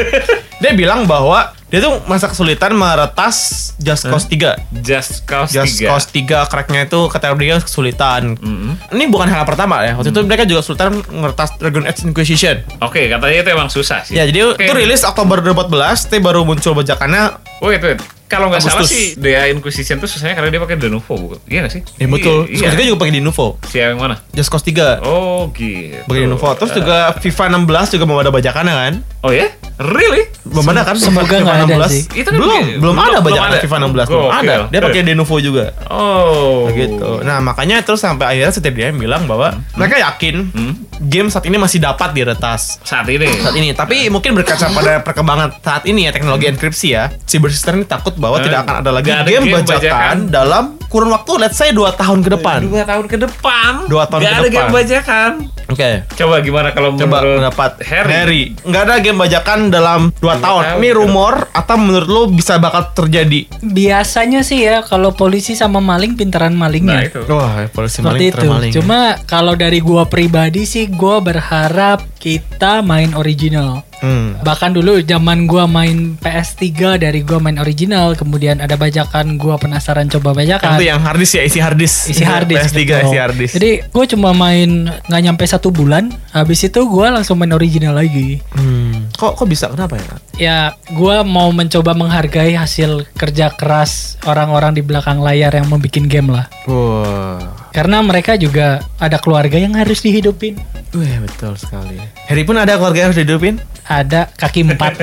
Dia 0.59 0.71
bilang 0.75 1.07
bahwa 1.07 1.55
dia 1.67 1.83
tuh 1.83 1.99
masa 2.07 2.31
kesulitan 2.31 2.71
meretas 2.71 3.69
Just 3.75 4.07
Cause 4.07 4.23
3. 4.31 4.55
Just 4.79 5.27
Cause 5.27 5.51
Just 5.51 5.83
3. 5.83 5.91
Cause 5.91 6.07
3 6.15 6.47
cracknya 6.47 6.87
itu 6.87 6.99
kata 7.11 7.35
dia 7.35 7.59
kesulitan. 7.59 8.39
Mm-hmm. 8.39 8.95
Ini 8.95 9.03
bukan 9.11 9.27
hal 9.27 9.43
pertama 9.43 9.83
ya. 9.83 9.99
Waktu 9.99 10.15
itu 10.15 10.21
mereka 10.23 10.47
juga 10.47 10.63
kesulitan 10.63 11.03
meretas 11.11 11.51
Dragon 11.59 11.83
Age 11.83 12.07
Inquisition. 12.07 12.63
Oke, 12.79 13.11
katanya 13.11 13.37
itu 13.43 13.49
emang 13.51 13.67
susah 13.67 13.99
sih. 14.07 14.15
Ya, 14.15 14.23
jadi 14.23 14.55
Oke. 14.55 14.63
itu 14.63 14.73
rilis 14.79 15.03
Oktober 15.03 15.43
2014, 15.43 16.07
tapi 16.07 16.23
baru 16.23 16.47
muncul 16.47 16.71
bajakannya. 16.71 17.35
Wait, 17.59 17.83
wait. 17.83 17.99
Kalau 18.27 18.47
nggak 18.47 18.59
salah 18.59 18.83
sih, 18.83 19.15
DA 19.15 19.47
Inquisition 19.47 19.97
tuh 19.97 20.05
susahnya 20.05 20.35
karena 20.35 20.49
dia 20.49 20.59
pakai 20.59 20.75
Denuvo, 20.75 21.15
bukan? 21.15 21.39
Iya 21.45 21.63
nggak 21.63 21.73
sih? 21.73 21.81
Ya 21.95 22.07
betul. 22.07 22.43
Iya. 22.45 22.69
Iya. 22.69 22.85
juga 22.85 22.99
pakai 23.01 23.13
di 23.13 23.21
Nuvo. 23.21 23.55
Si 23.63 23.77
yang 23.77 23.95
mana? 23.95 24.19
Just 24.31 24.47
Cause 24.47 24.63
3 24.63 24.99
Oh, 25.01 25.47
gitu. 25.49 26.03
pakai 26.03 26.21
di 26.21 26.29
Nuvo. 26.29 26.47
Terus 26.53 26.71
juga 26.73 27.15
FIFA 27.15 27.43
16 27.57 27.95
juga 27.95 28.03
mau 28.03 28.19
ada 28.19 28.27
bajakannya 28.27 28.73
kan? 28.73 28.93
Oh 29.21 29.31
ya? 29.31 29.47
Really? 29.77 30.27
Belum 30.43 30.65
ada 30.67 30.81
kan? 30.83 30.95
Semoga 30.97 31.23
FIFA 31.29 31.39
nggak 31.39 31.55
ada 31.55 31.65
16? 31.79 31.87
sih. 31.87 32.03
Itu 32.15 32.27
kan 32.27 32.37
belum, 32.37 32.63
belum- 32.79 32.97
ada 32.97 33.19
bajakan. 33.19 33.49
FIFA 33.57 33.75
16 33.79 34.07
belum 34.07 34.27
ada. 34.27 34.55
Dia 34.67 34.79
pakai 34.81 35.01
Denuvo 35.01 35.35
juga. 35.39 35.65
Oh. 35.87 36.67
gitu. 36.69 37.23
Nah 37.23 37.39
makanya 37.39 37.79
terus 37.79 37.99
sampai 37.99 38.35
akhirnya 38.35 38.51
setiap 38.51 38.73
dia 38.73 38.91
bilang 38.91 39.23
bahwa 39.23 39.55
mereka 39.73 39.97
yakin 39.97 40.51
game 40.99 41.29
saat 41.29 41.45
ini 41.45 41.55
masih 41.55 41.79
dapat 41.79 42.11
diretas 42.11 42.77
Saat 42.83 43.07
ini. 43.07 43.29
saat 43.31 43.55
ini. 43.55 43.71
Tapi 43.71 44.09
mungkin 44.09 44.33
berkaca 44.33 44.67
pada 44.67 44.99
perkembangan 44.99 45.57
saat 45.57 45.85
ini 45.85 46.05
ya 46.05 46.11
teknologi 46.11 46.45
enkripsi 46.45 46.87
ya, 46.91 47.13
Cyber 47.23 47.49
Sister 47.49 47.71
ini 47.71 47.85
takut 47.85 48.16
bahwa 48.17 48.37
Eh, 48.37 48.43
tidak 48.43 48.59
akan 48.65 48.75
ada 48.81 48.91
lagi 48.91 49.09
ada 49.09 49.23
game, 49.23 49.45
game 49.45 49.55
bajakan, 49.55 49.79
bajakan. 49.79 50.15
dalam 50.27 50.63
kurun 50.87 51.09
waktu 51.09 51.31
let's 51.37 51.55
say 51.55 51.69
2 51.69 51.83
tahun 51.93 52.19
ke 52.19 52.29
depan. 52.33 52.59
Dua 52.63 52.83
tahun 52.83 53.05
ke 53.05 53.17
depan. 53.19 53.71
Dua 53.85 54.03
tahun 54.05 54.19
Nggak 54.19 54.29
ke 54.29 54.33
ada 54.33 54.43
depan. 54.43 54.55
game 54.57 54.71
bajakan. 54.73 55.31
Oke. 55.67 55.89
Coba 56.13 56.35
gimana 56.39 56.69
kalau 56.71 56.89
Coba 56.93 57.19
menurut 57.19 57.43
pendapat 57.43 57.71
Harry? 57.83 58.11
Harry. 58.13 58.43
Nggak 58.61 58.81
ada 58.83 58.95
game 58.97 59.19
bajakan 59.19 59.59
dalam 59.67 60.01
2 60.13 60.23
tahun. 60.37 60.61
tahun 60.63 60.63
Ini 60.77 60.89
ke 60.89 60.95
rumor 60.95 61.33
atau 61.51 61.75
menurut 61.75 62.07
lo 62.07 62.21
bisa 62.29 62.55
bakal 62.55 62.87
terjadi? 62.93 63.51
Biasanya 63.61 64.41
sih 64.41 64.63
ya 64.63 64.79
kalau 64.81 65.11
polisi 65.11 65.53
sama 65.53 65.77
maling 65.77 66.15
pintaran 66.15 66.49
Nah, 66.49 66.65
malingnya. 66.65 67.05
itu. 67.05 67.19
Wah, 67.27 67.67
polisi 67.67 67.99
Seperti 67.99 68.07
maling 68.07 68.23
itu. 68.25 68.39
termaling. 68.39 68.71
Cuma 68.71 68.99
kalau 69.23 69.53
dari 69.53 69.79
gua 69.79 70.03
pribadi 70.03 70.63
sih 70.63 70.87
gua 70.87 71.19
berharap 71.19 72.01
kita 72.17 72.79
main 72.81 73.11
original. 73.11 73.83
Hmm. 73.97 74.37
Bahkan 74.39 74.71
dulu 74.71 75.01
zaman 75.01 75.45
gua 75.45 75.65
main 75.65 76.15
PS3 76.17 76.69
dari 76.97 77.21
gua 77.21 77.37
main 77.37 77.57
original, 77.57 78.13
kemudian 78.13 78.57
ada 78.57 78.73
bajakan 78.73 79.35
gua 79.35 79.57
penasaran 79.57 80.07
coba 80.07 80.31
bajakan. 80.33 80.77
Itu 80.77 80.86
yang 80.87 80.99
harddisk 81.03 81.37
ya, 81.37 81.43
isi 81.43 81.59
harddisk. 81.59 81.97
isi 82.07 82.23
harddisk 82.23 82.71
PS3 82.71 82.79
gitu. 82.81 82.95
isi 83.11 83.17
harddisk. 83.19 83.53
Jadi 83.59 83.71
gue 83.83 84.05
cuma 84.15 84.31
main 84.31 84.87
nggak 84.87 85.21
nyampe 85.27 85.43
satu 85.43 85.69
bulan, 85.69 86.09
habis 86.31 86.63
itu 86.63 86.79
gua 86.87 87.11
langsung 87.11 87.35
main 87.35 87.51
original 87.51 87.99
lagi. 87.99 88.39
Hmm. 88.55 89.11
Kok 89.19 89.37
kok 89.37 89.47
bisa 89.47 89.67
kenapa 89.67 89.99
ya? 89.99 90.15
Ya, 90.37 90.59
gua 90.95 91.27
mau 91.27 91.51
mencoba 91.51 91.91
menghargai 91.91 92.55
hasil 92.55 93.03
kerja 93.19 93.51
keras 93.51 94.15
orang-orang 94.23 94.77
di 94.77 94.81
belakang 94.81 95.19
layar 95.19 95.51
yang 95.51 95.67
membuat 95.67 95.99
game 96.07 96.29
lah. 96.31 96.45
Wah. 96.69 97.66
Karena 97.77 98.01
mereka 98.01 98.33
juga 98.41 98.81
ada 98.97 99.21
keluarga 99.21 99.53
yang 99.53 99.77
harus 99.77 100.01
dihidupin. 100.01 100.57
Wih, 100.97 101.21
betul 101.21 101.53
sekali. 101.61 102.01
Harry 102.25 102.41
pun 102.41 102.57
ada 102.57 102.73
keluarga 102.73 103.05
yang 103.05 103.13
harus 103.13 103.21
dihidupin? 103.21 103.61
Ada 103.85 104.33
kaki 104.33 104.65
empat, 104.65 104.97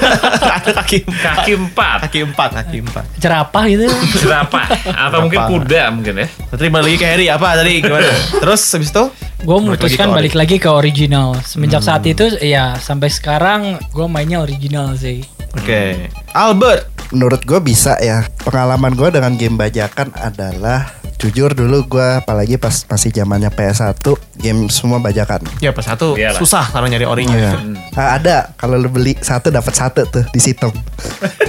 ada 0.62 0.70
kaki 0.78 1.02
empat. 1.10 1.34
Kaki 1.42 1.52
empat. 1.58 1.98
Kaki 2.06 2.20
empat, 2.22 2.50
kaki 2.54 2.78
empat. 2.86 3.04
jerapah 3.18 3.64
gitu. 3.66 3.90
Jerapah 4.22 4.62
atau 5.10 5.26
mungkin 5.26 5.42
kuda 5.42 5.82
mungkin 5.90 6.22
ya. 6.22 6.26
Terima 6.54 6.78
lagi 6.78 7.02
ke 7.02 7.06
Harry 7.10 7.26
apa 7.26 7.58
tadi 7.58 7.82
gimana? 7.82 8.06
Terus 8.38 8.62
habis 8.78 8.94
itu? 8.94 9.04
Gue 9.42 9.56
memutuskan 9.58 10.14
Balik 10.14 10.30
balik 10.30 10.34
lagi 10.38 10.56
ke 10.62 10.70
original. 10.70 11.34
Semenjak 11.42 11.82
saat 11.82 12.06
itu, 12.06 12.30
ya 12.38 12.78
sampai 12.78 13.10
sekarang 13.10 13.82
gue 13.90 14.06
mainnya 14.06 14.38
original 14.38 14.94
sih. 14.94 15.26
Oke. 15.58 16.06
Albert. 16.30 16.86
Menurut 17.10 17.42
gue 17.42 17.58
bisa 17.58 17.98
ya. 17.98 18.22
Pengalaman 18.46 18.94
gue 18.94 19.10
dengan 19.10 19.34
game 19.34 19.58
bajakan 19.58 20.14
adalah 20.14 20.99
jujur 21.20 21.52
dulu 21.52 21.84
gue 21.84 22.08
apalagi 22.24 22.56
pas 22.56 22.72
masih 22.88 23.12
zamannya 23.12 23.52
PS1 23.52 24.00
game 24.40 24.72
semua 24.72 24.96
bajakan. 24.96 25.44
Ya 25.60 25.76
pas 25.76 25.84
satu 25.84 26.16
Iyalah. 26.16 26.40
susah 26.40 26.64
karena 26.72 26.96
nyari 26.96 27.06
orinya. 27.06 27.36
Iya. 27.36 27.52
Ah, 27.92 28.16
ada 28.16 28.36
kalau 28.56 28.80
lu 28.80 28.88
beli 28.88 29.12
satu 29.20 29.52
dapat 29.52 29.76
satu 29.76 30.08
tuh 30.08 30.24
di 30.32 30.40
situ. 30.40 30.72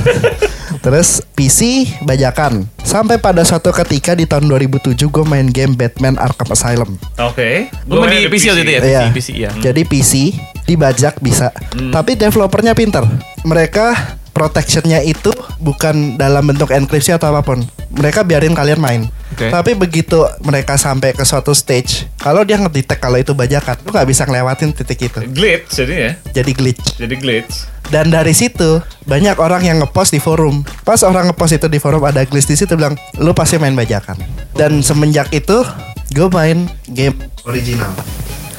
Terus 0.83 1.23
PC 1.37 1.87
bajakan. 2.03 2.67
Sampai 2.83 3.15
pada 3.21 3.47
suatu 3.47 3.71
ketika 3.71 4.11
di 4.11 4.27
tahun 4.27 4.51
2007 4.51 4.97
gue 4.97 5.23
main 5.23 5.47
game 5.47 5.77
Batman 5.79 6.19
Arkham 6.19 6.51
Asylum. 6.51 6.99
Oke. 7.21 7.71
Lu 7.87 8.03
main 8.03 8.19
di 8.19 8.27
PC 8.27 8.51
waktu 8.51 8.67
itu 8.67 8.71
ya? 8.75 8.81
Iya. 8.83 9.01
PC, 9.07 9.15
PC 9.15 9.29
ya. 9.39 9.51
Jadi 9.71 9.81
PC 9.87 10.13
dibajak 10.67 11.23
bisa. 11.23 11.55
Tapi 11.71 12.19
developernya 12.19 12.75
pinter. 12.75 13.07
Mereka 13.47 14.19
protectionnya 14.31 15.03
itu 15.03 15.31
bukan 15.59 16.17
dalam 16.17 16.43
bentuk 16.47 16.71
enkripsi 16.73 17.15
atau 17.15 17.31
apa 17.31 17.45
pun. 17.45 17.63
Mereka 17.93 18.23
biarin 18.25 18.55
kalian 18.57 18.79
main. 18.81 19.01
Oke. 19.31 19.47
Tapi 19.47 19.71
begitu 19.73 20.19
mereka 20.43 20.75
sampai 20.75 21.15
ke 21.15 21.23
suatu 21.23 21.55
stage, 21.55 22.07
kalau 22.19 22.43
dia 22.43 22.59
ngedetect 22.59 22.99
kalau 22.99 23.15
itu 23.15 23.31
bajakan, 23.31 23.79
lu 23.81 23.89
nggak 23.89 24.07
bisa 24.07 24.27
ngelewatin 24.27 24.75
titik 24.75 25.07
itu. 25.07 25.19
Glitch 25.31 25.71
jadi 25.71 25.93
ya. 25.93 26.11
Jadi 26.35 26.51
glitch. 26.51 26.85
Jadi 26.99 27.15
glitch. 27.15 27.55
Dan 27.87 28.07
dari 28.07 28.31
situ 28.31 28.79
banyak 29.03 29.35
orang 29.35 29.63
yang 29.63 29.77
ngepost 29.79 30.11
di 30.11 30.19
forum. 30.19 30.63
Pas 30.83 30.99
orang 31.03 31.31
ngepost 31.31 31.59
itu 31.59 31.67
di 31.67 31.79
forum 31.79 32.03
ada 32.03 32.23
glitch 32.23 32.47
di 32.47 32.55
situ 32.55 32.75
bilang, 32.75 32.95
lu 33.19 33.31
pasti 33.31 33.55
main 33.55 33.75
bajakan. 33.75 34.19
Dan 34.55 34.83
semenjak 34.83 35.31
itu 35.31 35.63
gue 36.11 36.27
main 36.27 36.67
game 36.91 37.15
original. 37.47 37.91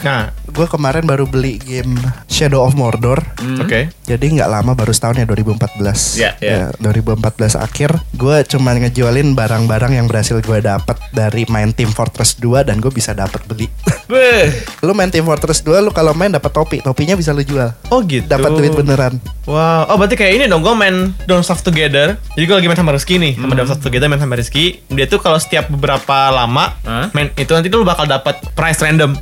Nah, 0.03 0.35
Gue 0.53 0.69
kemarin 0.69 1.09
baru 1.09 1.25
beli 1.25 1.57
game 1.57 1.97
Shadow 2.29 2.61
of 2.61 2.77
Mordor. 2.77 3.25
oke. 3.57 3.89
Jadi 4.13 4.37
nggak 4.37 4.51
lama 4.53 4.77
baru 4.77 4.93
setahun 4.93 5.25
ya 5.25 5.25
2014. 5.25 6.21
Ya, 6.21 6.37
ya. 6.37 6.69
2014 6.85 7.57
akhir 7.57 7.97
gue 8.13 8.37
cuman 8.45 8.85
ngejualin 8.85 9.33
barang-barang 9.33 9.97
yang 9.97 10.05
berhasil 10.05 10.37
gue 10.45 10.59
dapat 10.61 11.01
dari 11.17 11.49
main 11.49 11.73
Team 11.73 11.89
Fortress 11.89 12.37
2 12.37 12.69
dan 12.69 12.77
gue 12.85 12.93
bisa 12.93 13.17
dapat 13.17 13.41
beli. 13.49 13.73
Lu 14.85 14.93
main 14.93 15.09
Team 15.09 15.25
Fortress 15.25 15.65
2 15.65 15.81
lu 15.81 15.91
kalau 15.97 16.13
main 16.13 16.29
dapat 16.29 16.53
topi, 16.53 16.85
topinya 16.85 17.17
bisa 17.17 17.33
lu 17.33 17.41
jual. 17.41 17.73
Oh 17.89 18.05
gitu. 18.05 18.29
Dapat 18.29 18.53
duit 18.61 18.77
beneran. 18.77 19.17
Wow, 19.43 19.91
oh 19.91 19.97
berarti 19.99 20.15
kayak 20.15 20.33
ini 20.39 20.45
dong, 20.47 20.63
gue 20.63 20.71
main 20.77 21.11
Don't 21.27 21.43
Starve 21.43 21.67
Together 21.67 22.15
Jadi 22.39 22.45
gue 22.47 22.57
lagi 22.63 22.69
main 22.71 22.79
sama 22.79 22.95
Rizky 22.95 23.19
nih, 23.19 23.35
sama 23.35 23.59
Don't 23.59 23.67
Starve 23.67 23.83
Together 23.83 24.07
main 24.07 24.23
sama 24.23 24.39
Rizky 24.39 24.79
Dia 24.87 25.11
tuh 25.11 25.19
kalau 25.19 25.35
setiap 25.35 25.67
beberapa 25.67 26.31
lama 26.31 26.79
Hah? 26.87 27.11
main 27.11 27.35
itu 27.35 27.51
nanti 27.51 27.67
lu 27.67 27.83
bakal 27.83 28.07
dapat 28.07 28.39
price 28.55 28.79
random 28.79 29.19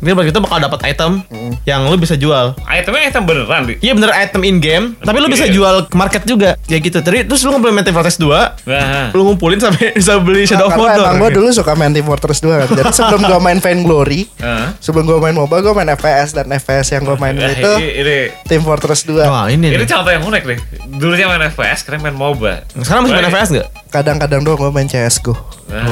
Dia 0.00 0.16
bakal 0.16 0.32
itu 0.32 0.40
bakal 0.40 0.58
dapat 0.64 0.80
item 0.88 1.20
yang 1.68 1.84
lu 1.84 2.00
bisa 2.00 2.16
jual 2.16 2.56
Itemnya 2.64 3.12
item 3.12 3.28
beneran. 3.28 3.62
Iya 3.84 3.92
bener 3.92 4.10
item 4.16 4.27
in 4.38 4.58
game, 4.58 4.92
tapi 4.98 5.18
lu 5.18 5.26
Oke. 5.26 5.34
bisa 5.34 5.46
jual 5.46 5.84
ke 5.84 5.94
market 5.94 6.22
juga 6.22 6.54
Ya 6.66 6.76
gitu, 6.76 6.98
Terus 6.98 7.24
terus 7.24 7.40
lu 7.42 7.52
ngumpulin 7.52 7.72
main 7.72 7.84
Team 7.84 7.94
Fortress 7.94 8.16
2 8.16 8.68
Nah, 8.68 9.08
Lu 9.10 9.24
ngumpulin 9.24 9.56
sampai 9.56 9.92
bisa 9.98 10.18
beli 10.18 10.44
Shadow 10.44 10.68
of 10.68 10.74
Mordor 10.74 11.00
emang 11.00 11.16
gue 11.18 11.30
dulu 11.34 11.48
suka 11.50 11.72
main 11.72 11.90
Team 11.90 12.04
Fortress 12.04 12.40
2 12.40 12.48
kan. 12.54 12.68
Jadi 12.74 12.90
sebelum 12.92 13.20
gue 13.22 13.38
main 13.38 13.58
Vainglory, 13.58 14.20
Hah? 14.38 14.76
sebelum 14.78 15.04
gue 15.04 15.18
main 15.18 15.32
MOBA 15.32 15.56
gue 15.60 15.72
main 15.72 15.88
FPS 15.90 16.32
dan 16.32 16.46
FPS 16.48 16.86
yang 16.92 17.02
gue 17.04 17.16
main 17.16 17.32
Nah, 17.32 17.48
itu 17.48 17.72
ini, 17.78 17.88
ini, 17.96 18.16
Team 18.44 18.62
Fortress 18.62 19.04
2. 19.04 19.22
Wah 19.22 19.46
ini 19.46 19.68
ini 19.68 19.76
nih 19.76 19.88
contoh 19.88 20.10
yang 20.10 20.22
unik 20.22 20.42
nih. 20.44 20.58
Dulunya 20.94 21.26
main 21.26 21.42
FPS, 21.46 21.82
sekarang 21.82 22.02
main 22.02 22.12
MOBA. 22.12 22.66
Sekarang 22.76 23.04
masih 23.04 23.14
main 23.14 23.24
Baik. 23.24 23.34
FPS 23.34 23.48
gak? 23.54 23.68
Kadang-kadang 23.88 24.40
doang 24.42 24.58
gue 24.58 24.70
main 24.70 24.84
CSGO. 24.84 25.32
Nah, 25.68 25.84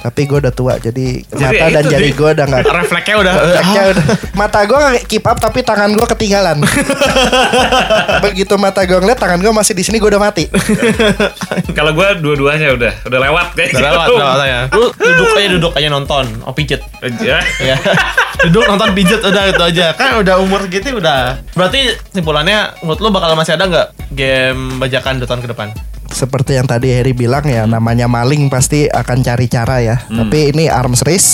Tapi 0.00 0.22
gue 0.22 0.38
udah 0.38 0.50
tua 0.50 0.78
jadi, 0.78 1.18
Jadi 1.20 1.34
mata 1.36 1.66
dan 1.68 1.82
itu, 1.82 1.90
jari 1.90 2.08
Di. 2.08 2.14
gue 2.14 2.28
udah 2.30 2.46
nggak 2.46 2.62
Refleksnya 2.64 3.16
udah 3.18 3.32
Refleksnya 3.34 3.82
udah 3.90 4.04
mata 4.32 4.60
gue 4.62 4.80
keep 5.04 5.24
up 5.24 5.36
tapi 5.36 5.60
tangan 5.60 5.90
gue 5.92 6.06
ketinggalan. 6.08 6.62
Begitu 8.24 8.54
mata 8.56 8.84
gue 8.84 8.98
ngeliat 8.98 9.18
tangan 9.18 9.38
gue 9.40 9.52
masih 9.52 9.74
di 9.74 9.82
sini 9.86 9.96
gue 9.98 10.10
udah 10.10 10.22
mati. 10.22 10.46
Kalau 11.78 11.92
gue 11.94 12.08
dua-duanya 12.22 12.74
udah 12.74 12.92
udah 13.06 13.18
lewat 13.30 13.48
guys. 13.58 13.74
Udah 13.74 13.90
lewat, 13.92 14.06
udah 14.10 14.26
lewat 14.34 14.46
ya. 14.46 14.60
Lu 14.74 14.86
duduk 14.94 15.28
aja 15.36 15.48
duduk 15.48 15.72
aja 15.76 15.88
nonton, 15.88 16.24
oh 16.46 16.54
pijet. 16.54 16.82
Ya. 17.20 17.42
ya 17.60 17.76
duduk 18.48 18.64
nonton 18.64 18.90
pijet 18.96 19.20
udah 19.20 19.42
itu 19.52 19.62
aja 19.62 19.92
kan 19.92 20.16
udah 20.24 20.40
umur 20.40 20.64
segitu 20.64 20.96
udah 20.96 21.36
berarti 21.52 21.92
simpulannya 22.16 22.72
menurut 22.80 23.00
lu 23.04 23.08
bakal 23.12 23.36
masih 23.36 23.56
ada 23.56 23.68
nggak 23.68 23.88
game 24.16 24.80
bajakan 24.80 25.20
dua 25.20 25.28
tahun 25.28 25.42
ke 25.44 25.48
depan 25.52 25.68
Seperti 26.10 26.52
yang 26.52 26.66
tadi 26.66 26.90
Harry 26.90 27.10
bilang 27.10 27.42
ya 27.42 27.64
namanya 27.64 28.04
maling 28.04 28.46
pasti 28.46 28.84
akan 28.84 29.18
cari 29.20 29.46
cara 29.46 29.78
ya. 29.78 29.96
Tapi 30.02 30.50
ini 30.50 30.66
arms 30.66 31.00
race 31.00 31.30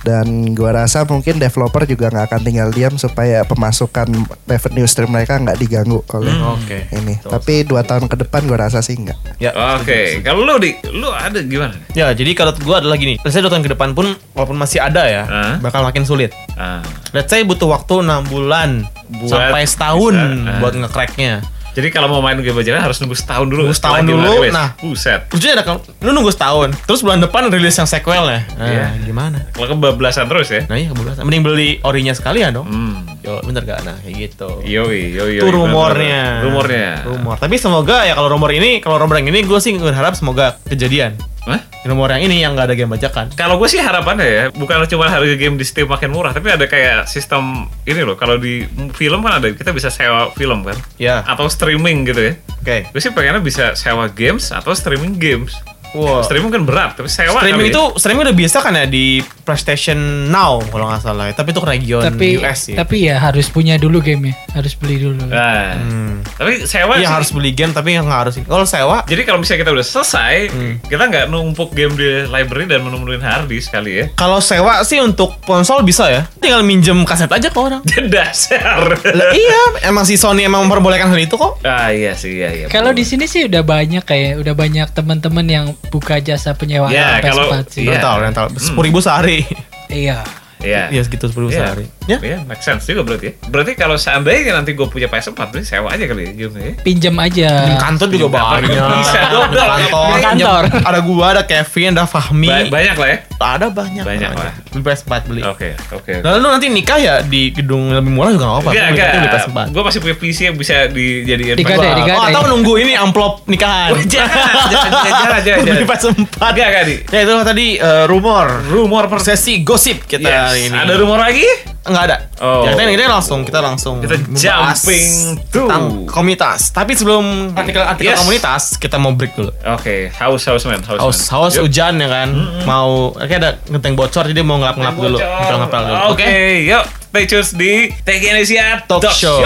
dan 0.00 0.26
gua 0.50 0.74
rasa 0.74 1.04
mungkin 1.04 1.36
developer 1.36 1.84
juga 1.84 2.08
nggak 2.08 2.26
akan 2.28 2.40
tinggal 2.42 2.68
diam 2.68 2.94
supaya 2.94 3.40
pemasukan 3.42 4.08
revenue 4.44 4.84
stream 4.84 5.08
mereka 5.08 5.36
nggak 5.36 5.56
diganggu 5.56 6.00
oleh 6.10 6.34
Oke. 6.50 6.88
ini. 6.90 7.20
Tapi 7.20 7.62
dua 7.62 7.80
tahun 7.80 8.04
ke 8.04 8.16
depan 8.18 8.44
gua 8.44 8.64
rasa 8.64 8.80
sih 8.80 8.96
nggak. 8.96 9.38
ya 9.38 9.52
Oke, 9.76 10.20
kalau 10.20 10.42
lu 10.42 10.56
di, 10.58 10.72
lu 10.90 11.08
ada 11.08 11.38
gimana? 11.38 11.76
ya 11.92 12.10
jadi 12.10 12.32
kalau 12.32 12.50
gua 12.58 12.78
adalah 12.78 12.96
gini 12.96 13.20
let's 13.20 13.30
say 13.30 13.40
dua 13.40 13.48
tahun 13.48 13.62
ke 13.62 13.72
depan 13.72 13.92
pun 13.92 14.06
walaupun 14.32 14.56
masih 14.56 14.78
ada 14.78 15.04
ya 15.04 15.22
Hah? 15.24 15.54
bakal 15.58 15.82
makin 15.82 16.02
sulit 16.02 16.32
Ah. 16.54 16.82
let's 17.10 17.28
say 17.28 17.42
butuh 17.42 17.66
waktu 17.66 17.98
6 17.98 18.08
bulan 18.26 18.86
Buat 19.10 19.26
sampai 19.28 19.62
setahun 19.64 20.14
bisa, 20.14 20.48
ah. 20.48 20.58
buat 20.58 20.74
ngecracknya 20.76 21.32
Jadi 21.74 21.88
kalau 21.90 22.06
mau 22.08 22.20
main 22.20 22.38
game 22.38 22.54
bajakan 22.54 22.80
harus 22.80 22.96
nunggu 22.96 23.14
setahun 23.14 23.44
dulu. 23.44 23.66
Nunggu 23.66 23.74
setahun 23.74 24.02
dulu, 24.04 24.32
rilis. 24.40 24.52
nah. 24.52 24.70
buset. 24.76 25.20
lucunya 25.26 25.54
ada 25.54 25.64
lu 25.98 26.10
nunggu 26.10 26.30
setahun 26.30 26.68
terus 26.80 27.00
bulan 27.00 27.18
depan 27.18 27.48
rilis 27.48 27.74
yang 27.74 27.84
sequelnya 27.84 28.46
nah, 28.52 28.64
Iya. 28.64 28.86
gimana 29.02 29.50
Kalau 29.50 29.66
kebablasan 29.70 30.24
terus 30.26 30.48
ya. 30.48 30.62
nah 30.64 30.76
iya 30.76 30.88
kebablasan 30.88 31.22
mending 31.22 31.42
beli 31.42 31.70
orinya 31.80 32.12
sekalian 32.12 32.52
dong 32.52 32.66
Hmm. 32.66 33.02
yo 33.20 33.40
bener 33.40 33.62
gak 33.62 33.82
nah 33.82 33.96
kayak 33.98 34.14
gitu 34.30 34.62
Yoi, 34.62 35.10
yoi, 35.10 35.30
yoi. 35.34 35.40
itu 35.40 35.48
rumornya. 35.48 36.42
Rumornya. 36.42 36.90
rumor 37.04 37.36
tapi 37.36 37.56
semoga 37.56 38.04
ya 38.04 38.12
kalau 38.12 38.30
rumor 38.30 38.50
ini 38.50 38.78
kalau 38.78 38.96
rumor 38.96 39.16
yang 39.16 39.28
ini 39.28 39.42
gue 39.42 39.58
sih 39.58 39.74
berharap 39.74 40.14
semoga 40.14 40.60
kejadian 40.64 41.18
Hah? 41.44 41.60
rumor 41.84 42.08
yang 42.16 42.24
ini 42.24 42.40
yang 42.40 42.56
nggak 42.56 42.72
ada 42.72 42.76
game 42.76 42.88
bajakan 42.96 43.28
Kalau 43.36 43.60
gue 43.60 43.68
sih 43.68 43.76
harapannya 43.76 44.24
ya, 44.24 44.44
bukan 44.56 44.88
cuma 44.88 45.12
harga 45.12 45.36
game 45.36 45.60
di 45.60 45.64
Steam 45.68 45.84
makin 45.84 46.08
murah, 46.16 46.32
tapi 46.32 46.48
ada 46.48 46.64
kayak 46.64 47.04
sistem 47.04 47.68
ini 47.84 48.00
loh. 48.00 48.16
Kalau 48.16 48.40
di 48.40 48.64
film 48.96 49.20
kan 49.20 49.44
ada, 49.44 49.52
kita 49.52 49.70
bisa 49.76 49.92
sewa 49.92 50.32
film 50.32 50.64
kan, 50.64 50.76
ya 50.96 51.20
atau 51.28 51.44
streaming 51.44 52.08
gitu 52.08 52.32
ya. 52.32 52.34
oke 52.64 52.78
Gue 52.88 53.00
sih 53.04 53.12
pengennya 53.12 53.44
bisa 53.44 53.76
sewa 53.76 54.08
games 54.08 54.48
atau 54.48 54.72
streaming 54.72 55.20
games. 55.20 55.52
Wow. 55.94 56.20
Streaming 56.20 56.50
kan 56.50 56.62
berat, 56.62 56.90
tapi 56.94 57.06
sewa 57.06 57.38
streaming 57.38 57.64
kali 57.64 57.72
itu 57.72 57.82
ya. 57.86 57.96
streaming 57.96 58.22
udah 58.24 58.36
biasa 58.36 58.56
kan 58.58 58.72
ya 58.74 58.84
di 58.84 59.04
PlayStation 59.44 59.98
Now 60.26 60.58
kalau 60.64 60.86
nggak 60.86 61.00
salah 61.00 61.24
ya. 61.28 61.32
tapi 61.32 61.48
itu 61.50 61.60
ke 61.60 61.68
region 61.68 62.02
tapi 62.02 62.26
US 62.36 62.60
ya 62.66 62.76
tapi 62.76 62.96
ya 63.04 63.16
harus 63.20 63.46
punya 63.46 63.76
dulu 63.76 64.00
game 64.00 64.28
ya 64.28 64.34
harus 64.52 64.74
beli 64.74 64.98
dulu 64.98 65.22
Nah, 65.24 65.76
Hmm. 65.76 66.24
tapi 66.26 66.64
sewa 66.64 66.96
Iya 66.96 67.08
harus 67.10 67.30
beli 67.30 67.50
game 67.50 67.70
tapi 67.70 67.94
nggak 67.94 68.10
harus 68.20 68.34
kalau 68.42 68.64
sewa 68.64 69.04
Jadi 69.04 69.22
kalau 69.22 69.38
misalnya 69.38 69.60
kita 69.60 69.70
udah 69.70 69.86
selesai, 69.86 70.34
Hmm. 70.48 70.74
kita 70.82 71.02
nggak 71.04 71.24
numpuk 71.26 71.70
game 71.70 71.92
di 71.92 72.08
library 72.24 72.66
dan 72.66 72.82
menemuin 72.82 73.20
hard 73.20 73.46
disk 73.46 73.70
kali 73.70 73.92
ya. 73.94 74.06
kalau 74.14 74.38
sewa 74.38 74.82
sih 74.82 74.98
untuk 74.98 75.38
konsol 75.40 75.80
bisa 75.80 76.06
ya 76.06 76.26
tinggal 76.36 76.60
minjem 76.60 76.98
kaset 77.04 77.28
aja 77.28 77.46
ke 77.46 77.58
orang 77.58 77.84
dasar. 78.10 78.96
Lah, 78.96 79.30
iya 79.30 79.60
emang 79.84 80.02
si 80.02 80.14
Sony 80.14 80.42
emang 80.42 80.64
memperbolehkan 80.64 81.06
hal 81.06 81.20
itu 81.20 81.34
kok 81.34 81.60
ah 81.62 81.88
iya 81.88 82.12
sih, 82.12 82.34
iya 82.34 82.50
iya. 82.50 82.66
kalau 82.66 82.90
di 82.90 83.02
sini 83.02 83.24
sih 83.24 83.44
udah 83.44 83.62
banyak 83.62 84.02
kayak 84.02 84.40
udah 84.40 84.52
banyak 84.52 84.88
teman-teman 84.90 85.46
yang 85.46 85.66
buka 85.88 86.18
jasa 86.18 86.52
penyewaan 86.52 86.90
Ya, 86.90 87.18
kalau- 87.20 87.50
PS4 87.50 87.64
sih 87.70 87.82
Iya. 87.82 87.90
rental 87.96 88.16
rental 88.20 88.46
sepuluh 88.56 88.86
ribu 88.88 88.98
sehari 88.98 89.44
iya 89.88 90.24
Iya. 90.58 90.88
iya 90.88 91.00
segitu 91.02 91.26
sepuluh 91.26 91.48
ribu 91.48 91.54
Iya. 91.54 91.64
sehari 91.66 91.84
ya 92.04 92.18
Iya, 92.20 92.38
make 92.42 92.60
sense 92.60 92.84
juga 92.84 93.02
berarti 93.02 93.26
ya. 93.26 93.32
Berarti 93.44 93.72
kalau 93.74 93.96
seandainya 93.96 94.52
nanti 94.52 94.72
gue 94.72 94.84
punya 94.84 95.06
PS4, 95.06 95.32
berarti 95.34 95.64
sewa 95.64 95.88
aja 95.88 96.04
kali 96.04 96.22
ya 96.22 96.32
game 96.36 96.54
ya. 96.54 96.72
pinjam 96.78 97.14
aja 97.16 97.50
Di 97.64 97.74
kantor 97.74 98.06
juga 98.08 98.26
kantor 98.30 98.54
banyak. 98.54 98.70
juga 98.70 98.82
bisa 98.94 99.20
dong. 99.26 99.48
Di 99.48 99.58
kantor. 99.58 100.20
Kantor. 100.20 100.62
Ada 100.84 100.98
gua, 101.00 101.26
ada 101.30 101.42
Kevin, 101.42 101.88
ada 101.92 102.04
Fahmi. 102.04 102.48
Ba- 102.48 102.70
banyak 102.70 102.96
lah 102.96 103.08
ya. 103.08 103.18
Ada 103.34 103.66
banyak. 103.68 104.02
Banyak 104.02 104.30
lah. 104.32 104.52
Beli 104.68 104.82
PS4 104.82 105.12
beli. 105.24 105.42
Oke, 105.44 105.68
oke. 105.90 106.12
Lalu 106.20 106.36
lu 106.38 106.48
nanti 106.50 106.66
nikah 106.68 106.98
ya 106.98 107.14
di 107.20 107.48
gedung 107.50 107.88
yang 107.88 107.98
lebih 107.98 108.12
murah 108.12 108.30
juga 108.30 108.44
gak 108.44 108.52
apa-apa. 108.54 108.70
Enggak, 108.70 108.84
Beli 108.84 109.18
enggak. 109.20 109.32
PS4. 109.34 109.58
Gue 109.70 109.82
masih 109.84 109.98
punya 109.98 110.16
PC 110.16 110.38
yang 110.42 110.56
bisa 110.56 110.74
dijadiin 110.86 111.54
Digade, 111.54 111.78
PS4. 111.80 111.98
digade. 111.98 112.16
Oh, 112.16 112.24
atau 112.26 112.42
nunggu 112.46 112.72
ini 112.78 112.92
amplop 112.94 113.44
nikahan. 113.46 113.90
Jangan, 114.04 114.28
jangan, 114.68 114.90
jangan, 115.02 115.40
jangan, 115.40 115.40
Beli 115.58 115.70
jangan. 115.70 115.86
PS4. 115.86 116.06
Enggak, 116.44 116.66
enggak. 116.66 116.84
Ya 117.06 117.18
itu 117.20 117.32
tadi 117.42 117.66
eh, 117.76 118.04
rumor. 118.04 118.46
Rumor 118.64 119.04
per 119.06 119.20
Sesi 119.20 119.60
gosip 119.60 120.04
kita 120.04 120.28
hari 120.28 120.68
ini. 120.68 120.76
Ada 120.76 120.94
rumor 120.94 121.16
lagi? 121.18 121.44
Enggak 121.94 122.10
ada. 122.10 122.16
Oh. 122.42 122.66
Ya, 122.66 122.74
kita, 122.74 122.90
kita 122.90 123.06
langsung 123.06 123.40
kita 123.46 123.60
langsung 123.62 123.94
Kita 124.02 124.18
jumping 124.34 125.38
tentang 125.46 125.82
komunitas. 126.10 126.74
Tapi 126.74 126.98
sebelum 126.98 127.54
artikel-artikel 127.54 128.10
Yes. 128.10 128.18
komunitas, 128.26 128.62
kita 128.82 128.98
mau 128.98 129.14
break 129.14 129.38
dulu. 129.38 129.54
Oke, 129.78 130.10
haus 130.10 130.42
haus 130.50 130.66
man, 130.66 130.82
haus. 130.82 130.98
Haus, 130.98 131.18
man. 131.22 131.30
haus 131.38 131.52
Yuk. 131.54 131.70
hujan 131.70 131.94
ya 132.02 132.08
kan. 132.10 132.28
Mau 132.66 133.14
kayak 133.14 133.38
ada 133.38 133.50
genteng 133.70 133.94
bocor 133.94 134.26
jadi 134.26 134.42
mau 134.42 134.58
ngelap-ngelap 134.58 134.96
dulu. 134.98 135.18
Ngepel-ngepel 135.22 135.82
dulu. 135.86 135.98
Oke, 136.10 136.34
yuk. 136.66 136.84
Stay 137.14 137.30
tune 137.30 137.46
di 137.54 137.72
Tech 138.02 138.18
Indonesia 138.18 138.82
Talk 138.90 139.06
Show. 139.14 139.38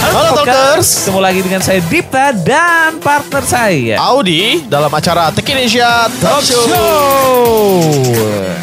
Halo 0.00 0.32
Talkers. 0.40 1.04
Ketemu 1.04 1.20
lagi 1.20 1.40
dengan 1.44 1.60
saya 1.60 1.84
Dipta 1.84 2.32
dan 2.32 2.96
partner 3.04 3.44
saya 3.44 4.00
Audi 4.00 4.64
dalam 4.64 4.88
acara 4.88 5.28
Tech 5.28 5.44
Indonesia 5.44 6.08
Talk 6.24 6.40
Show. 6.40 6.64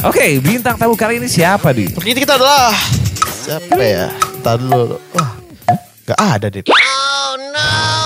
Oke, 0.02 0.42
bintang 0.42 0.82
tamu 0.82 0.98
kali 0.98 1.22
ini 1.22 1.30
siapa 1.30 1.70
di? 1.78 1.94
Ini 1.94 2.18
kita 2.18 2.42
adalah 2.42 2.74
siapa 3.22 3.78
ya? 3.78 4.10
Tadi 4.42 4.66
dulu. 4.66 4.98
Wah, 5.14 5.38
gak 6.10 6.18
ada 6.18 6.50
deh. 6.50 6.66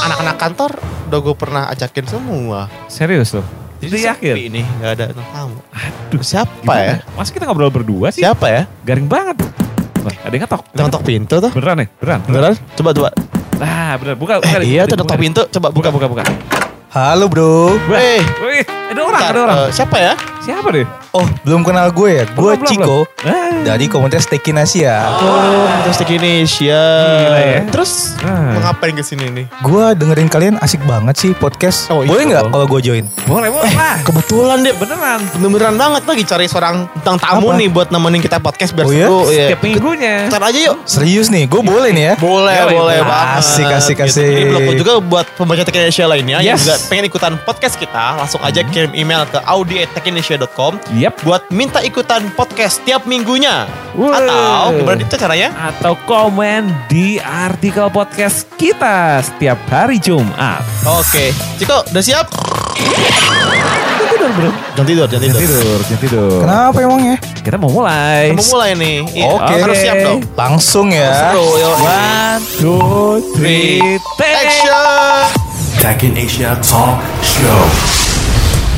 Anak-anak 0.04 0.36
kantor 0.36 0.72
udah 1.08 1.20
gue 1.24 1.36
pernah 1.40 1.64
ajakin 1.72 2.12
semua. 2.12 2.68
Serius 2.92 3.32
loh? 3.32 3.48
Jadi 3.80 4.12
yakin? 4.12 4.36
Ini 4.52 4.62
gak 4.84 4.92
ada 5.00 5.06
tamu. 5.32 5.64
Aduh, 5.72 6.20
siapa 6.20 6.74
ya? 6.84 7.00
Masa 7.16 7.32
kita 7.32 7.48
ngobrol 7.48 7.72
berdua 7.72 8.12
sih? 8.12 8.28
Siapa 8.28 8.52
ya? 8.52 8.68
Garing 8.84 9.08
banget. 9.08 9.40
Wah, 10.02 10.16
ada 10.18 10.34
yang 10.34 10.44
ngetok. 10.44 10.62
Ngetok 10.74 11.04
pintu 11.06 11.36
tuh. 11.38 11.52
Beneran 11.54 11.76
nih? 11.82 11.88
Beneran? 11.98 12.20
Beneran? 12.26 12.54
Coba 12.74 12.90
coba. 12.92 13.10
Nah, 13.58 13.94
bener. 13.96 14.16
Buka, 14.18 14.34
Eh, 14.36 14.40
buka. 14.42 14.58
deh, 14.58 14.68
iya 14.68 14.82
tuh 14.84 14.96
ngetok 14.98 15.20
pintu. 15.20 15.42
Coba. 15.48 15.68
Buka, 15.70 15.90
buka, 15.90 16.08
buka. 16.08 16.24
Halo 16.92 17.26
bro. 17.26 17.78
Eh, 17.94 18.20
Wih, 18.42 18.64
ada 18.68 19.00
orang, 19.00 19.16
bentar, 19.16 19.32
ada 19.32 19.40
orang. 19.42 19.58
eh, 19.62 19.70
siapa 19.72 19.96
ya? 19.96 20.14
Siapa 20.42 20.74
deh? 20.74 20.90
Oh 21.12 21.22
belum 21.44 21.62
kenal 21.62 21.92
gue 21.92 22.10
ya. 22.12 22.24
Gue 22.28 22.58
Ciko 22.64 23.06
belum. 23.06 23.22
Ah. 23.22 23.62
dari 23.62 23.86
komunitas 23.86 24.26
Tekin 24.26 24.58
Asia. 24.58 25.06
Oh, 25.14 25.38
terus 25.86 25.96
Tech 25.96 26.10
Indonesia. 26.10 26.82
Gila 27.22 27.40
ya. 27.40 27.60
Terus 27.70 28.18
Ah. 28.20 28.58
mau 28.58 28.62
ngapain 28.64 28.90
ke 28.92 29.06
sini 29.06 29.30
nih? 29.30 29.46
Gue 29.62 29.94
dengerin 29.94 30.26
kalian 30.26 30.56
asik 30.58 30.82
banget 30.82 31.14
sih 31.16 31.32
podcast. 31.32 31.86
Oh, 31.88 32.02
iya. 32.02 32.10
Boleh 32.10 32.24
nggak 32.28 32.44
kalau 32.48 32.66
gue 32.68 32.82
join? 32.82 33.06
Boleh, 33.24 33.50
boleh 33.50 33.70
lah. 33.72 34.02
Kebetulan 34.02 34.58
deh, 34.62 34.74
Beneran. 34.74 35.22
beneran 35.36 35.76
banget 35.76 36.04
lagi 36.04 36.24
cari 36.26 36.46
seorang 36.48 36.76
tentang 36.96 37.18
tamu 37.20 37.48
Apa? 37.48 37.60
nih 37.60 37.70
buat 37.70 37.88
nemenin 37.90 38.18
kita 38.20 38.38
podcast 38.40 38.74
biar 38.74 38.86
Oh, 38.86 38.92
iya? 38.92 39.06
seru. 39.06 39.22
Iya. 39.24 39.46
Setiap 39.46 39.62
minggunya. 39.62 40.16
Ntar 40.26 40.42
aja 40.44 40.60
yuk. 40.64 40.76
Serius 40.84 41.28
nih, 41.30 41.46
gue 41.46 41.62
boleh 41.62 41.90
nih 41.92 42.04
ya. 42.04 42.14
Boleh, 42.18 42.56
Yoi, 42.56 42.66
boleh 42.66 42.78
boleh. 42.98 42.98
banget. 43.04 43.38
Asik, 43.38 43.68
asik, 43.70 43.98
Gitu. 44.00 44.10
asik. 44.10 44.26
Jadi 44.26 44.44
blog 44.50 44.76
juga 44.76 44.94
buat 45.00 45.26
pembaca 45.36 45.62
Tech 45.62 45.76
Indonesia 45.76 46.06
lainnya 46.08 46.38
yang 46.40 46.58
Yes. 46.58 46.64
juga 46.64 46.76
pengen 46.90 47.06
ikutan 47.06 47.34
podcast 47.40 47.78
kita, 47.78 48.18
langsung 48.18 48.42
aja 48.42 48.62
kirim 48.64 48.90
email 48.94 49.22
ke 49.28 49.38
vacaneasia.com 50.32 50.74
Yep. 50.96 51.14
buat 51.28 51.42
minta 51.52 51.80
ikutan 51.84 52.32
podcast 52.36 52.80
tiap 52.88 53.04
minggunya. 53.04 53.68
Wuh. 53.96 54.12
Atau 54.16 54.80
gimana 54.80 55.00
itu 55.04 55.16
caranya? 55.20 55.50
Atau 55.60 56.00
komen 56.08 56.72
di 56.88 57.20
artikel 57.20 57.92
podcast 57.92 58.48
kita 58.56 59.20
setiap 59.20 59.60
hari 59.68 60.00
Jumat. 60.00 60.64
Oke, 60.88 61.36
Ciko 61.60 61.84
udah 61.92 62.04
siap? 62.04 62.26
Tidur 64.12 64.30
bro. 64.32 64.50
Jangan 64.76 64.88
tidur, 64.88 65.06
jangan 65.10 65.24
tidur. 65.28 65.40
Tidur, 65.42 65.80
jangan 65.84 66.02
tidur. 66.02 66.40
Kenapa 66.44 66.78
emangnya? 66.80 67.16
Kita 67.42 67.58
mau 67.58 67.72
mulai. 67.72 68.32
Kita 68.32 68.38
mau 68.40 68.50
mulai 68.56 68.70
nih. 68.78 68.98
Iya, 69.12 69.28
Oke. 69.28 69.54
Harus 69.60 69.78
siap 69.80 69.96
dong. 70.00 70.20
Langsung 70.38 70.88
ya. 70.94 71.36
Yo. 71.36 71.44
One, 71.82 72.42
two, 72.60 72.80
three, 73.36 73.98
take. 74.16 74.36
Action! 74.48 75.26
Back 75.82 76.06
in 76.06 76.14
Asia 76.14 76.54
Talk 76.62 77.02
Show. 77.26 78.01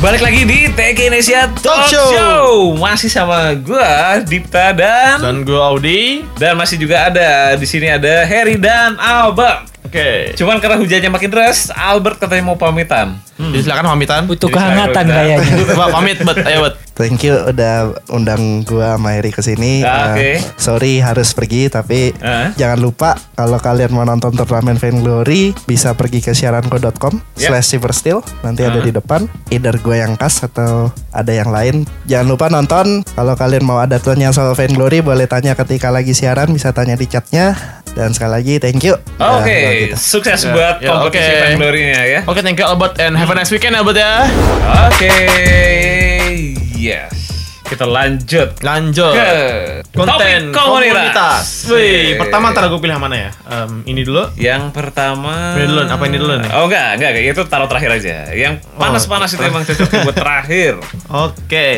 Balik 0.04 0.20
lagi 0.20 0.44
di 0.44 0.68
TK 0.68 1.08
Indonesia 1.08 1.48
Talk, 1.48 1.64
Talk 1.64 1.88
Show. 1.88 2.08
Show. 2.12 2.52
Masih 2.76 3.08
sama 3.08 3.56
gua 3.56 4.20
Dipta 4.20 4.76
dan 4.76 5.16
Dan 5.16 5.48
gue 5.48 5.56
Audi. 5.56 6.28
dan 6.36 6.60
masih 6.60 6.76
juga 6.76 7.08
ada 7.08 7.56
di 7.56 7.64
sini 7.64 7.88
ada 7.88 8.20
Harry 8.28 8.60
dan 8.60 9.00
Albert. 9.00 9.73
Oke. 9.84 10.32
Cuman 10.34 10.58
karena 10.58 10.76
hujannya 10.76 11.08
makin 11.08 11.28
deras, 11.28 11.68
Albert 11.70 12.16
katanya 12.18 12.44
mau 12.44 12.56
pamitan. 12.56 13.20
Jadi 13.34 13.60
silakan 13.60 13.90
pamitan. 13.90 14.24
Butuh 14.24 14.48
kehangatan 14.48 15.04
kayaknya. 15.04 15.38
Coba 15.68 15.90
pamit, 15.92 16.16
bet. 16.18 16.38
Ayo, 16.40 16.58
bet. 16.62 16.74
Thank 16.94 17.20
you 17.20 17.34
udah 17.44 17.74
undang 18.08 18.62
gua 18.62 18.94
sama 18.94 19.12
Heri 19.12 19.28
ke 19.28 19.42
sini. 19.42 19.82
Ah, 19.82 20.14
Eh, 20.14 20.38
oke. 20.38 20.54
sorry 20.56 21.02
harus 21.02 21.34
pergi 21.34 21.66
tapi 21.66 22.14
Ah. 22.16 22.54
jangan 22.54 22.78
lupa 22.78 23.18
kalau 23.34 23.58
kalian 23.58 23.90
mau 23.90 24.06
nonton 24.06 24.30
turnamen 24.30 24.78
Vainglory 24.78 25.58
bisa 25.64 25.90
pergi 25.92 26.22
ke 26.22 26.30
siaranko.com 26.30 27.18
Yep. 27.34 27.50
slash 27.50 27.66
silversteel 27.68 28.22
nanti 28.40 28.62
ada 28.62 28.78
Ah. 28.78 28.84
di 28.84 28.92
depan 28.92 29.20
either 29.50 29.74
gue 29.76 29.98
yang 29.98 30.14
kas 30.14 30.46
atau 30.46 30.94
ada 31.10 31.34
yang 31.34 31.50
lain 31.50 31.82
jangan 32.04 32.26
lupa 32.28 32.46
nonton 32.46 33.02
kalau 33.10 33.34
kalian 33.34 33.64
mau 33.64 33.82
ada 33.82 33.98
tanya 33.98 34.30
soal 34.30 34.54
Vainglory 34.54 35.02
boleh 35.02 35.26
tanya 35.26 35.52
ketika 35.56 35.90
lagi 35.90 36.14
siaran 36.14 36.46
bisa 36.48 36.70
tanya 36.70 36.94
di 36.94 37.04
chatnya 37.04 37.58
dan 37.90 38.10
sekali 38.10 38.30
lagi 38.32 38.54
thank 38.60 38.82
you 38.82 38.94
Oke, 39.16 39.50
udah 39.50 39.73
gitu. 39.74 39.94
sukses 39.98 40.40
Ya, 40.42 40.50
buat 40.54 40.76
ya, 40.78 40.88
kompetisi. 40.94 41.32
Vainglory-nya 41.42 42.00
ya. 42.06 42.20
Oke, 42.24 42.40
thank 42.40 42.58
you 42.58 42.66
Albert 42.66 42.94
and 43.02 43.18
have 43.18 43.30
a 43.30 43.34
nice 43.34 43.50
weekend 43.50 43.74
Albert 43.74 43.98
ya. 43.98 44.24
Oke, 44.88 45.14
yes. 46.78 47.24
Kita 47.64 47.88
lanjut 47.88 48.60
Lanjut. 48.60 49.16
ke 49.16 49.32
Konten 49.96 50.52
topik 50.52 50.52
komunitas. 50.52 51.64
Wih, 51.72 52.12
Oke. 52.12 52.20
pertama 52.20 52.52
ntar 52.52 52.68
gue 52.68 52.76
pilih 52.76 52.92
yang 52.92 53.02
mana 53.02 53.16
ya? 53.16 53.30
Em, 53.48 53.80
ini 53.88 54.04
dulu. 54.04 54.28
Yang 54.36 54.68
pertama 54.76 55.56
Ini 55.56 55.64
dulu, 55.72 55.80
apa 55.88 56.04
ini 56.04 56.18
dulu 56.20 56.34
nih? 56.44 56.50
Oh 56.52 56.68
enggak, 56.68 57.00
enggak, 57.00 57.10
enggak. 57.16 57.24
Itu 57.32 57.42
taruh 57.48 57.64
terakhir 57.64 57.90
aja 57.96 58.30
Yang 58.36 58.68
panas-panas 58.76 59.32
itu 59.32 59.42
emang 59.42 59.64
cocok 59.64 59.88
buat 60.04 60.16
terakhir 60.16 60.72
Oke. 61.24 61.68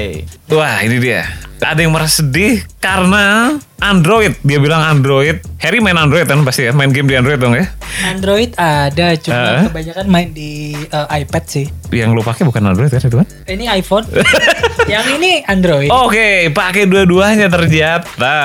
Wah 0.51 0.83
ini 0.83 0.99
dia 0.99 1.23
Ada 1.59 1.81
yang 1.83 1.93
merasa 1.93 2.21
sedih 2.21 2.63
karena 2.79 3.57
Android 3.77 4.33
Dia 4.41 4.57
bilang 4.57 4.81
Android 4.81 5.41
Harry 5.61 5.81
main 5.81 5.97
Android 5.97 6.25
kan 6.25 6.41
pasti 6.43 6.65
ya 6.65 6.73
Main 6.73 6.93
game 6.93 7.09
di 7.09 7.17
Android 7.17 7.37
dong 7.37 7.53
ya 7.53 7.69
Android 8.05 8.53
ada, 8.61 9.17
cuma 9.17 9.37
Eh? 9.57 9.73
kebanyakan 9.73 10.07
main 10.07 10.29
di 10.29 10.77
eh, 10.77 11.07
iPad 11.23 11.45
sih. 11.49 11.67
Yang 11.89 12.11
lu 12.13 12.21
pakai 12.21 12.45
bukan 12.45 12.61
Android 12.67 12.93
kan 12.93 13.01
itu 13.01 13.17
kan 13.17 13.29
Ini 13.49 13.65
iPhone. 13.73 14.05
Yang 14.93 15.07
ini 15.19 15.33
Android. 15.47 15.91
Oke, 15.91 16.51
pakai 16.51 16.87
dua-duanya 16.87 17.47
ternyata. 17.49 18.37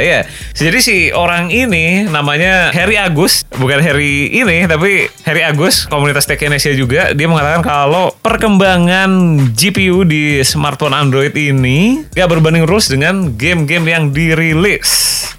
Ya. 0.00 0.26
Jadi 0.54 0.78
si 0.80 0.96
orang 1.10 1.50
ini 1.50 2.06
namanya 2.06 2.70
Harry 2.70 2.98
Agus, 2.98 3.46
bukan 3.50 3.78
Harry 3.78 4.30
ini, 4.30 4.66
tapi 4.66 5.10
Harry 5.22 5.42
Agus, 5.42 5.86
komunitas 5.86 6.26
Tech 6.26 6.38
Indonesia 6.38 6.74
juga. 6.74 7.14
Dia 7.14 7.26
mengatakan 7.26 7.62
kalau 7.62 8.10
perkembangan 8.18 9.10
GPU 9.54 10.06
di 10.06 10.38
smartphone 10.42 10.94
Android 10.94 11.34
ini 11.34 12.06
gak 12.10 12.30
berbanding 12.30 12.53
lurus 12.62 12.86
dengan 12.94 13.34
game-game 13.34 13.86
yang 13.90 14.04
dirilis. 14.14 14.86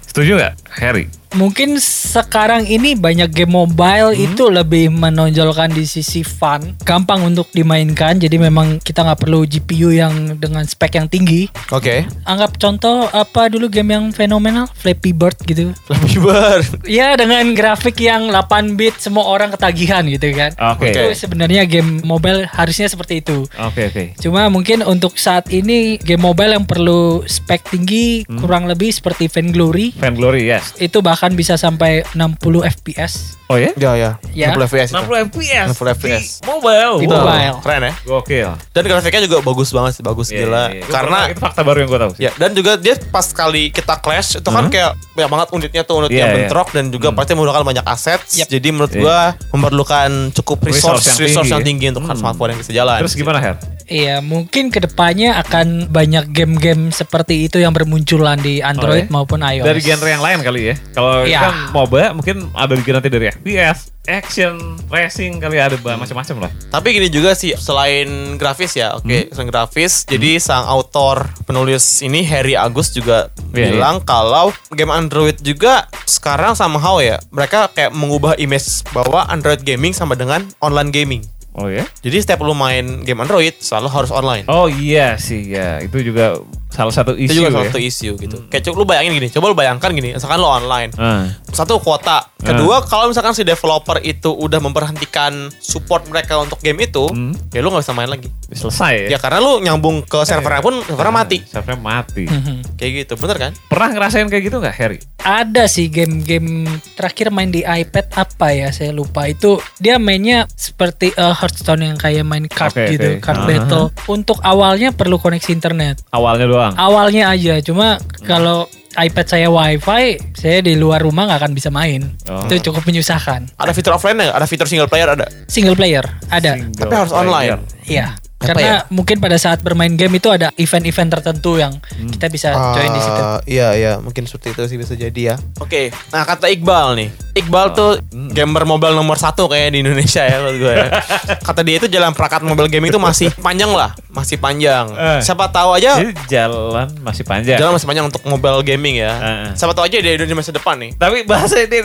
Setuju 0.04 0.36
nggak, 0.36 0.54
Harry? 0.78 1.06
Mungkin 1.36 1.76
sekarang 1.76 2.64
ini 2.64 2.96
banyak 2.96 3.28
game 3.28 3.52
mobile 3.52 4.08
Hmm? 4.08 4.24
itu 4.24 4.48
lebih 4.48 4.88
menonjolkan 4.88 5.68
di 5.68 5.84
sisi 5.84 6.22
fun, 6.22 6.72
gampang 6.80 7.20
untuk 7.20 7.50
dimainkan. 7.50 8.16
Jadi 8.16 8.38
memang 8.38 8.78
kita 8.78 9.04
nggak 9.04 9.20
perlu 9.20 9.44
GPU 9.44 9.90
yang 9.90 10.12
dengan 10.34 10.64
spek 10.64 10.96
yang 10.96 11.04
tinggi. 11.06 11.50
Oke. 11.68 12.08
Anggap 12.24 12.56
contoh 12.56 13.04
apa 13.06 13.48
dulu 13.48 13.68
game 13.68 13.92
yang 13.92 14.04
fenomenal, 14.10 14.64
Flappy 14.72 15.12
Bird 15.12 15.36
gitu. 15.42 15.76
Lebih 15.86 16.16
ber. 16.24 16.60
Ya 16.86 17.12
dengan 17.14 17.52
grafik 17.52 17.98
yang 17.98 18.30
8 18.30 18.72
bit 18.74 18.96
semua 18.96 19.26
orang 19.26 19.52
ketagihan 19.52 20.06
gitu 20.06 20.32
kan. 20.32 20.56
Oke. 20.72 20.88
Itu 20.88 21.02
sebenarnya 21.12 21.66
game 21.66 22.00
mobile 22.00 22.48
harusnya 22.48 22.86
seperti 22.86 23.20
itu. 23.20 23.44
Oke, 23.60 23.92
oke. 23.92 24.04
Cuma 24.16 24.48
mungkin 24.48 24.80
untuk 24.82 25.18
saat 25.18 25.50
ini 25.50 26.00
game 26.00 26.22
mobile 26.22 26.54
yang 26.54 26.64
perlu 26.64 27.26
spek 27.26 27.66
tinggi 27.68 28.24
Hmm. 28.24 28.40
kurang 28.40 28.64
lebih 28.64 28.88
seperti 28.88 29.26
Vainglory 29.26 29.92
Vainglory, 29.98 30.46
yes. 30.46 30.65
Itu 30.76 30.98
bahkan 30.98 31.30
bisa 31.30 31.54
sampai 31.54 32.02
60 32.12 32.36
FPS. 32.62 33.38
Oh 33.46 33.54
ya? 33.54 33.70
Ya, 33.74 33.94
ya. 33.94 34.10
Ya. 34.32 34.50
60 34.50 34.66
FPS. 34.66 34.88
itu. 34.90 34.98
60 34.98 35.26
FPS. 35.28 35.66
60 35.70 35.94
FPS. 35.94 36.24
Di 36.36 36.44
mobile. 36.44 36.94
Di 36.98 37.06
Wow. 37.06 37.14
mobile. 37.16 37.56
Keren 37.60 37.80
ya. 37.80 37.94
Gokil. 38.02 38.50
Dan 38.70 38.82
grafiknya 38.84 39.22
juga 39.22 39.38
bagus 39.40 39.68
banget 39.70 39.92
sih, 39.92 40.02
bagus 40.02 40.26
Iya, 40.28 40.38
gila. 40.40 40.64
iya, 40.66 40.74
iya. 40.74 40.82
Karena 40.84 41.18
itu 41.28 41.38
fakta 41.38 41.60
baru 41.62 41.78
yang 41.78 41.88
gue 41.88 42.00
tahu. 42.00 42.12
sih. 42.12 42.20
Ya, 42.20 42.30
dan 42.34 42.50
juga 42.52 42.72
dia 42.74 42.94
pas 43.06 43.26
kali 43.28 43.70
kita 43.70 43.94
clash 43.96 44.36
itu 44.36 44.48
kan 44.48 44.66
kayak 44.66 44.92
banyak 45.14 45.30
banget 45.30 45.48
unitnya 45.52 45.82
tuh 45.82 45.94
unit 46.00 46.10
Iya, 46.10 46.18
yang 46.18 46.28
iya. 46.28 46.36
bentrok 46.42 46.68
dan 46.70 46.84
juga 46.90 47.08
pasti 47.12 47.32
menggunakan 47.32 47.62
banyak 47.62 47.84
aset. 47.84 48.20
Yep. 48.34 48.46
Jadi 48.50 48.68
menurut 48.68 48.92
Iya. 48.92 49.00
gua 49.00 49.18
memerlukan 49.52 50.10
cukup 50.34 50.58
resource 50.64 51.06
Resource 51.06 51.20
resource, 51.20 51.46
yang 51.46 51.60
yang 51.60 51.62
tinggi. 51.62 51.86
tinggi, 51.86 51.94
untuk 51.94 52.18
smartphone 52.18 52.50
yang 52.50 52.60
bisa 52.60 52.72
jalan. 52.72 52.98
Terus 53.00 53.14
gimana, 53.14 53.38
Her? 53.38 53.54
Iya, 53.86 54.18
mungkin 54.18 54.68
ke 54.68 54.82
depannya 54.82 55.38
akan 55.38 55.88
banyak 55.88 56.34
game-game 56.34 56.90
seperti 56.90 57.46
itu 57.46 57.56
yang 57.56 57.70
bermunculan 57.70 58.34
di 58.36 58.58
Android 58.58 59.06
Oh, 59.06 59.06
ya? 59.06 59.14
maupun 59.14 59.40
iOS. 59.40 59.62
Dari 59.62 59.80
genre 59.80 60.10
yang 60.10 60.20
lain 60.20 60.38
kali 60.42 60.60
ya. 60.66 60.74
Kalau 60.90 61.22
Iya. 61.22 61.40
kan 61.40 61.54
MOBA 61.70 62.10
mungkin 62.12 62.50
ada 62.50 62.74
juga 62.74 62.98
nanti 62.98 63.08
dari 63.08 63.30
FPS, 63.30 63.94
action, 64.04 64.58
racing 64.86 65.38
kali 65.38 65.56
ada 65.56 65.78
bah- 65.78 65.94
macam-macam 65.94 66.46
lah. 66.46 66.50
Tapi 66.68 66.88
gini 66.92 67.08
juga 67.08 67.32
sih, 67.32 67.54
selain 67.54 68.34
grafis 68.34 68.74
ya, 68.74 68.90
oke, 68.92 69.06
Hmm. 69.06 69.30
selain 69.30 69.48
grafis, 69.48 70.02
jadi 70.02 70.38
sang 70.38 70.66
autor 70.66 71.30
penulis 71.46 72.02
ini 72.02 72.22
Harry 72.22 72.58
Agus 72.58 72.90
juga 72.90 73.30
Iya, 73.50 73.70
bilang 73.70 74.02
kalau 74.02 74.50
game 74.68 74.90
Android 74.90 75.38
juga 75.40 75.86
sekarang 76.04 76.52
somehow 76.52 76.98
ya, 76.98 77.22
mereka 77.30 77.70
kayak 77.70 77.94
mengubah 77.94 78.34
image 78.36 78.82
bahwa 78.90 79.26
Android 79.26 79.62
gaming 79.62 79.94
sama 79.94 80.12
dengan 80.12 80.42
online 80.58 80.90
gaming. 80.90 81.22
Oh 81.56 81.72
ya? 81.72 81.88
Jadi 82.04 82.16
setiap 82.20 82.44
lu 82.44 82.52
main 82.52 83.00
game 83.00 83.24
Android 83.24 83.56
selalu 83.56 83.88
harus 83.88 84.12
online. 84.12 84.44
Oh 84.44 84.68
iya 84.68 85.16
sih 85.16 85.40
ya. 85.48 85.80
Itu 85.80 86.04
juga 86.04 86.36
salah 86.76 86.92
satu 86.92 87.12
isu 87.12 87.24
itu 87.24 87.32
juga 87.34 87.48
ya. 87.48 87.54
salah 87.54 87.66
satu 87.66 87.80
isu 87.80 88.10
gitu. 88.14 88.36
Kayak 88.46 88.62
coba 88.62 88.76
lu 88.76 88.84
bayangin 88.84 89.12
gini, 89.14 89.28
coba 89.28 89.44
lu 89.48 89.56
bayangkan 89.56 89.90
gini, 89.90 90.12
misalkan 90.12 90.36
lu 90.36 90.44
online. 90.44 90.90
Ah. 90.94 91.32
Satu 91.48 91.80
kuota. 91.80 92.28
Kedua, 92.36 92.84
kalau 92.84 93.08
misalkan 93.08 93.32
si 93.32 93.42
developer 93.42 93.96
itu 93.98 94.28
udah 94.28 94.60
memberhentikan 94.60 95.48
support 95.56 96.04
mereka 96.06 96.36
untuk 96.36 96.60
game 96.60 96.78
itu, 96.80 97.08
Hmm. 97.08 97.32
ya 97.50 97.58
lu 97.58 97.72
nggak 97.72 97.80
bisa 97.80 97.90
main 97.92 98.06
lagi. 98.06 98.28
Selesai 98.46 99.08
ya. 99.08 99.08
Ya 99.08 99.18
karena 99.18 99.40
lu 99.40 99.58
nyambung 99.58 100.04
ke 100.04 100.20
servernya 100.22 100.60
pun 100.60 100.78
servernya 100.78 101.14
mati. 101.16 101.38
Servernya 101.42 101.80
mati. 101.80 102.24
Mhm. 102.24 102.76
Kayak 102.76 102.92
gitu, 103.02 103.12
bener 103.16 103.36
kan? 103.40 103.52
Pernah 103.66 103.88
ngerasain 103.90 104.28
kayak 104.28 104.44
gitu 104.44 104.56
nggak, 104.58 104.76
Harry? 104.76 104.98
Ada 105.18 105.66
sih 105.66 105.88
game-game 105.88 106.68
terakhir 106.94 107.30
main 107.30 107.50
di 107.50 107.60
iPad 107.60 108.14
apa 108.14 108.52
ya 108.52 108.70
saya 108.70 108.90
lupa 108.90 109.26
itu 109.26 109.58
dia 109.76 109.98
mainnya 109.98 110.46
seperti 110.48 111.10
eh, 111.10 111.34
Hearthstone 111.34 111.82
yang 111.84 111.98
kayak 111.98 112.22
main 112.22 112.46
card 112.46 112.70
Oke, 112.70 112.94
gitu 112.94 113.08
oke. 113.12 113.20
card 113.20 113.40
Aha. 113.40 113.48
battle 113.48 113.86
untuk 114.06 114.38
awalnya 114.40 114.90
perlu 114.90 115.16
koneksi 115.16 115.50
internet 115.50 115.98
Awalnya 116.08 116.46
doang. 116.46 116.65
Awalnya 116.74 117.28
aja 117.28 117.60
cuma 117.60 117.94
kalau 118.20 118.66
iPad 118.96 119.26
saya 119.28 119.46
wifi 119.46 120.16
saya 120.32 120.58
di 120.60 120.72
luar 120.72 120.98
rumah 120.98 121.28
nggak 121.28 121.40
akan 121.44 121.52
bisa 121.52 121.68
main 121.68 122.00
Oh. 122.26 122.42
itu 122.44 122.58
cukup 122.64 122.82
menyusahkan 122.82 123.46
Ada 123.54 123.70
fitur 123.70 123.92
offline 123.92 124.16
nggak? 124.16 124.34
Ada 124.34 124.46
fitur 124.46 124.66
single 124.66 124.88
player 124.88 125.06
ada. 125.06 125.26
single 125.46 125.74
player 125.74 126.02
ada 126.26 126.56
Single 126.56 126.80
Tapi 126.80 126.92
harus 126.96 127.12
player. 127.12 127.22
online. 127.22 127.50
iya 127.86 128.06
Apa 128.46 128.54
karena 128.54 128.74
mungkin 128.88 129.16
pada 129.16 129.36
saat 129.36 129.58
bermain 129.58 129.90
game 129.90 130.14
itu 130.14 130.28
ada 130.28 130.54
event-event 130.54 131.10
tertentu 131.10 131.56
yang 131.56 131.72
Hmm. 131.88 132.08
kita 132.08 132.26
bisa 132.26 132.48
join 132.72 132.88
di 132.88 133.00
situ 133.00 133.18
Ah, 133.18 133.40
Iya 133.44 133.68
iya, 133.72 133.92
mungkin 133.96 134.24
seperti 134.24 134.52
itu 134.52 134.62
sih 134.66 134.76
bisa 134.76 134.94
jadi 134.94 135.20
ya. 135.26 135.36
Oke, 135.58 135.90
nah 136.08 136.22
kata 136.22 136.46
Iqbal 136.48 136.94
nih, 136.94 137.08
Iqbal 137.34 137.66
tuh 137.72 137.90
gamer 138.30 138.64
mobile 138.64 138.92
nomor 138.92 139.16
satu 139.16 139.46
kayak 139.46 139.70
di 139.70 139.80
Indonesia 139.80 140.22
ya 140.22 140.38
menurut 140.38 140.58
gue. 140.58 140.74
ya. 140.74 140.86
Kata 141.46 141.60
dia 141.60 141.76
itu 141.76 141.86
jalan 141.86 142.12
perangkat 142.12 142.42
mobile 142.42 142.66
gaming 142.66 142.88
itu 142.88 142.98
masih 142.98 143.28
panjang 143.36 143.70
lah, 143.70 143.92
masih 144.08 144.36
panjang. 144.36 144.88
Eh. 144.90 145.20
Siapa 145.20 145.48
tahu 145.48 145.72
aja 145.72 145.96
Jadi 145.96 146.12
jalan 146.26 146.88
masih 147.00 147.22
panjang. 147.22 147.56
jalan 147.56 147.72
masih 147.72 147.86
panjang 147.86 148.04
untuk 148.04 148.22
mobile 148.24 148.60
gaming 148.62 148.98
ya. 148.98 149.12
Eh, 149.12 149.24
eh. 149.24 149.48
Siapa 149.54 149.72
tahu 149.72 149.84
aja 149.84 149.96
di 149.96 150.10
di 150.16 150.34
masa 150.34 150.50
depan 150.50 150.76
nih. 150.76 150.90
Tapi 150.94 151.24
bahasa 151.24 151.56
ini 151.58 151.80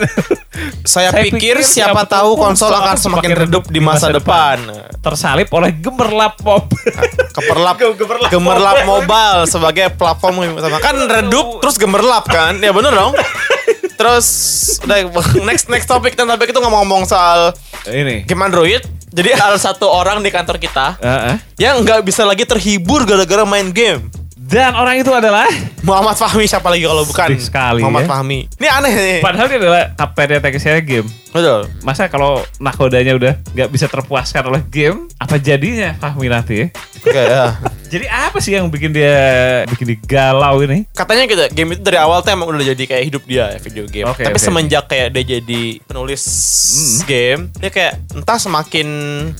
Saya, 0.84 1.14
pikir, 1.14 1.62
siapa 1.62 2.04
tahu 2.04 2.34
konsol 2.34 2.68
akan 2.68 2.94
semakin 2.94 3.32
redup 3.38 3.64
di 3.66 3.78
masa 3.78 4.10
depan. 4.10 4.60
tersalip 4.98 5.50
oleh 5.50 5.74
gemerlap 5.74 6.38
pop. 6.52 6.68
Keperlap, 7.32 7.76
Gemerlap 7.80 8.28
gemerlap 8.28 8.76
mobile 8.84 9.48
sebagai 9.48 9.88
platform 9.96 10.52
utama 10.52 10.76
kan 10.78 10.92
redup 11.00 11.64
terus 11.64 11.80
gemerlap 11.80 12.28
kan 12.28 12.60
ya 12.60 12.76
bener 12.76 12.92
dong 12.92 13.16
terus 13.96 14.26
udah 14.84 15.08
next 15.40 15.72
next 15.72 15.88
topik 15.88 16.12
dan 16.12 16.28
topik 16.28 16.52
itu 16.52 16.60
ngomong-ngomong 16.60 17.08
soal 17.08 17.56
ini. 17.88 18.28
game 18.28 18.42
Android 18.42 18.82
Jadi 19.12 19.28
ada 19.36 19.56
satu 19.56 19.88
orang 19.88 20.20
di 20.20 20.28
kantor 20.28 20.56
kita 20.60 21.00
Heeh. 21.00 21.36
yang 21.56 21.80
nggak 21.80 22.04
bisa 22.04 22.24
lagi 22.24 22.44
terhibur 22.44 23.04
gara-gara 23.04 23.44
main 23.44 23.68
game. 23.72 24.08
Dan 24.42 24.76
orang 24.76 25.00
itu 25.00 25.08
adalah 25.08 25.48
Muhammad 25.80 26.12
Fahmi 26.12 26.44
siapa 26.44 26.68
lagi 26.68 26.84
kalau 26.84 27.08
bukan 27.08 27.28
Sedih 27.32 27.40
sekali, 27.40 27.80
Muhammad 27.80 28.04
ya. 28.04 28.08
Fahmi. 28.10 28.38
Ini 28.60 28.68
aneh 28.68 28.92
nih. 28.92 29.18
padahal 29.24 29.46
dia 29.48 29.58
adalah 29.60 29.82
kaptennya 29.96 30.38
teknisnya 30.40 30.80
game. 30.84 31.08
Betul. 31.32 31.66
Masa 31.80 32.06
kalau 32.06 32.44
nakodanya 32.60 33.16
udah 33.16 33.34
nggak 33.56 33.70
bisa 33.72 33.88
terpuaskan 33.88 34.52
oleh 34.52 34.62
game, 34.68 35.08
apa 35.16 35.40
jadinya 35.40 35.96
Fahmi 35.96 36.28
nanti? 36.28 36.68
Oke 37.02 37.16
ya. 37.18 37.56
Jadi 37.92 38.08
apa 38.08 38.40
sih 38.40 38.56
yang 38.56 38.72
bikin 38.72 38.88
dia 38.88 39.12
bikin 39.68 39.84
dia 39.84 39.98
galau 40.00 40.64
ini? 40.64 40.88
Katanya 40.96 41.28
gitu, 41.28 41.44
game 41.52 41.76
itu 41.76 41.84
dari 41.84 42.00
awal 42.00 42.24
tuh 42.24 42.32
emang 42.32 42.48
udah 42.48 42.64
jadi 42.64 42.88
kayak 42.88 43.04
hidup 43.04 43.22
dia 43.28 43.52
ya, 43.52 43.60
video 43.60 43.84
game. 43.84 44.08
Oke, 44.08 44.24
Tapi 44.24 44.32
oke. 44.32 44.40
semenjak 44.40 44.88
kayak 44.88 45.12
dia 45.12 45.36
jadi 45.36 45.76
penulis 45.84 46.24
game, 47.04 47.52
dia 47.60 47.68
kayak 47.68 48.00
entah 48.16 48.40
semakin 48.40 48.88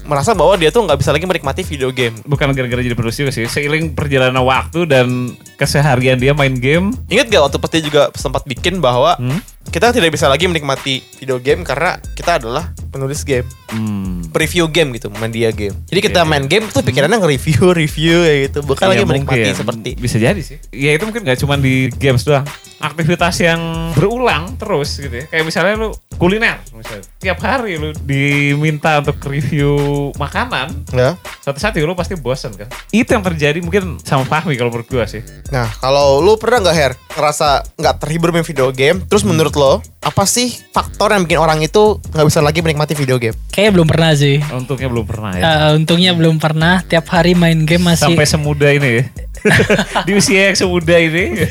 merasa 0.05 0.37
bahwa 0.37 0.61
dia 0.61 0.69
tuh 0.69 0.85
nggak 0.85 1.01
bisa 1.01 1.17
lagi 1.17 1.25
menikmati 1.25 1.65
video 1.65 1.89
game. 1.89 2.13
Bukan 2.29 2.53
gara-gara 2.53 2.85
jadi 2.85 2.93
penulis 2.93 3.17
juga 3.17 3.33
sih, 3.33 3.49
seiring 3.49 3.97
perjalanan 3.97 4.45
waktu 4.45 4.85
dan 4.85 5.33
keseharian 5.57 6.21
dia 6.21 6.37
main 6.37 6.53
game. 6.53 6.93
Ingat 7.09 7.33
gak 7.33 7.43
waktu 7.49 7.57
pas 7.57 7.71
dia 7.73 7.83
juga 7.83 8.03
sempat 8.13 8.45
bikin 8.45 8.85
bahwa 8.85 9.17
Hmm? 9.17 9.41
Kita 9.71 9.95
tidak 9.95 10.11
bisa 10.11 10.27
lagi 10.27 10.49
menikmati 10.51 11.05
video 11.21 11.39
game 11.39 11.63
karena 11.63 12.01
kita 12.17 12.43
adalah 12.43 12.73
penulis 12.93 13.25
game, 13.25 13.49
Hmm. 13.73 14.21
preview 14.29 14.69
game 14.69 14.93
gitu, 14.93 15.09
media 15.11 15.49
game. 15.49 15.73
Jadi 15.89 16.01
kita 16.03 16.23
main 16.23 16.45
game 16.45 16.69
tuh 16.69 16.85
pikirannya 16.85 17.17
nge-review, 17.17 17.73
review 17.83 18.21
ya 18.21 18.35
gitu, 18.47 18.61
bukan 18.61 18.87
lagi 18.87 19.03
Ya, 19.03 19.09
menikmati 19.09 19.41
mungkin. 19.43 19.57
seperti 19.57 19.91
bisa 19.97 20.17
jadi 20.17 20.37
sih. 20.39 20.61
Ya 20.71 20.93
itu 20.93 21.03
mungkin 21.03 21.25
gak 21.25 21.41
cuma 21.41 21.57
di 21.57 21.89
games 21.91 22.23
doang. 22.23 22.45
Aktivitas 22.79 23.39
yang 23.39 23.63
berulang 23.95 24.59
terus 24.59 24.99
gitu 24.99 25.15
ya. 25.15 25.25
Kayak 25.25 25.45
misalnya 25.47 25.75
lu 25.79 25.89
kuliner 26.13 26.59
misalnya. 26.73 27.07
Tiap 27.17 27.39
hari 27.41 27.79
lu 27.79 27.95
diminta 27.97 28.99
untuk 28.99 29.23
review 29.25 29.71
makanan, 30.13 30.75
ya. 30.91 31.15
suatu 31.39 31.57
saat 31.57 31.73
juga 31.73 31.87
lu 31.87 31.97
pasti 31.97 32.13
bosan 32.15 32.51
kan. 32.53 32.67
Itu 32.91 33.15
yang 33.15 33.23
terjadi 33.23 33.63
mungkin 33.63 34.03
sama 34.03 34.27
Fahmi 34.27 34.59
kalau 34.59 34.69
menurut 34.69 34.91
gua 34.91 35.07
sih. 35.07 35.23
Nah, 35.49 35.71
kalau 35.79 36.19
lu 36.19 36.35
pernah 36.37 36.59
nggak 36.61 36.75
Her 36.75 36.93
ngerasa 37.15 37.49
nggak 37.79 37.95
terhibur 37.99 38.35
main 38.35 38.43
video 38.43 38.69
game? 38.69 38.99
Terus 39.07 39.23
menurut 39.23 39.55
lo 39.55 39.79
apa 40.03 40.27
sih 40.27 40.51
faktor 40.75 41.15
yang 41.15 41.23
bikin 41.23 41.39
orang 41.39 41.63
itu 41.63 42.03
nggak 42.03 42.27
bisa 42.27 42.43
lagi 42.43 42.59
menikmati 42.59 42.82
video 42.91 43.23
game? 43.23 43.39
Kayaknya 43.55 43.73
belum 43.79 43.87
pernah 43.87 44.11
sih. 44.19 44.43
Untungnya 44.51 44.89
belum 44.91 45.07
pernah 45.07 45.31
ya. 45.39 45.43
Eh, 45.47 45.71
untungnya 45.79 46.13
belum 46.19 46.37
pernah. 46.43 46.83
Tiap 46.83 47.07
hari 47.15 47.39
main 47.39 47.63
game 47.63 47.95
masih 47.95 48.11
Sampai 48.11 48.27
semuda 48.27 48.67
ini 48.75 48.89
ya. 48.99 49.05
di 50.07 50.13
usia 50.15 50.51
yang 50.51 50.57
semuda 50.57 50.97
ini. 50.99 51.47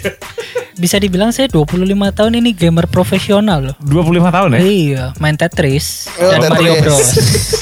bisa 0.75 0.97
dibilang 0.97 1.29
saya 1.29 1.45
25 1.45 1.77
tahun 1.93 2.33
ini 2.41 2.57
gamer 2.57 2.89
profesional 2.89 3.71
loh. 3.71 3.75
25 3.85 4.33
tahun 4.33 4.49
ya? 4.57 4.59
Iya, 4.63 5.03
main 5.21 5.37
Tetris 5.37 6.09
Oh, 6.17 6.31
dan 6.31 6.49
Mario. 6.49 6.79
Bros. 6.81 7.09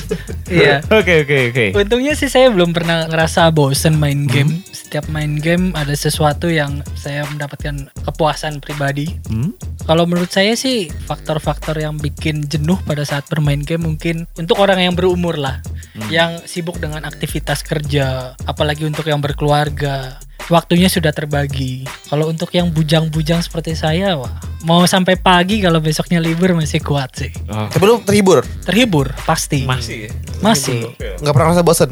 iya. 0.47 0.79
Oke 0.87 1.25
oke 1.27 1.37
oke. 1.51 1.65
Untungnya 1.75 2.13
sih 2.15 2.31
saya 2.31 2.47
belum 2.47 2.71
pernah 2.71 3.09
ngerasa 3.09 3.49
bosen 3.51 3.99
main 3.99 4.23
game. 4.23 4.63
Setiap 4.71 5.09
main 5.11 5.35
game 5.37 5.73
ada 5.75 5.91
sesuatu 5.91 6.47
yang 6.47 6.79
saya 6.95 7.27
mendapatkan 7.27 7.91
kepuasan 8.07 8.61
pribadi. 8.63 9.19
Hmm? 9.27 9.51
Kalau 9.83 10.05
menurut 10.05 10.29
saya 10.29 10.53
sih 10.53 10.87
faktor-faktor 11.09 11.73
yang 11.75 11.97
bikin 11.97 12.45
jenuh 12.45 12.77
pada 12.85 13.01
saat 13.01 13.25
bermain 13.25 13.59
game 13.59 13.89
mungkin 13.89 14.29
untuk 14.37 14.61
orang 14.61 14.77
yang 14.79 14.93
berumur 14.93 15.33
lah, 15.33 15.65
yang 16.13 16.37
sibuk 16.45 16.77
dengan 16.77 17.01
aktivitas 17.03 17.65
kerja, 17.65 18.37
apalagi 18.45 18.85
untuk 18.85 19.09
yang 19.09 19.17
berkeluarga. 19.17 20.18
Waktunya 20.49 20.89
sudah 20.89 21.13
terbagi. 21.13 21.85
Kalau 22.09 22.25
untuk 22.25 22.49
yang 22.57 22.73
bujang-bujang 22.73 23.37
seperti 23.45 23.77
saya, 23.77 24.17
wah, 24.17 24.33
mau 24.65 24.81
sampai 24.89 25.13
pagi 25.13 25.61
kalau 25.61 25.77
besoknya 25.77 26.17
libur 26.17 26.57
masih 26.57 26.81
kuat 26.81 27.13
sih. 27.13 27.29
Oh, 27.53 27.69
lu 27.85 28.01
terhibur? 28.01 28.41
Terhibur 28.65 29.13
pasti. 29.29 29.61
masih 29.69 30.09
ya? 30.09 30.11
Masih. 30.41 30.89
Nggak 31.21 31.33
pernah 31.37 31.53
ngerasa 31.53 31.61
bosan? 31.61 31.89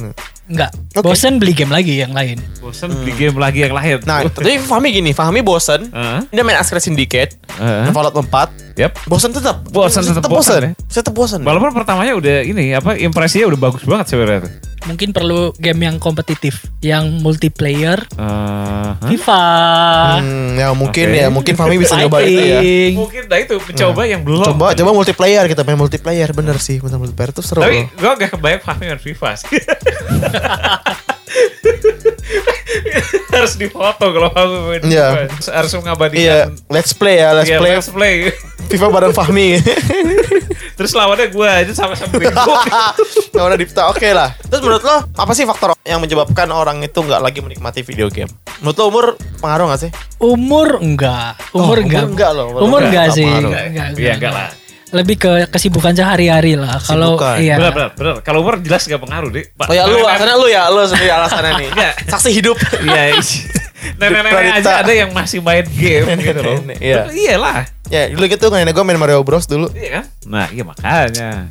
Enggak. 0.50 0.74
Oke. 0.98 1.06
Bosen 1.06 1.38
beli 1.38 1.54
game 1.54 1.70
lagi 1.70 2.02
yang 2.02 2.18
lain. 2.18 2.42
Bosan 2.58 2.98
beli 2.98 3.14
game 3.14 3.38
lagi 3.38 3.62
yang 3.62 3.78
lain. 3.78 4.02
Nah, 4.10 4.26
tapi 4.26 4.58
Fahmi 4.58 4.90
gini, 4.90 5.14
Fahmi 5.14 5.46
bosan. 5.46 5.94
Heeh. 5.94 6.20
Dia 6.34 6.42
main 6.42 6.58
Assassin's 6.58 6.90
Syndicate, 6.90 7.38
Heeh. 7.62 7.94
Fallout 7.94 8.18
4. 8.18 8.74
Yap. 8.74 8.98
Bosan 9.06 9.38
tetap. 9.38 9.70
Bosan 9.70 10.02
tetap 10.02 10.26
bosan 10.34 10.60
ya? 10.66 10.72
Saya 10.90 11.06
tetap 11.06 11.14
bosan. 11.14 11.46
Walaupun 11.46 11.78
pertamanya 11.78 12.18
udah 12.18 12.42
ini 12.42 12.74
apa 12.74 12.98
impresinya 12.98 13.54
udah 13.54 13.60
bagus 13.70 13.86
banget 13.86 14.18
sebenarnya. 14.18 14.50
Mungkin 14.80 15.10
perlu 15.10 15.52
game 15.56 15.84
yang 15.84 15.98
kompetitif, 15.98 16.62
yang 16.80 17.18
multiplayer, 17.18 17.98
Eh, 18.10 18.22
hah? 18.94 18.94
FIFA, 19.02 19.44
Hmm, 20.18 20.54
ya 20.56 20.70
mungkin 20.72 21.06
Oke. 21.08 21.18
ya, 21.18 21.28
mungkin 21.28 21.54
Fahmi 21.54 21.76
bisa 21.76 21.98
nyoba 21.98 22.22
itu 22.22 22.38
ya. 22.38 22.60
Mungkin 22.94 23.22
nah 23.26 23.38
itu 23.38 23.56
mencoba 23.58 24.02
yang 24.04 24.22
belum. 24.22 24.46
Coba 24.46 24.72
coba 24.72 24.92
multiplayer 24.94 25.44
kita 25.46 25.62
main 25.62 25.76
multiplayer 25.76 26.30
bener 26.32 26.58
sih, 26.58 26.78
bener 26.78 26.96
multiplayer 26.96 27.32
tuh 27.32 27.42
seru. 27.42 27.60
Tapi 27.60 27.90
loh. 27.90 27.90
gue 27.90 28.12
gak 28.18 28.32
kebayang 28.32 28.62
Fahmi 28.62 28.86
main 28.86 28.98
FIFA 28.98 29.30
sih. 29.36 29.50
harus 33.30 33.54
difoto 33.56 34.06
kalau 34.08 34.30
Fahmi 34.30 34.58
main 34.70 34.82
Iya. 34.84 35.08
FIFA. 35.28 35.52
Harus 35.54 35.72
mengabadikan. 35.76 36.22
Iya, 36.22 36.38
let's 36.70 36.92
play 36.92 37.16
ya, 37.18 37.30
let's 37.34 37.50
Iya, 37.50 37.60
play 37.60 37.72
let's 37.74 37.90
play. 37.90 38.16
FIFA 38.68 38.88
bareng 38.90 39.14
Fahmi. 39.14 39.48
Terus 40.78 40.94
lawannya 40.94 41.28
gue 41.28 41.48
aja 41.48 41.74
sama-sama 41.74 42.14
bego. 42.16 42.54
Gak 43.34 43.44
udah 43.44 43.58
Dipta, 43.58 43.90
oke 43.90 44.06
lah. 44.08 44.30
Terus 44.40 44.62
menurut 44.62 44.84
lo 44.84 44.98
apa 45.10 45.32
sih 45.34 45.44
faktor 45.44 45.74
yang 45.82 45.98
menyebabkan 45.98 46.46
orang 46.48 46.80
itu 46.80 46.94
nggak 46.96 47.18
lagi 47.18 47.42
menikmati 47.42 47.82
video 47.82 48.08
game? 48.08 48.30
Menurut 48.60 48.78
lo 48.78 48.86
umur 48.88 49.06
pengaruh 49.38 49.66
gak 49.68 49.82
sih? 49.82 49.92
Umur 50.18 50.78
enggak, 50.78 51.34
umur 51.52 51.74
Oh, 51.74 51.82
enggak. 51.82 51.98
umur 52.00 52.12
enggak 52.12 52.32
loh, 52.32 52.46
umur 52.48 52.60
Umur 52.62 52.82
enggak, 52.84 52.94
enggak 52.94 53.04
enggak 53.04 53.18
sih. 53.18 53.26
pengaruh. 53.28 53.52
Enggak, 53.68 53.88
Iya 53.98 54.12
enggak 54.16 54.32
lah. 54.32 54.50
Lebih 54.88 55.16
ke 55.18 55.32
kesibukan 55.50 55.92
sehari-hari 55.92 56.54
lah. 56.56 56.80
Kalau 56.80 57.18
Kesibukan. 57.18 57.36
iya. 57.42 57.56
Benar, 57.58 57.72
benar, 57.74 57.90
benar. 57.92 58.16
Kalau 58.22 58.40
umur 58.40 58.56
jelas 58.62 58.82
gak 58.84 59.02
pengaruh, 59.02 59.30
Dik. 59.30 59.46
Pak, 59.54 59.66
Oh 59.68 59.74
ya 59.74 59.84
lu, 59.84 60.00
alasannya 60.00 60.36
lu 60.38 60.48
ya, 60.48 60.64
lu 60.70 60.80
sendiri 60.86 61.12
alasannya 61.12 61.52
nih. 61.58 61.68
Enggak. 61.74 61.94
Saksi 62.08 62.30
hidup. 62.32 62.56
Iya, 62.80 63.02
nenek-nenek 63.96 64.58
aja 64.58 64.82
ada 64.82 64.92
yang 64.92 65.10
masih 65.12 65.40
main 65.40 65.66
game 65.66 66.08
gitu 66.28 66.42
loh. 66.42 66.58
Nenek, 66.62 66.78
iya. 66.80 67.04
Iya 67.08 67.36
lah. 67.38 67.60
ya 67.88 68.12
dulu 68.12 68.26
gitu 68.26 68.46
nenek 68.50 68.74
gue 68.74 68.84
main 68.84 68.98
Mario 68.98 69.22
Bros 69.22 69.46
dulu. 69.46 69.70
Iya 69.72 70.02
kan? 70.02 70.06
Nah, 70.26 70.46
iya 70.50 70.64
makanya. 70.64 71.48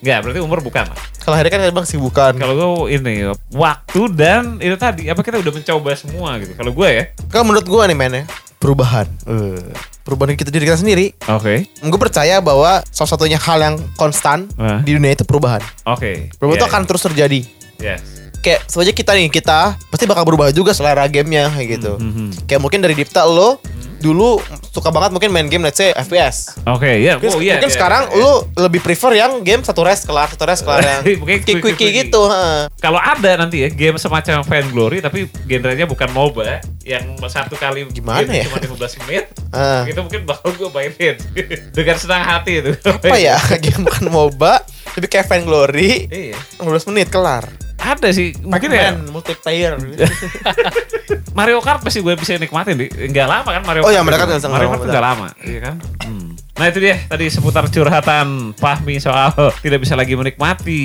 Enggak, 0.00 0.18
berarti 0.24 0.40
umur 0.40 0.58
bukan 0.60 0.84
lah. 0.88 0.98
Kalau 1.20 1.36
hari 1.36 1.48
kan 1.48 1.60
emang 1.60 1.84
sibukan. 1.84 2.32
Kalau 2.32 2.54
gue 2.56 2.68
ini 2.90 3.28
waktu 3.52 4.00
dan 4.10 4.56
itu 4.56 4.72
tadi 4.74 5.08
apa 5.08 5.20
kita 5.20 5.36
udah 5.36 5.52
mencoba 5.52 5.90
semua 5.92 6.40
gitu. 6.40 6.56
Kalau 6.56 6.72
gue 6.72 6.88
ya, 6.88 7.04
Kalau 7.28 7.44
menurut 7.44 7.68
gue 7.68 7.82
nih 7.84 7.96
mainnya 7.96 8.24
perubahan. 8.56 9.04
Eh, 9.24 9.60
perubahan 10.00 10.32
kita 10.32 10.48
diri 10.48 10.64
kita 10.64 10.76
sendiri. 10.76 11.12
oke, 11.22 11.68
Gue 11.82 12.00
percaya 12.00 12.40
bahwa 12.40 12.80
salah 12.88 13.08
satunya 13.08 13.36
hal 13.36 13.58
yang 13.58 13.76
konstan 13.94 14.48
Wah. 14.54 14.80
di 14.80 14.96
dunia 14.96 15.12
itu 15.12 15.24
perubahan. 15.24 15.60
oke. 15.84 16.32
Perubahan 16.36 16.56
Iya, 16.56 16.60
itu 16.60 16.66
akan 16.68 16.82
terus 16.88 17.02
terjadi. 17.02 17.40
Yes. 17.76 18.19
Kayak 18.40 18.64
sebenarnya 18.66 18.94
kita 18.94 19.12
nih 19.12 19.28
kita 19.28 19.60
pasti 19.86 20.04
bakal 20.04 20.24
berubah 20.24 20.48
juga 20.48 20.72
selera 20.72 21.04
gamenya 21.06 21.48
kayak 21.50 21.68
gitu. 21.76 21.92
Mhm. 21.94 22.44
Kayak 22.44 22.60
mungkin 22.60 22.80
dari 22.80 22.94
Dipta 22.94 23.22
lo 23.22 23.60
dulu 24.00 24.40
suka 24.72 24.88
banget 24.88 25.12
mungkin 25.12 25.28
main 25.28 25.44
game 25.44 25.60
let's 25.60 25.76
say 25.76 25.92
FPS. 25.92 26.56
Oke, 26.64 26.88
ya. 26.98 27.20
Mungkin, 27.20 27.30
Oh 27.30 27.38
iya. 27.38 27.60
mungkin 27.60 27.68
iya, 27.68 27.76
sekarang 27.76 28.08
iya. 28.08 28.16
lu 28.16 28.32
lebih 28.58 28.80
prefer 28.80 29.12
yang 29.12 29.44
game 29.44 29.60
satu 29.60 29.84
res 29.84 30.00
kelar 30.02 30.24
satu 30.26 30.48
res 30.48 30.64
kelar 30.64 30.80
yang 30.80 31.04
quickie 31.20 31.60
quick- 31.60 31.76
gitu. 31.76 32.24
heeh. 32.24 32.72
kalau 32.80 32.96
ada 32.96 33.36
nanti 33.36 33.60
ya 33.60 33.68
game 33.68 34.00
semacam 34.00 34.40
Vainglory 34.40 35.04
tapi 35.04 35.28
genrenya 35.44 35.84
bukan 35.84 36.08
MOBA 36.08 36.64
yang 36.80 37.12
satu 37.22 37.60
kali 37.60 37.92
Gimana 37.92 38.24
game 38.24 38.40
ya? 38.40 38.44
cuma 38.48 38.56
15 38.80 39.04
menit 39.04 39.24
Ah. 39.52 39.84
itu 39.84 40.00
mungkin 40.00 40.24
bakal 40.24 40.48
gue 40.48 40.70
mainin 40.70 41.20
dengan 41.76 41.96
senang 41.98 42.24
hati 42.24 42.52
itu 42.58 42.72
Apa 42.80 43.20
ya 43.20 43.36
game 43.58 43.84
bukan 43.84 44.08
MOBA 44.08 44.64
tapi 44.90 45.06
kayak 45.06 45.28
Vainglory 45.28 46.08
iya 46.08 46.40
15 46.56 46.88
menit 46.88 47.12
kelar. 47.12 47.44
Ada 47.92 48.08
sih 48.10 48.30
mungkin 48.40 48.70
ya 48.70 48.94
multiplayer. 49.08 49.74
Mario 51.32 51.58
Kart 51.58 51.80
pasti 51.80 52.00
gue 52.00 52.14
bisa 52.14 52.34
nikmatin 52.36 52.76
di 52.76 52.86
nggak 52.86 53.26
lama 53.26 53.48
kan 53.48 53.62
Mario 53.62 53.80
Oh 53.80 53.86
Kart 53.86 53.94
iya, 53.94 54.02
Mario 54.02 54.18
Kart 54.18 54.28
itu. 54.28 54.36
nggak 54.36 54.50
Mario 54.50 54.60
lama, 54.60 54.68
Kart 54.68 54.78
tuh 54.78 54.82
benar. 54.82 54.92
nggak 54.92 55.06
lama 55.06 55.26
iya 55.42 55.60
kan 55.60 55.76
Hmm. 56.00 56.34
nah 56.56 56.66
itu 56.66 56.78
dia 56.80 56.96
tadi 57.06 57.24
seputar 57.28 57.64
curhatan 57.66 58.26
Fahmi 58.52 58.98
soal 58.98 59.30
tidak 59.64 59.78
bisa 59.80 59.94
lagi 59.94 60.12
menikmati 60.12 60.82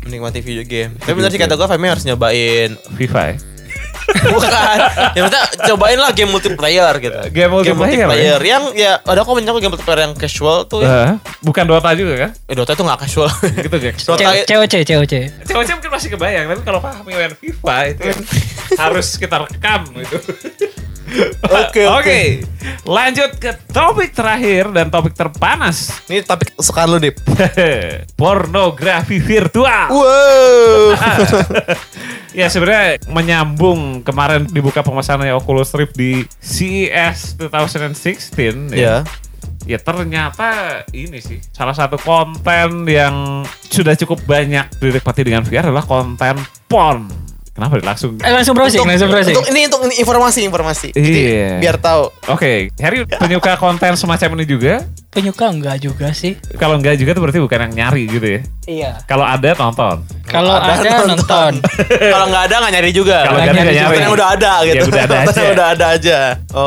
Menikmati 0.00 0.38
video 0.40 0.62
game. 0.62 0.94
Tapi 0.96 1.12
benar 1.12 1.28
sih 1.28 1.36
kata 1.36 1.54
gue 1.54 1.66
Fahmi 1.66 1.86
harus 1.86 2.04
nyobain 2.04 2.70
FIFA 2.94 3.20
ya 3.24 3.34
Bukan. 4.10 4.76
Yang 5.14 5.24
penting 5.30 5.42
cobain 5.70 5.98
lah 5.98 6.10
game 6.14 6.30
multiplayer 6.30 6.94
gitu. 6.98 7.18
Game 7.30 7.52
multiplayer, 7.52 8.40
yang 8.42 8.74
ya 8.74 8.98
ada 9.02 9.22
kok 9.22 9.34
banyak 9.34 9.54
game 9.60 9.72
multiplayer 9.72 10.00
yang 10.10 10.14
casual 10.18 10.66
tuh. 10.66 10.82
Ya. 10.82 11.14
Eh, 11.14 11.14
bukan 11.44 11.64
Dota 11.66 11.90
juga 11.94 12.28
kan 12.28 12.30
Eh 12.50 12.54
Dota 12.58 12.72
itu 12.74 12.82
gak 12.82 13.00
casual. 13.06 13.28
gitu 13.64 13.76
ya 13.78 13.92
Dota 13.94 14.30
COC, 14.46 14.74
COC. 14.82 15.14
Cewek-cewek 15.46 15.76
mungkin 15.78 15.92
masih 15.92 16.08
kebayang, 16.14 16.44
tapi 16.50 16.62
kalau 16.66 16.80
Fahmi 16.82 17.12
main 17.14 17.34
FIFA 17.34 17.76
itu 17.94 18.02
kan 18.10 18.18
harus 18.86 19.08
kita 19.18 19.36
rekam 19.46 19.80
gitu. 19.94 20.18
Oke, 21.50 21.82
oke. 21.90 22.20
lanjut 22.86 23.34
ke 23.42 23.50
topik 23.74 24.14
terakhir 24.14 24.70
dan 24.70 24.94
topik 24.94 25.10
terpanas. 25.10 25.90
Ini 26.06 26.22
topik 26.22 26.54
kesukaan 26.54 26.86
lu, 26.86 26.98
Dip. 27.02 27.18
Pornografi 28.14 29.18
virtual. 29.18 29.90
Wow. 29.90 30.94
ya 32.30 32.46
sebenarnya 32.46 33.02
menyambung 33.10 33.99
kemarin 34.02 34.48
dibuka 34.48 34.84
pemesanannya 34.84 35.36
Oculus 35.36 35.72
Rift 35.76 35.96
di 35.96 36.24
CES 36.40 37.40
2016 37.40 38.34
ya. 38.74 38.76
ya. 38.76 38.96
Ya 39.68 39.76
ternyata 39.76 40.82
ini 40.96 41.20
sih 41.20 41.38
salah 41.52 41.76
satu 41.76 42.00
konten 42.00 42.88
yang 42.88 43.44
sudah 43.68 43.92
cukup 43.92 44.24
banyak 44.24 44.66
dinikmati 44.80 45.20
dengan 45.22 45.44
VR 45.44 45.68
adalah 45.68 45.84
konten 45.84 46.40
porn. 46.66 47.29
Kenapa 47.60 47.76
langsung? 47.84 48.16
Eh, 48.16 48.32
langsung 48.32 48.56
browsing, 48.56 48.80
langsung 48.82 49.12
browsing. 49.12 49.36
Untuk 49.36 49.52
ini 49.52 49.68
untuk 49.68 49.84
ini 49.84 50.00
informasi 50.00 50.40
informasi. 50.42 50.88
Jadi, 50.96 51.12
Iya. 51.12 51.60
biar 51.60 51.76
tahu. 51.76 52.08
Oke, 52.26 52.72
Harry 52.80 53.04
penyuka 53.04 53.52
konten 53.54 53.92
semacam 53.92 54.40
ini 54.40 54.48
juga. 54.48 54.80
Penyuka 55.12 55.52
enggak 55.52 55.76
juga 55.76 56.08
sih. 56.10 56.40
Kalau 56.56 56.80
enggak 56.80 56.96
juga 56.96 57.12
tuh 57.12 57.20
berarti 57.20 57.36
bukan 57.36 57.68
yang 57.68 57.72
nyari 57.76 58.08
gitu 58.08 58.24
ya. 58.24 58.40
Iya. 58.64 58.90
Kalau 59.04 59.28
ada 59.28 59.52
tonton. 59.52 60.00
Kalau 60.24 60.56
ada, 60.56 61.04
nonton. 61.04 61.52
Kalau 62.14 62.26
nggak 62.32 62.42
ada 62.48 62.54
nggak 62.56 62.72
nyari 62.72 62.90
juga. 62.96 63.28
Kalau 63.28 63.36
nggak 63.36 63.52
nggak 63.52 63.60
ada 63.60 63.72
nyari 63.76 63.96
yang 64.00 64.14
udah 64.16 64.28
ada 64.32 64.52
gitu. 64.64 64.76
Ya 64.80 64.84
udah 64.88 65.02
ada 65.04 65.16
aja. 65.28 65.42
udah 65.52 65.66
ada 65.68 65.86
aja. 65.92 66.18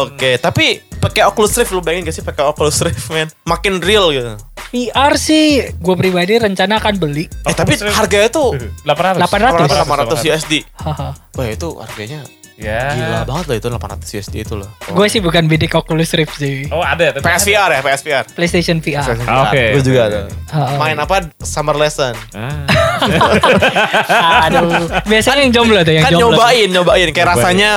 Oke, 0.06 0.38
tapi 0.38 0.66
pakai 1.02 1.26
Oculus 1.26 1.58
Rift 1.58 1.74
lu 1.74 1.82
bayangin 1.82 2.06
gak 2.06 2.16
sih 2.16 2.22
pakai 2.22 2.46
Oculus 2.46 2.80
Rift 2.80 3.10
men 3.10 3.34
makin 3.44 3.82
real 3.82 4.14
gitu. 4.14 4.38
VR 4.74 5.14
sih 5.16 5.46
gue 5.70 5.96
pribadi 5.96 6.34
rencana 6.36 6.82
akan 6.82 6.98
beli. 6.98 7.30
Eh 7.46 7.54
tapi 7.54 7.78
Oculus 7.78 7.86
Rift. 7.86 7.94
harganya 7.96 8.28
tuh 8.28 8.58
800. 8.82 9.22
800. 9.22 10.18
800 10.18 10.26
USD. 10.26 10.54
Haha. 10.76 11.14
Wah 11.14 11.48
itu 11.48 11.70
harganya 11.78 12.26
Ya. 12.54 12.94
gila 12.94 13.26
banget 13.26 13.46
loh 13.50 13.56
itu 13.56 13.68
800 13.68 14.14
USD 14.14 14.36
itu 14.40 14.54
loh. 14.54 14.70
Gue 14.88 15.10
sih 15.10 15.18
bukan 15.20 15.46
bidik 15.46 15.74
Oculus 15.74 16.14
Rift 16.14 16.38
sih. 16.38 16.70
Oh 16.70 16.82
ada. 16.82 17.10
tapi 17.12 17.22
PSVR 17.22 17.70
ya 17.72 17.82
PSVR. 17.82 18.26
PlayStation 18.32 18.78
VR. 18.78 19.14
Oke. 19.46 19.64
Gue 19.74 19.84
juga 19.84 20.02
ada. 20.06 20.20
Heeh. 20.30 20.78
Main 20.78 20.98
apa 20.98 21.22
Summer 21.40 21.74
Lesson. 21.74 22.14
Ah. 22.34 22.66
Aduh. 24.44 24.88
Biasanya 25.04 25.42
yang 25.42 25.54
jomblo 25.54 25.80
tuh 25.82 25.94
yang 25.94 26.04
kan 26.04 26.12
jomblo. 26.12 26.36
nyobain 26.36 26.68
nyobain 26.68 27.08
kayak 27.08 27.28
Nyobain. 27.28 27.38
rasanya 27.38 27.70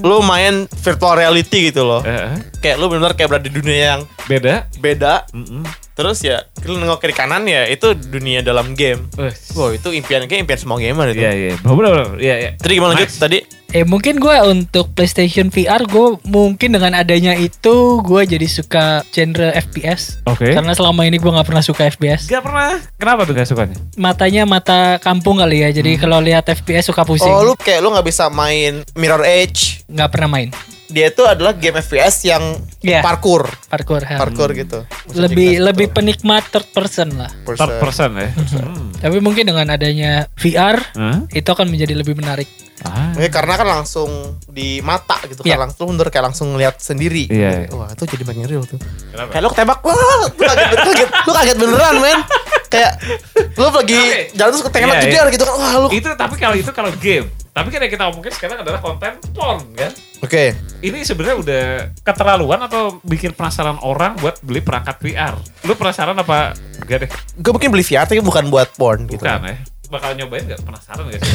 lu 0.00 0.18
main 0.20 0.54
virtual 0.74 1.14
reality 1.14 1.58
gitu 1.68 1.82
loh. 1.82 2.00
Eh, 2.02 2.36
Kayak 2.56 2.76
lu 2.78 2.88
benar 2.88 3.12
kayak 3.12 3.28
berada 3.28 3.44
di 3.44 3.52
dunia 3.52 3.76
yang 3.90 4.00
beda. 4.24 4.64
beda. 4.78 5.28
Mm-mm. 5.30 5.64
Terus 5.94 6.18
ya 6.20 6.42
lu 6.62 6.74
nengok 6.74 6.98
kiri 6.98 7.12
kanan 7.12 7.44
ya 7.44 7.64
itu 7.64 7.92
dunia 7.94 8.40
dalam 8.40 8.72
game. 8.72 9.04
Eh, 9.14 9.30
Wow 9.52 9.70
itu 9.70 9.88
impian 9.90 10.24
kayak 10.24 10.42
impian 10.42 10.58
semua 10.58 10.76
gamer 10.76 11.12
itu. 11.12 11.20
Iya 11.20 11.32
iya. 11.32 11.52
Benar. 11.60 12.16
Iya 12.16 12.34
iya. 12.36 12.50
Jadi 12.56 12.72
gimana 12.72 12.92
lanjut 12.94 13.06
Nice. 13.06 13.20
tadi? 13.20 13.38
Eh 13.70 13.82
mungkin 13.82 14.16
gue 14.16 14.36
untuk 14.44 14.90
PlayStation 14.92 15.50
VR 15.50 15.82
gue 15.82 16.06
mungkin 16.24 16.70
dengan 16.70 16.94
adanya 16.94 17.34
itu 17.34 17.74
gue 18.00 18.22
jadi 18.24 18.46
suka 18.48 19.02
genre 19.08 19.50
FPS. 19.52 20.22
Oke. 20.24 20.50
Karena 20.50 20.70
selama 20.72 21.02
ini 21.02 21.18
gue 21.18 21.26
nggak 21.28 21.42
pernah 21.44 21.58
suka 21.60 21.82
FPS. 21.84 22.26
Gak 22.28 22.42
pernah. 22.42 22.78
Kenapa 22.94 23.22
tuh 23.24 23.34
gak 23.34 23.46
sukanya? 23.46 23.74
Matanya 23.94 24.42
mata 24.44 24.73
kampung 24.98 25.38
kali 25.38 25.60
ya. 25.60 25.70
Jadi 25.70 25.96
kalau 25.96 26.18
lihat 26.18 26.44
FPS 26.44 26.86
suka 26.86 27.02
pusing. 27.02 27.28
Oh 27.28 27.42
lu 27.42 27.54
kayak 27.54 27.78
lu 27.78 27.88
nggak 27.88 28.04
bisa 28.04 28.26
main 28.28 28.82
Mirror 28.92 29.22
Edge. 29.22 29.82
nggak 29.84 30.10
pernah 30.10 30.30
main 30.30 30.48
Dia 30.84 31.08
itu 31.08 31.24
adalah 31.24 31.52
game 31.52 31.76
FPS 31.76 32.22
yang 32.24 32.54
Iya. 32.78 33.00
parkour, 33.00 33.48
parkour. 33.66 34.04
ha. 34.04 34.14
parkour 34.16 34.52
gitu. 34.52 34.84
Lebih 35.10 35.58
lebih 35.58 35.88
penikmat 35.90 36.44
third 36.46 36.68
person 36.70 37.08
lah. 37.16 37.32
Third 37.42 37.80
person 37.80 38.14
ya. 38.14 38.28
Hmm. 38.30 38.92
Tapi 38.94 39.18
mungkin 39.18 39.42
dengan 39.44 39.64
adanya 39.66 40.28
VR 40.34 40.76
Hah? 40.94 41.24
itu 41.30 41.48
akan 41.48 41.66
menjadi 41.66 41.96
lebih 41.96 42.14
menarik. 42.14 42.46
Ah. 42.84 43.16
Ya, 43.16 43.32
karena 43.32 43.56
kan 43.56 43.64
langsung 43.64 44.10
di 44.44 44.84
mata 44.84 45.16
gitu 45.24 45.40
kan 45.40 45.48
Iya. 45.48 45.56
langsung 45.56 45.88
bener 45.88 46.12
kayak 46.12 46.24
langsung 46.30 46.52
ngeliat 46.52 46.76
sendiri. 46.76 47.26
Iya. 47.26 47.72
Wah 47.72 47.88
itu 47.88 48.04
jadi 48.04 48.22
makin 48.22 48.44
real 48.44 48.62
tuh. 48.62 48.76
Kenapa? 49.08 49.30
Kayak 49.32 49.42
lu 49.42 49.50
ketembak, 49.50 49.78
wah 49.80 49.94
lu 49.96 50.28
kaget, 50.36 50.68
kaget, 50.78 51.08
lu 51.24 51.32
kaget 51.32 51.56
beneran 51.56 51.94
men. 51.98 52.18
Kayak 52.74 52.92
lu 53.54 53.66
lagi 53.70 53.94
Oke. 53.94 54.20
jalan 54.34 54.50
terus 54.50 54.64
ketembak 54.66 54.96
Iya, 54.98 55.02
jedar 55.06 55.26
iya. 55.26 55.34
gitu 55.38 55.44
kan, 55.46 55.54
wah 55.54 55.74
lu. 55.78 55.88
Itu 55.94 56.08
tapi 56.18 56.34
kalau 56.34 56.54
itu 56.58 56.70
kalau 56.74 56.90
game. 56.98 57.26
Tapi 57.54 57.70
kan 57.70 57.78
yang 57.86 57.92
kita 57.94 58.04
omongin 58.10 58.32
sekarang 58.34 58.66
adalah 58.66 58.82
konten 58.82 59.14
porn 59.30 59.62
kan. 59.78 59.94
Oke. 60.26 60.58
Ini 60.82 60.98
sebenarnya 61.06 61.36
udah 61.38 61.64
keterlaluan 62.02 62.58
atau 62.66 62.98
bikin 63.06 63.30
penasaran 63.30 63.78
orang 63.78 64.18
buat 64.18 64.42
beli 64.42 64.58
perangkat 64.58 64.98
VR. 64.98 65.38
Lu 65.62 65.78
penasaran 65.78 66.18
apa? 66.18 66.58
Enggak 66.82 67.06
deh. 67.06 67.10
Gue 67.38 67.52
mungkin 67.54 67.70
beli 67.70 67.86
VR 67.86 68.10
tapi 68.10 68.18
bukan 68.18 68.50
buat 68.50 68.74
porn 68.74 69.06
gitu. 69.06 69.22
Bukan 69.22 69.38
ya. 69.46 69.54
Bakal 69.94 70.10
nyobain 70.18 70.42
gak 70.44 70.58
penasaran 70.60 71.06
gak 71.06 71.20
sih? 71.20 71.32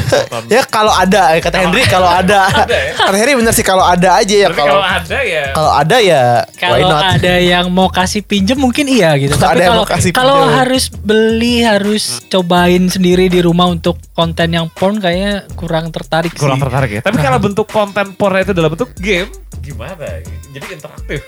Ya 0.51 0.61
kalau 0.65 0.91
ada, 0.91 1.31
kata 1.39 1.57
Henry 1.59 1.83
kalau 1.87 2.09
ada. 2.09 2.51
Ada 2.59 2.75
ya? 2.75 2.91
Kata 2.93 3.15
Henry 3.15 3.33
bener 3.35 3.53
sih 3.53 3.63
kalau 3.63 3.81
ada 3.81 4.19
aja 4.19 4.35
ya 4.35 4.47
Tapi 4.47 4.57
kalau 4.57 4.75
kalau 4.75 4.83
ada 4.83 5.17
ya 5.23 5.43
kalau 5.53 5.71
ada 5.71 5.97
ya 5.97 6.23
why 6.43 6.81
Kalau 6.81 6.99
ada 6.99 7.33
yang 7.39 7.65
mau 7.69 7.87
kasih 7.87 8.21
pinjem 8.21 8.59
mungkin 8.59 8.85
iya 8.85 9.15
gitu. 9.15 9.31
Kalau 9.31 9.47
Tapi 9.47 9.53
ada 9.53 9.61
yang 9.61 9.71
kalau 9.71 9.79
mau 9.79 9.87
kasih 9.87 10.09
kalau 10.11 10.39
harus 10.45 10.83
beli 10.91 11.63
harus 11.63 12.03
cobain 12.27 12.83
sendiri 12.85 13.27
di 13.27 13.39
rumah 13.39 13.67
untuk 13.67 13.95
konten 14.11 14.51
yang 14.51 14.67
porn 14.67 14.99
kayaknya 14.99 15.47
kurang 15.55 15.89
tertarik 15.89 16.35
kurang 16.35 16.59
sih. 16.59 16.63
tertarik 16.67 16.89
ya. 16.91 17.01
Tapi 17.01 17.17
kalau 17.17 17.39
bentuk 17.39 17.67
konten 17.67 18.11
porn 18.13 18.35
itu 18.37 18.51
dalam 18.51 18.75
bentuk 18.75 18.91
game, 18.97 19.31
gimana? 19.61 20.19
Jadi 20.49 20.65
interaktif. 20.67 21.19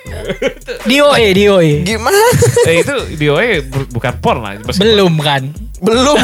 Di 0.81 0.97
OE, 0.97 1.27
di 1.31 1.45
OE. 1.45 1.73
Gimana? 1.85 2.19
eh, 2.65 2.81
itu 2.81 2.95
di 3.13 3.27
OE 3.29 3.61
bu- 3.63 3.89
bukan 3.91 4.13
porn 4.17 4.39
lah. 4.41 4.57
Belum 4.75 5.13
kan? 5.17 5.70
Belum. 5.81 6.17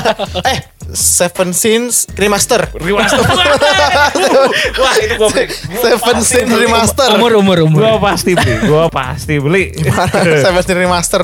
eh, 0.50 0.58
Seven 0.96 1.52
Sins 1.52 2.08
Remaster. 2.16 2.72
Remaster. 2.72 3.20
Wah 4.80 4.94
itu 4.96 5.14
gue 5.20 5.28
beli. 5.28 5.46
Seven 5.76 6.18
Sins 6.24 6.48
Remaster. 6.48 7.08
Umur 7.20 7.36
umur 7.36 7.58
umur. 7.68 7.80
Gue 7.84 7.94
pasti 8.00 8.32
beli. 8.32 8.54
Gue 8.64 8.84
pasti 8.88 9.34
beli. 9.36 9.64
Seven 10.44 10.62
Sins 10.64 10.78
Remaster. 10.80 11.22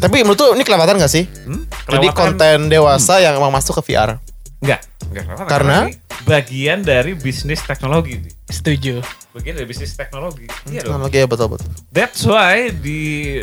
Tapi 0.00 0.16
menurut 0.20 0.36
tuh 0.36 0.50
ini 0.52 0.64
kelewatan 0.64 1.00
gak 1.00 1.12
sih? 1.12 1.24
Hmm? 1.24 1.64
Jadi 1.88 2.08
Kelewatan. 2.12 2.16
konten 2.36 2.56
dewasa 2.68 3.20
yang 3.24 3.36
emang 3.36 3.52
masuk 3.52 3.80
ke 3.80 3.92
VR. 3.92 4.20
Enggak. 4.60 4.80
Enggak 5.12 5.22
kelewatan. 5.28 5.48
Karena? 5.48 5.76
Bagian 6.22 6.80
dari 6.80 7.12
bisnis 7.12 7.58
teknologi. 7.60 8.22
Setuju. 8.44 9.02
Bagian 9.34 9.58
dari 9.58 9.66
bisnis 9.66 9.90
teknologi. 9.92 10.46
Iya 10.70 10.86
dong. 10.86 10.94
Teknologi 11.02 11.16
ya 11.18 11.26
betul 11.26 11.48
betul. 11.50 11.66
That's 11.90 12.22
why 12.22 12.70
di 12.70 13.00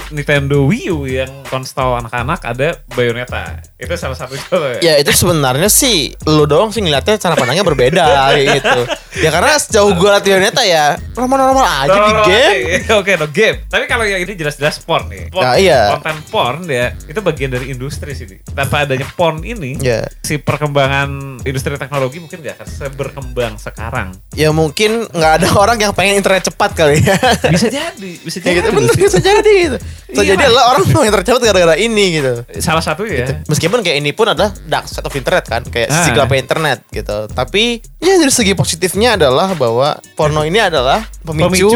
Nintendo 0.08 0.64
Wii 0.64 0.88
U 0.88 1.04
yang 1.04 1.44
konsol 1.46 2.00
anak-anak 2.00 2.40
ada 2.42 2.80
Bayonetta. 2.88 3.60
Itu 3.76 3.92
salah 3.98 4.16
satu 4.16 4.38
contoh 4.40 4.80
Ya 4.80 4.96
itu 4.96 5.12
sebenarnya 5.12 5.68
sih 5.68 6.16
lu 6.24 6.48
doang 6.48 6.72
sih 6.72 6.80
ngeliatnya 6.80 7.20
cara 7.20 7.36
pandangnya 7.36 7.66
berbeda 7.66 8.08
gitu. 8.40 8.88
Ya 9.20 9.28
karena 9.28 9.60
sejauh 9.60 9.92
gue 9.92 10.08
liat 10.08 10.24
Bayonetta 10.24 10.64
ya 10.64 10.96
normal-normal 11.12 11.66
aja 11.68 11.98
di 11.98 12.14
game. 12.24 12.62
Oke, 12.88 12.92
oke, 13.04 13.12
no 13.20 13.28
game. 13.28 13.58
Tapi 13.68 13.84
kalau 13.84 14.08
yang 14.08 14.24
ini 14.24 14.34
jelas-jelas 14.38 14.80
porn 14.80 15.12
nih. 15.12 15.28
Porn, 15.28 15.44
Nah, 15.44 15.60
iya. 15.60 15.92
Konten 16.00 16.18
porn 16.32 16.60
ya, 16.72 16.96
itu 17.04 17.20
bagian 17.20 17.52
dari 17.52 17.68
industri 17.68 18.16
sih. 18.16 18.40
Tanpa 18.48 18.88
adanya 18.88 19.04
porn 19.12 19.44
ini, 19.44 19.76
Ya. 19.84 20.08
si 20.24 20.40
perkembangan 20.40 21.42
industri 21.44 21.76
teknologi 21.76 22.24
mungkin 22.24 22.40
nggak 22.40 22.56
akan 22.56 22.61
seberkembang 22.64 23.56
sekarang. 23.56 24.14
Ya 24.32 24.50
mungkin 24.50 25.06
nggak 25.06 25.34
ada 25.38 25.48
orang 25.54 25.78
yang 25.78 25.92
pengen 25.92 26.16
internet 26.16 26.46
cepat 26.46 26.72
kali 26.72 27.00
ya. 27.00 27.16
Bisa 27.48 27.68
jadi, 27.68 28.12
bisa 28.18 28.38
Ya 28.38 28.44
jadi. 28.48 28.58
gitu 28.58 28.70
bener 28.72 28.94
bisa 28.94 29.20
jadi 29.20 29.54
gitu. 29.62 29.78
Bisa 30.08 30.22
Iya, 30.22 30.34
jadi 30.34 30.44
adalah 30.46 30.64
orang 30.70 30.84
mau 30.90 31.02
internet 31.02 31.26
cepat 31.26 31.42
gara-gara 31.44 31.76
ini 31.76 32.06
gitu. 32.14 32.34
Salah 32.58 32.80
satu 32.80 33.04
ya. 33.04 33.44
Meskipun 33.46 33.80
kayak 33.80 33.98
ini 33.98 34.12
pun 34.12 34.28
adalah 34.28 34.52
dark 34.66 34.86
side 34.86 35.02
of 35.02 35.12
internet 35.12 35.46
kan, 35.46 35.64
kayak 35.64 35.88
Ah. 35.88 35.96
sisi 35.98 36.10
gelapnya 36.12 36.40
internet 36.42 36.80
gitu. 36.90 37.18
Tapi 37.28 37.64
ya 37.98 38.14
dari 38.16 38.30
segi 38.30 38.52
positifnya 38.52 39.16
adalah 39.16 39.54
bahwa 39.54 39.96
porno 40.14 40.42
ini 40.42 40.58
adalah 40.58 41.04
pemicu, 41.22 41.48
Pemicu 41.48 41.70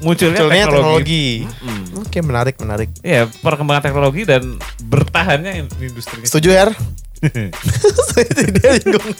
munculnya 0.00 0.38
munculnya 0.38 0.64
teknologi. 0.64 1.44
teknologi. 1.44 2.00
Oke, 2.00 2.18
menarik, 2.20 2.54
menarik. 2.58 2.88
Ya, 3.00 3.26
perkembangan 3.26 3.82
teknologi 3.82 4.22
dan 4.22 4.58
bertahannya 4.80 5.52
industri. 5.78 6.22
Setuju 6.22 6.50
ya? 7.22 7.48
Dia 8.50 8.70
bingung 8.84 9.14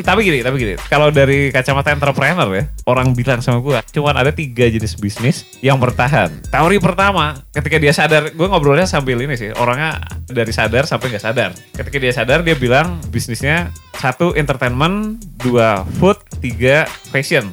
tapi 0.00 0.24
gini, 0.24 0.40
tapi 0.40 0.56
gini. 0.56 0.74
Kalau 0.88 1.12
dari 1.12 1.52
kacamata 1.52 1.92
entrepreneur 1.92 2.48
ya, 2.56 2.64
orang 2.88 3.12
bilang 3.12 3.44
sama 3.44 3.60
gua, 3.60 3.84
cuman 3.84 4.16
ada 4.16 4.32
tiga 4.32 4.64
jenis 4.64 4.96
bisnis 4.96 5.44
yang 5.60 5.76
bertahan. 5.76 6.32
Teori 6.48 6.80
pertama, 6.80 7.36
ketika 7.52 7.76
dia 7.76 7.92
sadar, 7.92 8.32
gue 8.32 8.46
ngobrolnya 8.48 8.88
sambil 8.88 9.20
ini 9.20 9.36
sih, 9.36 9.52
orangnya 9.52 10.00
dari 10.24 10.48
sadar 10.48 10.88
sampai 10.88 11.12
nggak 11.12 11.24
sadar. 11.28 11.52
Ketika 11.76 11.96
dia 12.00 12.12
sadar, 12.16 12.40
dia 12.40 12.56
bilang 12.56 13.04
bisnisnya 13.12 13.68
satu 14.00 14.32
entertainment, 14.32 15.20
dua 15.44 15.84
food, 16.00 16.16
tiga 16.40 16.88
fashion. 17.12 17.52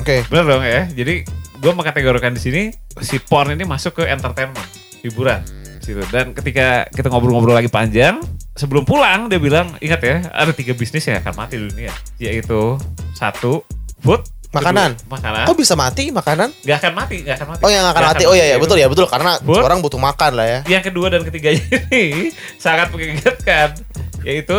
Oke. 0.00 0.24
Bener 0.32 0.44
dong 0.48 0.64
ya. 0.64 0.88
Jadi 0.88 1.28
gue 1.60 1.72
mengkategorikan 1.76 2.32
di 2.32 2.40
sini 2.40 2.62
si 3.04 3.20
porn 3.20 3.52
ini 3.52 3.68
masuk 3.68 4.00
ke 4.00 4.08
entertainment, 4.08 4.64
hiburan. 5.04 5.44
Situ. 5.84 6.00
Dan 6.08 6.32
ketika 6.32 6.88
kita 6.88 7.12
ngobrol-ngobrol 7.12 7.52
lagi 7.52 7.68
panjang, 7.68 8.18
sebelum 8.56 8.82
pulang 8.82 9.28
dia 9.28 9.36
bilang, 9.36 9.76
ingat 9.78 10.00
ya, 10.00 10.16
ada 10.30 10.50
tiga 10.50 10.72
bisnis 10.72 11.04
yang 11.04 11.20
akan 11.20 11.34
mati 11.34 11.54
di 11.54 11.68
dunia, 11.68 11.92
yaitu 12.16 12.80
satu 13.12 13.60
food, 13.98 14.24
Makanan. 14.48 14.96
kedua, 14.96 15.12
makanan, 15.12 15.44
Kok 15.44 15.56
bisa 15.56 15.74
mati 15.74 16.08
makanan? 16.08 16.48
nggak 16.58 16.78
akan 16.78 16.92
mati, 16.94 17.16
nggak 17.20 17.36
akan 17.36 17.48
mati. 17.50 17.60
Oh 17.60 17.68
yang 17.68 17.84
akan 17.84 17.92
Nggak 17.94 18.10
mati. 18.10 18.24
Oh 18.24 18.32
iya 18.32 18.46
ya 18.46 18.56
betul 18.56 18.76
ya 18.76 18.88
betul 18.88 19.04
karena 19.04 19.36
Food. 19.38 19.60
orang 19.60 19.78
butuh 19.78 20.00
makan 20.00 20.32
lah 20.32 20.46
ya. 20.46 20.60
Yang 20.66 20.82
kedua 20.88 21.06
dan 21.08 21.22
ketiga 21.22 21.52
ini 21.54 22.32
sangat 22.56 22.88
mengingatkan, 22.88 23.76
yaitu 24.22 24.56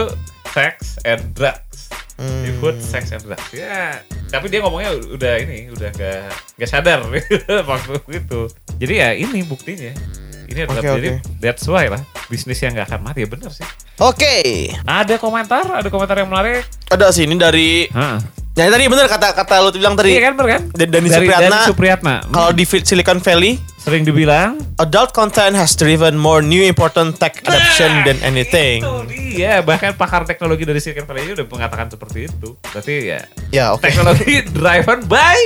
sex 0.47 1.01
and 1.01 1.33
drugs. 1.33 1.89
Di 2.17 2.23
Hmm. 2.49 2.57
food, 2.57 2.77
sex 2.77 3.09
and 3.11 3.21
drugs. 3.21 3.45
Ya, 3.51 4.01
tapi 4.27 4.49
dia 4.49 4.57
ngomongnya 4.59 4.89
udah 4.89 5.33
ini, 5.37 5.69
udah 5.69 5.89
nggak 5.91 6.21
nggak 6.57 6.69
sadar 6.69 7.05
waktu 7.69 7.93
itu. 8.11 8.41
Jadi 8.77 8.93
ya 8.95 9.09
ini 9.13 9.41
buktinya. 9.41 9.93
Ini 10.47 10.63
adalah 10.63 10.79
Oke, 10.79 10.89
jadi 10.93 11.09
oke. 11.13 11.37
that's 11.37 11.65
why 11.65 11.85
lah 11.85 11.99
bisnis 12.27 12.57
yang 12.57 12.71
nggak 12.71 12.87
akan 12.87 12.99
mati 13.03 13.19
ya 13.21 13.27
bener 13.27 13.51
sih. 13.51 13.67
Oke. 13.97 14.35
Ada 14.81 15.17
komentar, 15.17 15.63
ada 15.65 15.87
komentar 15.87 16.15
yang 16.15 16.27
menarik. 16.27 16.63
Ada 16.87 17.11
sih 17.11 17.23
ini 17.23 17.35
dari 17.35 17.85
Hah. 17.89 18.19
Ya 18.53 18.65
tadi 18.67 18.89
bener 18.89 19.05
kata 19.05 19.37
kata 19.37 19.53
lu 19.59 19.69
bilang 19.71 19.93
tadi. 19.93 20.11
Iya 20.11 20.21
kan 20.23 20.33
bener 20.33 20.49
kan? 20.49 20.61
Dan- 20.73 20.89
Dani 20.89 21.07
Dari 21.07 21.13
Supriyatna. 21.21 21.59
Supriyatna. 21.67 22.15
Kalau 22.27 22.49
di 22.51 22.63
Silicon 22.65 23.19
Valley 23.19 23.53
sering 23.77 24.01
dibilang 24.01 24.57
Adult 24.77 25.13
content 25.13 25.53
has 25.53 25.71
driven 25.73 26.17
more 26.17 26.41
new 26.41 26.59
important 26.59 27.15
tech 27.15 27.37
adoption 27.39 28.01
than 28.03 28.17
anything. 28.19 28.81
Itu 28.81 29.05
dia, 29.05 29.61
bahkan 29.61 29.93
pakar 29.93 30.25
teknologi 30.25 30.65
dari 30.65 30.81
Silicon 30.81 31.05
Valley 31.05 31.31
udah 31.31 31.45
mengatakan 31.45 31.85
seperti 31.87 32.25
itu. 32.25 32.57
Berarti 32.65 32.93
ya 33.05 33.19
Ya, 33.51 33.65
oke. 33.71 33.83
teknologi 33.83 34.41
driven 34.57 35.05
by 35.05 35.37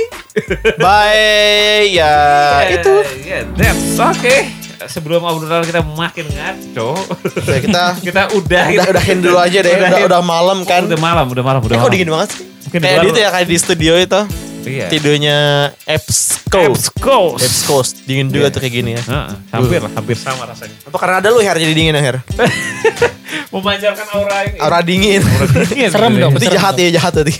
Bye. 0.80 1.92
Ya, 1.92 2.16
itu. 2.74 2.94
Ya, 3.22 3.44
that's 3.52 3.96
oke. 3.96 4.61
Sebelum 4.84 5.20
obrolan 5.20 5.62
kita 5.62 5.82
makin 5.82 6.26
ngaco, 6.28 6.90
Oke, 7.36 7.56
kita 7.60 7.82
kita 8.06 8.22
udah 8.32 8.64
udah 8.68 8.86
udahin 8.88 9.18
dulu 9.20 9.36
aja 9.36 9.58
deh. 9.58 9.72
Udah, 9.72 10.00
udah 10.06 10.22
malam 10.22 10.58
kan. 10.62 10.84
Udah 10.84 10.98
malam, 10.98 11.26
udah 11.26 11.42
malam, 11.42 11.60
udah 11.60 11.70
Eh, 11.70 11.76
kok 11.76 11.82
malam. 11.82 11.92
dingin 11.92 12.08
banget 12.08 12.28
sih? 12.30 12.42
Mungkin 12.62 12.80
Kayak 12.80 12.98
di 12.98 13.08
itu 13.08 13.18
ya 13.18 13.28
kayak 13.30 13.46
di 13.46 13.56
studio 13.56 13.92
itu. 13.96 14.20
Iya. 14.62 14.86
Tidurnya 14.88 15.38
Epsco. 15.84 16.48
Coast. 16.48 16.94
Coast. 16.96 17.42
Epsco. 17.42 17.76
Dingin 18.04 18.28
juga 18.28 18.48
tuh 18.48 18.60
kayak 18.60 18.74
gini 18.74 18.90
ya. 18.94 19.02
Heeh, 19.02 19.30
hampir 19.50 19.80
lah, 19.80 19.92
hampir 19.92 20.14
sama 20.14 20.44
rasanya. 20.44 20.76
Apa 20.86 20.96
karena 20.96 21.16
ada 21.18 21.28
lu 21.28 21.38
Her 21.38 21.56
jadi 21.56 21.72
dingin 21.72 21.92
ya 21.92 22.02
Her? 22.02 22.16
Memancarkan 23.52 24.06
aura 24.12 24.38
ini. 24.44 24.56
Aura 24.56 24.80
dingin. 24.80 25.20
dingin 25.68 25.88
Serem 25.88 26.12
dong. 26.14 26.32
ya. 26.32 26.38
Berarti 26.38 26.48
jahat 26.50 26.74
ya 26.74 26.88
jahat 26.90 27.12
berarti. 27.12 27.34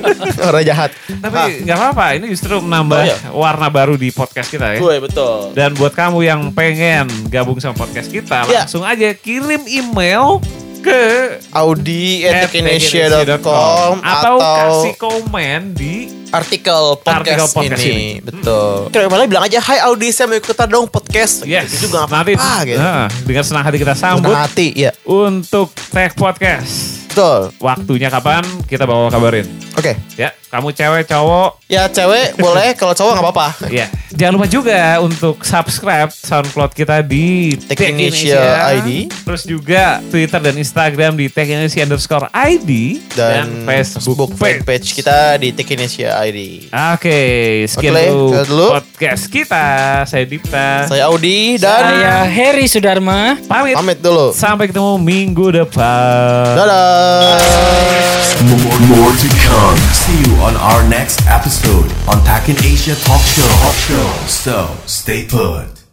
Aura 0.44 0.60
jahat. 0.60 0.90
Tapi 1.20 1.64
nggak 1.64 1.76
apa-apa, 1.76 2.04
ini 2.14 2.26
justru 2.28 2.60
menambah 2.60 2.96
Oh, 2.96 3.04
iya. 3.04 3.16
warna 3.30 3.68
baru 3.68 3.96
di 3.96 4.08
podcast 4.10 4.48
kita 4.48 4.76
ya. 4.76 4.78
Gue 4.78 5.00
betul. 5.00 5.52
Dan 5.52 5.72
buat 5.74 5.92
kamu 5.92 6.18
yang 6.20 6.40
pengen 6.52 7.08
gabung 7.28 7.56
sama 7.58 7.76
podcast 7.76 8.08
kita, 8.08 8.44
Iya. 8.44 8.64
langsung 8.64 8.84
aja 8.84 9.08
kirim 9.14 9.64
email 9.64 10.40
ke 10.84 11.02
Audi 11.48 12.28
at 12.28 12.52
technesia.com 12.52 14.04
atau, 14.04 14.36
atau, 14.36 14.36
kasih 14.84 14.94
komen 15.00 15.72
di 15.72 16.12
artikel 16.28 16.98
podcast, 17.00 17.24
Artikel 17.24 17.46
podcast 17.56 17.84
ini. 17.86 17.94
ini. 17.94 18.10
Betul. 18.20 18.92
Kira 18.92 19.08
malah 19.08 19.24
bilang 19.24 19.44
aja, 19.46 19.62
Hai 19.62 19.80
Audi, 19.86 20.12
saya 20.12 20.28
mau 20.28 20.36
ikutan 20.36 20.68
dong 20.68 20.90
podcast. 20.90 21.46
yes 21.46 21.78
Itu 21.78 21.88
juga 21.88 22.04
nggak 22.04 22.10
nanti 22.12 22.32
apa-apa 22.36 22.66
gitu. 22.68 22.78
nah, 22.82 23.06
dengan 23.24 23.44
senang 23.46 23.64
hati 23.64 23.76
kita 23.80 23.94
sambut 23.96 24.28
Senang 24.34 24.44
hati, 24.44 24.66
ya. 24.76 24.90
untuk 25.06 25.72
tag 25.94 26.12
podcast. 26.18 27.03
Betul. 27.14 27.54
Waktunya 27.62 28.10
kapan 28.10 28.42
kita 28.66 28.90
bawa 28.90 29.06
kabarin. 29.06 29.46
Oke. 29.78 29.94
Ya, 30.18 30.34
kamu 30.50 30.74
cewek 30.74 31.06
cowok 31.06 31.62
Ya 31.70 31.86
cewek 31.86 32.34
boleh, 32.38 32.74
kalau 32.78 32.90
cowok 32.90 33.12
nggak 33.14 33.26
apa-apa. 33.30 33.48
Ya, 33.70 33.86
jangan 34.10 34.38
lupa 34.38 34.46
juga 34.50 34.98
untuk 34.98 35.42
subscribe 35.46 36.10
SoundCloud 36.10 36.74
kita 36.74 37.02
di 37.06 37.54
Tech 37.54 37.78
Tech 37.78 37.94
Indonesia 37.94 38.42
ID. 38.74 39.10
Terus 39.10 39.42
juga 39.46 40.02
Twitter 40.10 40.42
dan 40.42 40.54
Instagram 40.58 41.14
di 41.14 41.30
Tech 41.30 41.46
Indonesia 41.46 41.86
underscore 41.86 42.26
ID 42.34 42.98
Dan, 43.14 43.62
Facebook, 43.62 44.34
Facebook 44.34 44.62
fanpage 44.66 44.94
kita 44.94 45.38
di 45.38 45.54
Tech 45.54 45.70
Indonesia 45.70 46.10
ID. 46.18 46.70
Oke, 46.94 47.20
sekian 47.70 47.94
Oke, 47.94 48.42
dulu, 48.50 48.66
podcast 48.74 49.24
kita. 49.30 49.66
Saya 50.06 50.26
Dipta. 50.26 50.90
Saya 50.90 51.06
Audi 51.06 51.62
dan 51.62 51.78
Saya 51.78 52.14
Heri 52.26 52.66
Sudarma. 52.66 53.38
pamit. 53.46 53.78
pamit 53.78 53.98
dulu. 54.02 54.34
Sampai 54.34 54.66
ketemu 54.66 54.98
minggu 54.98 55.62
depan. 55.62 56.58
Dadah. 56.58 57.03
More, 58.44 58.78
more 58.88 59.12
to 59.12 59.28
come. 59.46 59.76
See 59.92 60.18
you 60.24 60.36
on 60.42 60.56
our 60.56 60.88
next 60.88 61.26
episode 61.26 61.90
on 62.08 62.22
Takin 62.24 62.56
Asia 62.64 62.94
Talk 62.94 63.20
Show. 63.20 63.48
Talk 63.62 63.74
Show. 63.74 64.26
So 64.26 64.76
stay 64.86 65.26
put. 65.26 65.83